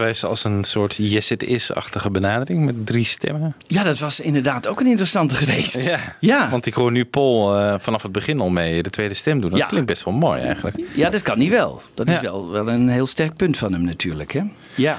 [0.00, 3.54] Geweest als een soort Yes It Is-achtige benadering met drie stemmen?
[3.66, 5.82] Ja, dat was inderdaad ook een interessante geweest.
[5.84, 6.50] Ja, Ja.
[6.50, 9.50] want ik hoor nu Paul eh, vanaf het begin al mee de tweede stem doen.
[9.50, 9.66] Dat Ja.
[9.66, 10.76] klinkt best wel mooi eigenlijk.
[10.94, 11.82] Ja, dat kan niet wel.
[11.94, 14.32] Dat is wel, wel een heel sterk punt van hem natuurlijk.
[14.32, 14.40] Hè?
[14.74, 14.98] Ja.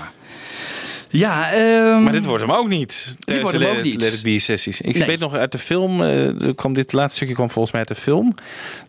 [1.14, 3.16] Ja, ehm, Maar dit wordt hem ook niet.
[3.20, 4.02] Tijdens wordt de hem Let, ook It- niet.
[4.02, 4.82] Let It Be sessies.
[4.82, 5.08] Ik Nee.
[5.08, 7.98] weet nog uit de film, eh, er kwam dit laatste stukje kwam volgens mij uit
[7.98, 8.36] de film,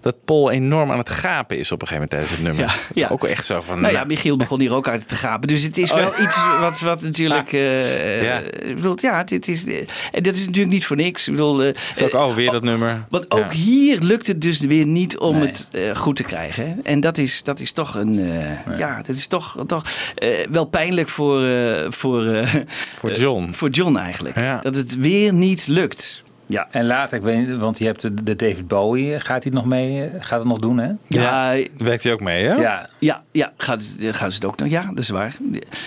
[0.00, 2.64] dat Paul enorm aan het gapen is op een gegeven moment tijdens het nummer.
[2.94, 3.08] Ja, ja.
[3.12, 3.80] Ook echt zo van.
[3.80, 5.48] Nou ja, Michiel begon hier ook uit te gapen.
[5.48, 6.24] Dus het is Oh, wel ja.
[6.24, 7.52] iets wat, wat natuurlijk.
[7.52, 8.42] eh, Ja.
[8.74, 9.76] bedoel, ja, dit is, eh,
[10.12, 11.26] en dat is natuurlijk niet voor niks.
[11.28, 13.04] Ik bedoel, eh, Het is ook alweer dat nummer.
[13.08, 13.58] Want ook Ja.
[13.58, 16.80] hier lukt het dus weer niet om het eh, goed te krijgen.
[16.82, 18.18] En dat is, dat is toch een.
[18.18, 19.84] eh, Ja, dat is toch, toch
[20.14, 21.42] eh, wel pijnlijk voor.
[21.44, 22.54] eh, voor, eh,
[22.96, 23.50] Voor John.
[23.52, 24.62] voor John eigenlijk.
[24.62, 26.22] Dat het weer niet lukt.
[26.46, 26.68] Ja.
[26.70, 30.10] En later, ik weet want je hebt de, David Bowie, gaat hij nog mee, eh,
[30.18, 30.90] gaat het nog doen hè?
[31.06, 32.54] Ja, werkt hij ook mee hè?
[32.54, 32.88] Ja.
[32.98, 34.68] Ja, ja gaan, ze- gaan ze het ook nog?
[34.68, 35.36] Ja, dat is waar.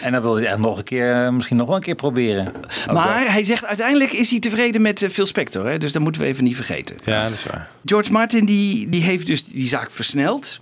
[0.03, 2.47] En dan wil hij echt nog een keer, eh, misschien nog wel een keer proberen.
[2.93, 5.65] Maar hij zegt uiteindelijk is hij tevreden met eh, Phil Spector.
[5.65, 5.77] Hè?
[5.77, 6.95] Dus dat moeten we even niet vergeten.
[7.06, 7.69] Ja, dat is waar.
[7.85, 10.60] George Martin die, die heeft dus die zaak versneld.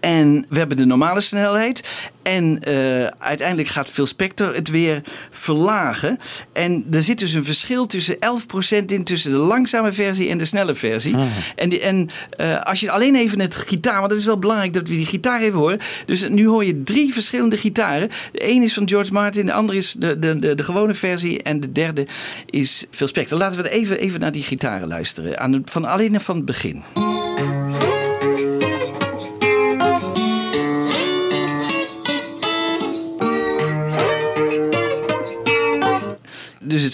[0.00, 2.10] En we hebben de normale snelheid.
[2.22, 6.18] En eh, uiteindelijk gaat Phil Spector het weer verlagen.
[6.52, 10.44] En er zit dus een verschil tussen 11% in tussen de langzame versie en de
[10.44, 11.16] snelle versie.
[11.56, 14.72] En, die, en eh, als je alleen even het gitaar, want het is wel belangrijk
[14.72, 15.78] dat we die gitaar even horen.
[16.06, 18.08] Dus nu hoor je drie verschillende gitaren.
[18.32, 21.42] De een is van George Martin, de andere is de, de, de, de gewone versie.
[21.42, 22.06] En de derde
[22.46, 23.38] is Phil Spector.
[23.38, 25.38] Laten we even, even naar die gitaren luisteren.
[25.38, 27.27] Aan, van alleen van het begin.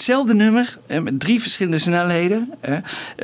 [0.05, 2.53] Hetzelfde nummer hè, met drie verschillende snelheden.
[2.61, 2.77] Eh,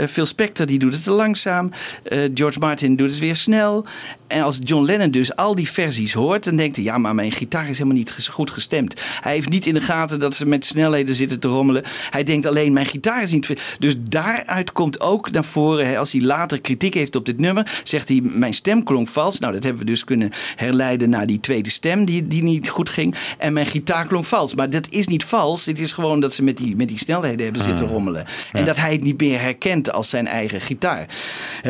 [0.08, 1.72] Phil Spector die doet het te langzaam.
[2.04, 3.86] Eh, George Martin doet het weer snel.
[4.32, 7.32] En als John Lennon dus al die versies hoort, dan denkt hij: ja, maar mijn
[7.32, 9.02] gitaar is helemaal niet goed gestemd.
[9.22, 11.84] Hij heeft niet in de gaten dat ze met snelheden zitten te rommelen.
[12.10, 13.46] Hij denkt alleen: mijn gitaar is niet.
[13.46, 17.82] ver-" Dus daaruit komt ook naar voren, als hij later kritiek heeft op dit nummer,
[17.84, 19.40] zegt hij: mijn stem klonk vals.
[19.40, 22.90] Nou, dat hebben we dus kunnen herleiden naar die tweede stem die, die niet goed
[22.90, 23.16] ging.
[23.38, 24.56] En mijn gitaar klonk vals.
[24.56, 25.66] Maar dat is niet vals.
[25.66, 27.94] Het is gewoon dat ze met die, met die snelheden hebben zitten Hmm.
[27.96, 28.26] rommelen.
[28.52, 31.06] En dat hij het niet meer herkent als zijn eigen gitaar.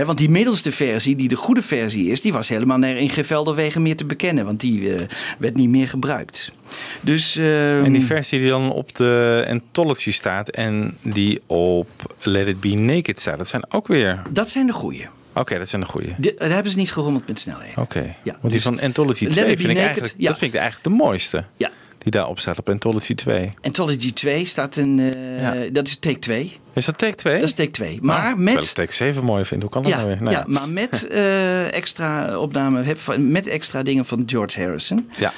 [0.06, 3.26] Want die middelste versie, die de goede versie is, die was helemaal naar in geen
[3.26, 4.46] velderwegen meer te bekennen.
[4.46, 5.02] Want die eh,
[5.38, 6.52] werd niet meer gebruikt.
[7.02, 12.48] Dus, ehm, En die versie die dan op de Anthology staat en die op Let
[12.48, 14.22] It Be Naked staat, dat zijn ook weer...
[14.30, 15.08] Dat zijn de goeie.
[15.34, 16.08] Oké, dat zijn de goede.
[16.18, 17.82] Daar hebben ze niet gerommeld met snelheden.
[17.82, 18.00] Oké.
[18.00, 20.28] Ja, Want die dus van Anthology Let 2 It Be vind ik Naked, eigenlijk, ja.
[20.28, 21.44] dat vind ik eigenlijk de mooiste.
[21.58, 21.70] Ja.
[22.04, 23.52] Die daarop staat op Anthology 2.
[23.62, 25.00] Anthology 2 staat een.
[25.00, 26.52] eh, Dat is take 2.
[26.74, 27.34] Is dat take 2?
[27.40, 28.00] Dat is take 2.
[28.02, 28.76] Maar Oh, terwijl met.
[28.76, 29.62] take 7 mooi vind.
[29.62, 30.22] Hoe kan dat Ja, nou weer?
[30.22, 35.10] Nou ja, maar met eh, extra opname, met extra dingen van George Harrison.
[35.18, 35.34] Ja.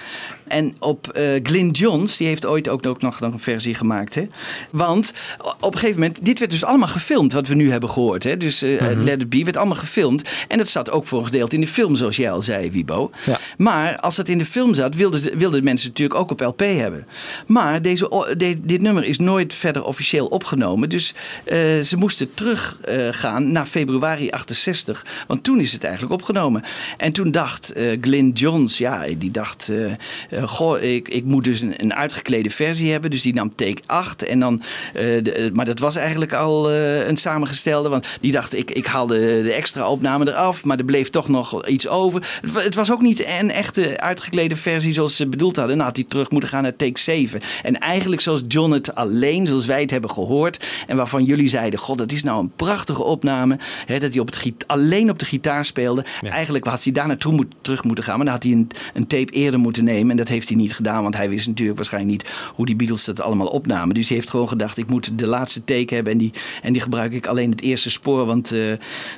[0.48, 4.16] En op eh Glyn Johns, die heeft ooit ook, ook nog, een versie gemaakt.
[4.16, 4.28] Hè?
[4.72, 5.14] Want
[5.60, 8.24] op een gegeven moment, dit werd dus allemaal gefilmd, wat we nu hebben gehoord.
[8.24, 8.38] Hè?
[8.38, 9.02] Dus Mhm.
[9.02, 10.30] Let It Be werd allemaal gefilmd.
[10.48, 13.12] En dat zat ook voor een gedeelte in de film, zoals jij al zei, Wibo.
[13.26, 13.38] Ja.
[13.58, 17.08] Maar als het in de film zat, wilden, wilden mensen natuurlijk ook op LP hebben.
[17.48, 20.90] Maar deze, de- dit nummer is nooit verder officieel opgenomen.
[20.90, 25.06] Dus eh, ze moesten teruggaan gaan naar februari 68.
[25.28, 26.62] Want toen is het eigenlijk opgenomen.
[26.98, 29.70] En toen dacht eh Glyn Johns, ja, die dacht...
[29.70, 29.92] eh,
[30.30, 33.12] eh, goh, ik, ik moet dus een, een uitgeklede versie hebben.
[33.12, 34.24] Dus die nam take 8.
[34.24, 34.62] En dan,
[34.94, 37.90] eh, eh, maar dat was eigenlijk al eh, een samengestelde.
[37.90, 40.64] Want die dacht, ik, ik haal de, de extra opname eraf.
[40.64, 42.22] Maar er bleef toch nog iets over.
[42.42, 45.78] Het, wa- het was ook niet een echte uitgeklede versie zoals ze bedoeld hadden.
[45.78, 47.40] Dan had hij terug moeten gaan naar take 7.
[47.64, 50.66] En eigenlijk zoals John het alleen, zoals wij het hebben gehoord.
[50.88, 53.60] En waarvan jullie zeiden, god, dat is nou een prachtige opname.
[53.86, 56.06] Hè, dat hij op het alleen op de gitaar speelde.
[56.22, 58.16] Eigenlijk had hij daar naartoe moet, terug moeten gaan.
[58.16, 60.12] Maar dan had hij een, een tape eerder moeten nemen.
[60.12, 61.04] En dat heeft hij niet gedaan.
[61.04, 63.96] Want hij wist natuurlijk waarschijnlijk niet hoe die Beatles dat allemaal opnamen.
[63.96, 66.12] Dus hij heeft gewoon gedacht, ik moet de laatste take hebben.
[66.14, 66.32] En die,
[66.62, 68.26] en die gebruik ik alleen het eerste spoor.
[68.26, 68.60] Want eh,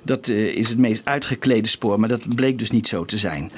[0.03, 1.99] dat eh, is het meest uitgeklede spoor.
[1.99, 3.51] Maar dat bleek dus niet zo te zijn.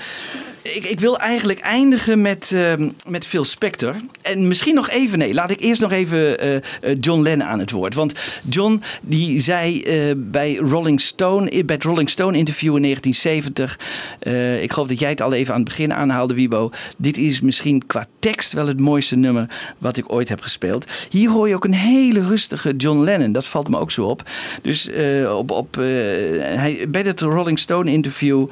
[0.75, 3.95] Ik, ik wil eigenlijk eindigen met, ehm, met Phil Spector.
[4.21, 6.61] En misschien nog even, nee, laat ik eerst nog even eh, eh,
[6.99, 7.93] John Lennon aan het woord.
[7.93, 8.13] Want
[8.49, 13.79] John die zei eh, bij Rolling Stone, bij het Rolling Stone interview in 1970.
[14.19, 16.69] eh, ik geloof dat jij het al even aan het begin aanhaalde, Wibo.
[16.97, 20.85] Dit is misschien qua tekst wel het mooiste nummer wat ik ooit heb gespeeld.
[21.09, 23.31] Hier hoor je ook een hele rustige John Lennon.
[23.31, 24.23] Dat valt me ook zo op.
[24.61, 24.89] Dus
[25.29, 28.47] op, op, hij, bij het Rolling Stone interview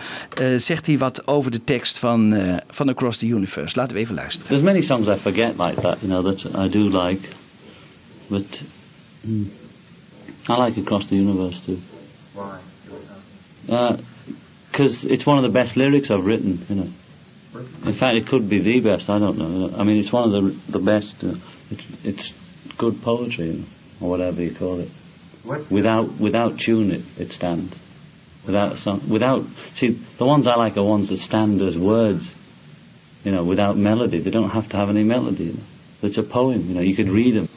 [0.57, 1.97] zegt hij wat over de tekst
[2.33, 3.75] eh, van Across the Universe.
[3.75, 4.47] Laten we even luisteren.
[4.47, 7.21] There's many songs I forget like that, you know, that I do like.
[8.29, 8.63] But
[9.27, 9.49] mm,
[10.47, 11.77] I like Across the Universe too.
[12.33, 12.59] Why?
[14.71, 16.89] Because it's one of the best lyrics I've written, you know.
[17.85, 19.09] In fact, it could be the best.
[19.09, 19.73] I don't know.
[19.77, 21.23] I mean, it's one of the the best.
[21.23, 21.35] Uh,
[21.71, 22.33] it's, it's
[22.77, 23.65] good poetry, you know,
[24.01, 24.89] or whatever you call it.
[25.71, 27.73] Without without tune, it it stands.
[28.45, 29.43] Without song, without
[29.73, 32.23] see the ones I like are ones that stand as words.
[33.21, 34.21] You know, without melody.
[34.21, 35.53] They don't have to have any melody.
[35.99, 36.59] It's a poem.
[36.67, 37.47] You know, you could read them.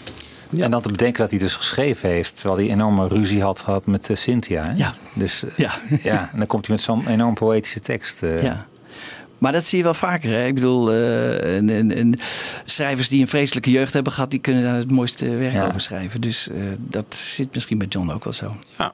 [0.62, 3.86] En dan te bedenken dat hij dus geschreven heeft, terwijl hij enorme ruzie had gehad
[3.86, 4.62] met eh, Cynthia.
[4.65, 4.73] Hè?
[4.77, 4.93] Ja.
[5.15, 5.70] Dus eh, Ja.
[6.02, 6.28] ja.
[6.32, 8.23] en dan komt hij met zo'n enorm poëtische tekst.
[8.23, 8.43] eh.
[8.43, 8.66] Ja.
[9.39, 10.31] Maar dat zie je wel vaker.
[10.31, 10.47] Hè?
[10.47, 12.19] Ik bedoel, eh, en, en, en
[12.65, 15.66] schrijvers die een vreselijke jeugd hebben gehad, die kunnen daar het mooiste werk Ja.
[15.66, 16.20] over schrijven.
[16.20, 18.56] Dus eh, dat zit misschien bij John ook wel zo.
[18.78, 18.93] Ja.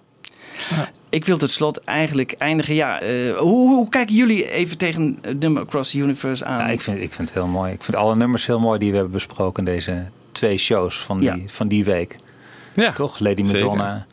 [1.15, 2.75] Ik wil tot slot eigenlijk eindigen.
[2.75, 6.59] Ja, eh, hoe, hoe kijken jullie even tegen het nummer Across the Universe aan?
[6.59, 7.73] Ja, ik, vind, ik vind het heel mooi.
[7.73, 11.21] Ik vind alle nummers heel mooi die we hebben besproken in deze twee shows van
[11.21, 11.39] die, Ja.
[11.47, 12.19] van die week.
[12.75, 13.19] Ja, Toch?
[13.19, 13.67] Lady zeker.
[13.67, 14.07] Madonna.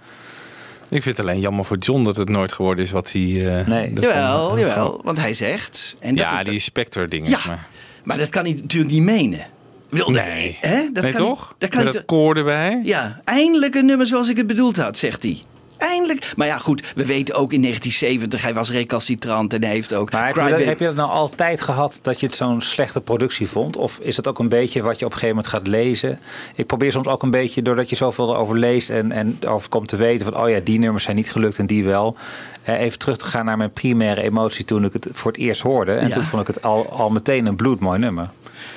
[0.89, 3.57] Ik vind het alleen jammer voor John dat het nooit geworden is wat hij.
[3.59, 3.93] eh, Nee.
[3.93, 5.01] Jawel, jawel.
[5.03, 5.93] Want hij zegt...
[6.01, 7.29] En dat ja, het- die Spectre dingen.
[7.29, 7.67] Ja, Maar,
[8.03, 9.45] maar dat kan hij natuurlijk niet menen.
[9.89, 10.89] Bedoel, nee, Hè?
[10.93, 11.39] Dat nee kan toch?
[11.47, 12.79] Hij, dat kan Met hij dat koor erbij.
[12.83, 15.41] Ja, eindelijk een nummer zoals ik het bedoeld had, zegt hij.
[15.81, 16.33] Eindelijk.
[16.35, 20.11] Maar ja, goed, we weten ook in 1970, hij was recalcitrant en hij heeft ook...
[20.11, 23.01] Maar heb je, dat, heb je dat nou altijd gehad dat je het zo'n slechte
[23.01, 23.75] productie vond?
[23.77, 26.19] Of is het ook een beetje wat je op een gegeven moment gaat lezen?
[26.55, 29.87] Ik probeer soms ook een beetje, doordat je zoveel erover leest en, en erover komt
[29.87, 32.15] te weten van, oh ja, die nummers zijn niet gelukt en die wel.
[32.63, 35.61] Eh, even terug te gaan naar mijn primaire emotie toen ik het voor het eerst
[35.61, 35.93] hoorde.
[35.93, 36.13] En Ja.
[36.13, 38.29] toen vond ik het al, al meteen een bloedmooi nummer.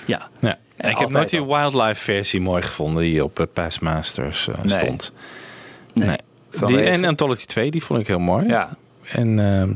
[0.04, 0.28] Ja.
[0.40, 0.58] Ja.
[0.76, 4.54] En ik heb nooit die wildlife versie mooi gevonden die op eh, Past Masters eh,
[4.62, 4.78] Nee.
[4.78, 5.12] stond.
[5.92, 6.16] Nee.
[6.54, 8.46] Die, Vanwege- en Anthology 2, die vond ik heel mooi.
[8.46, 8.76] Ja.
[9.08, 9.72] En ehm,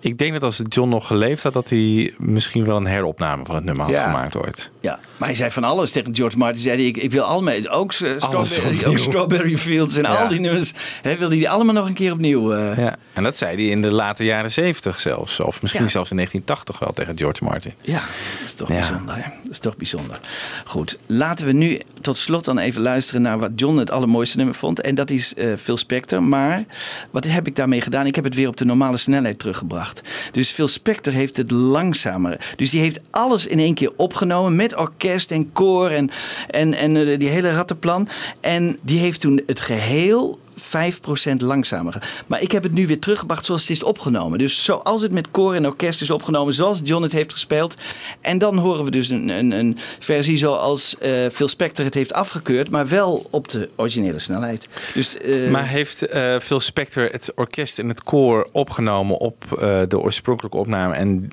[0.00, 3.54] ik denk dat als John nog geleefd had, dat hij misschien wel een heropname van
[3.54, 4.02] het nummer had Ja.
[4.02, 4.70] gemaakt ooit.
[4.80, 6.60] Ja, maar hij zei van alles tegen George Martin.
[6.60, 8.86] Zei hij, ik, ik wil al mee, ook, Strawberry, opnieuw.
[8.90, 10.14] ook Strawberry Fields en Ja.
[10.22, 10.72] al die nummers.
[11.02, 12.52] Hè, wilde hij die allemaal nog een keer opnieuw.
[12.52, 12.96] eh, Ja.
[13.12, 15.40] En dat zei hij in de late jaren 70 zelfs.
[15.40, 15.90] Of misschien Ja.
[15.90, 17.72] zelfs in 1980 wel tegen George Martin.
[17.80, 18.00] Ja,
[18.38, 19.14] dat is toch bijzonder.
[19.14, 19.22] Hè?
[19.42, 20.20] Dat is toch bijzonder.
[20.64, 24.54] Goed, laten we nu tot slot dan even luisteren naar wat John het allermooiste nummer
[24.54, 24.80] vond.
[24.80, 26.22] En dat is eh Phil Spector.
[26.22, 26.64] Maar
[27.10, 28.06] wat heb ik daarmee gedaan?
[28.06, 30.02] Ik heb het weer op de normale snelheid teruggebracht.
[30.32, 32.54] Dus Phil Spector heeft het langzamer.
[32.56, 36.10] Dus die heeft alles in één keer opgenomen met orkest en koor en,
[36.50, 38.08] en, en eh, die hele rattenplan.
[38.40, 42.22] En die heeft toen het geheel 5% langzamer.
[42.26, 44.38] Maar ik heb het nu weer teruggebracht zoals het is opgenomen.
[44.38, 47.76] Dus zoals het met koor en orkest is opgenomen, zoals John het heeft gespeeld.
[48.20, 52.12] En dan horen we dus een, een, een versie zoals eh Phil Spector het heeft
[52.12, 54.68] afgekeurd, maar wel op de originele snelheid.
[54.94, 59.44] Dus, eh, Maar heeft eh, Phil Spector het orkest en het koor opgenomen op
[59.88, 61.28] de oorspronkelijke opname en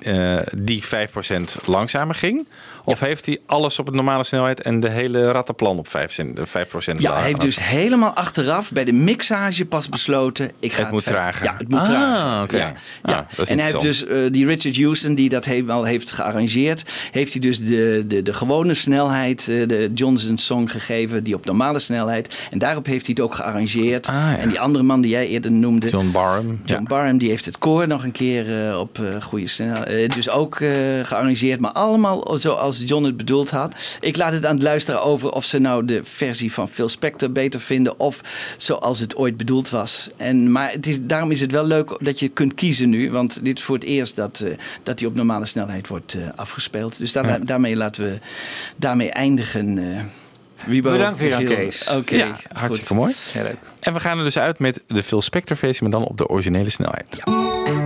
[0.56, 2.48] die 5% langzamer ging?
[2.84, 6.96] Of heeft hij alles op het normale snelheid en de hele rattenplan op 5%, 5%
[6.96, 10.50] ja, hij heeft dus helemaal achteraf bij de mix mixage pas besloten.
[10.60, 11.44] Ik ga Het moet verder- trager.
[11.44, 12.42] Ja, het moet Ah, trager.
[12.42, 12.56] oké.
[12.56, 12.72] Ja.
[13.02, 13.26] Ah, Ja.
[13.36, 16.84] dat is en hij heeft dus eh, die Richard Houston, die dat helemaal heeft gearrangeerd,
[17.10, 21.44] heeft hij dus de, de, de gewone snelheid, eh, de Johnson song gegeven, die op
[21.44, 22.46] normale snelheid.
[22.50, 24.06] En daarop heeft hij het ook gearrangeerd.
[24.38, 26.60] En die andere man die jij eerder noemde, Ah, John Barham.
[26.64, 30.14] John Barham, die heeft het koor nog een keer eh, op goede snelheid.
[30.14, 30.56] dus ook
[31.02, 33.76] gearrangeerd, maar allemaal zoals John het bedoeld had.
[34.00, 37.30] Ik laat het aan het luisteren over of ze nou de versie van Phil Spector
[37.32, 38.20] beter vinden of
[38.56, 40.10] zoals het ooit bedoeld was.
[40.16, 43.44] En, maar het is, daarom is het wel leuk dat je kunt kiezen nu, want
[43.44, 44.50] dit is voor het eerst dat, eh,
[44.82, 46.98] dat die op normale snelheid wordt eh, afgespeeld.
[46.98, 47.38] Dus daar, Ja.
[47.38, 48.18] daarmee laten we
[48.76, 49.78] daarmee eindigen.
[49.78, 50.00] eh
[50.66, 51.44] Wiebo, Bedankt weer aan.
[51.44, 51.88] Kees.
[51.90, 52.44] Oké, Ja, goed.
[52.52, 53.14] hartstikke mooi.
[53.32, 53.56] Heel leuk.
[53.80, 56.28] En we gaan er dus uit met de Phil Spector versie, maar dan op de
[56.28, 57.20] originele snelheid.
[57.24, 57.85] Words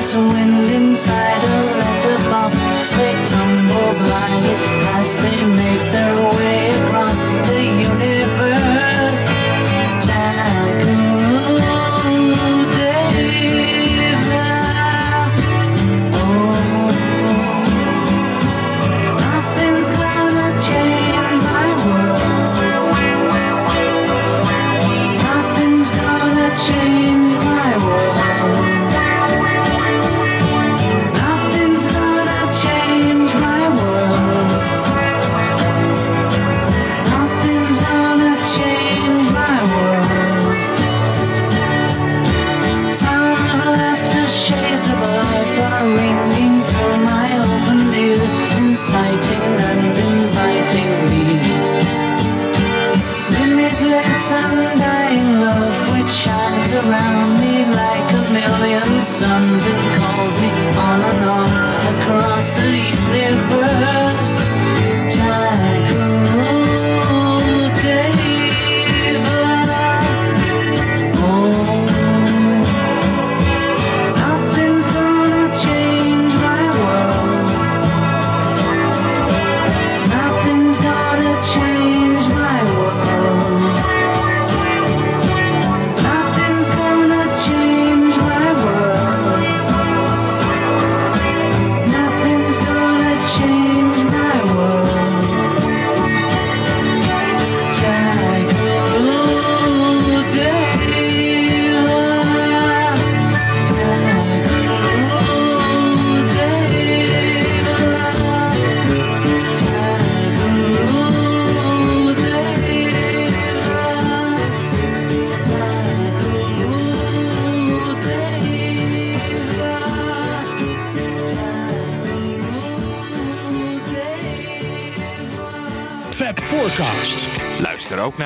[0.00, 2.56] Restless wind inside a letterbox.
[2.96, 4.56] They tumble blindly
[4.96, 6.19] as they make their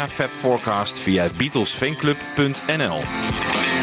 [0.09, 3.73] Fab Forecast via beatlesfanclub.nl.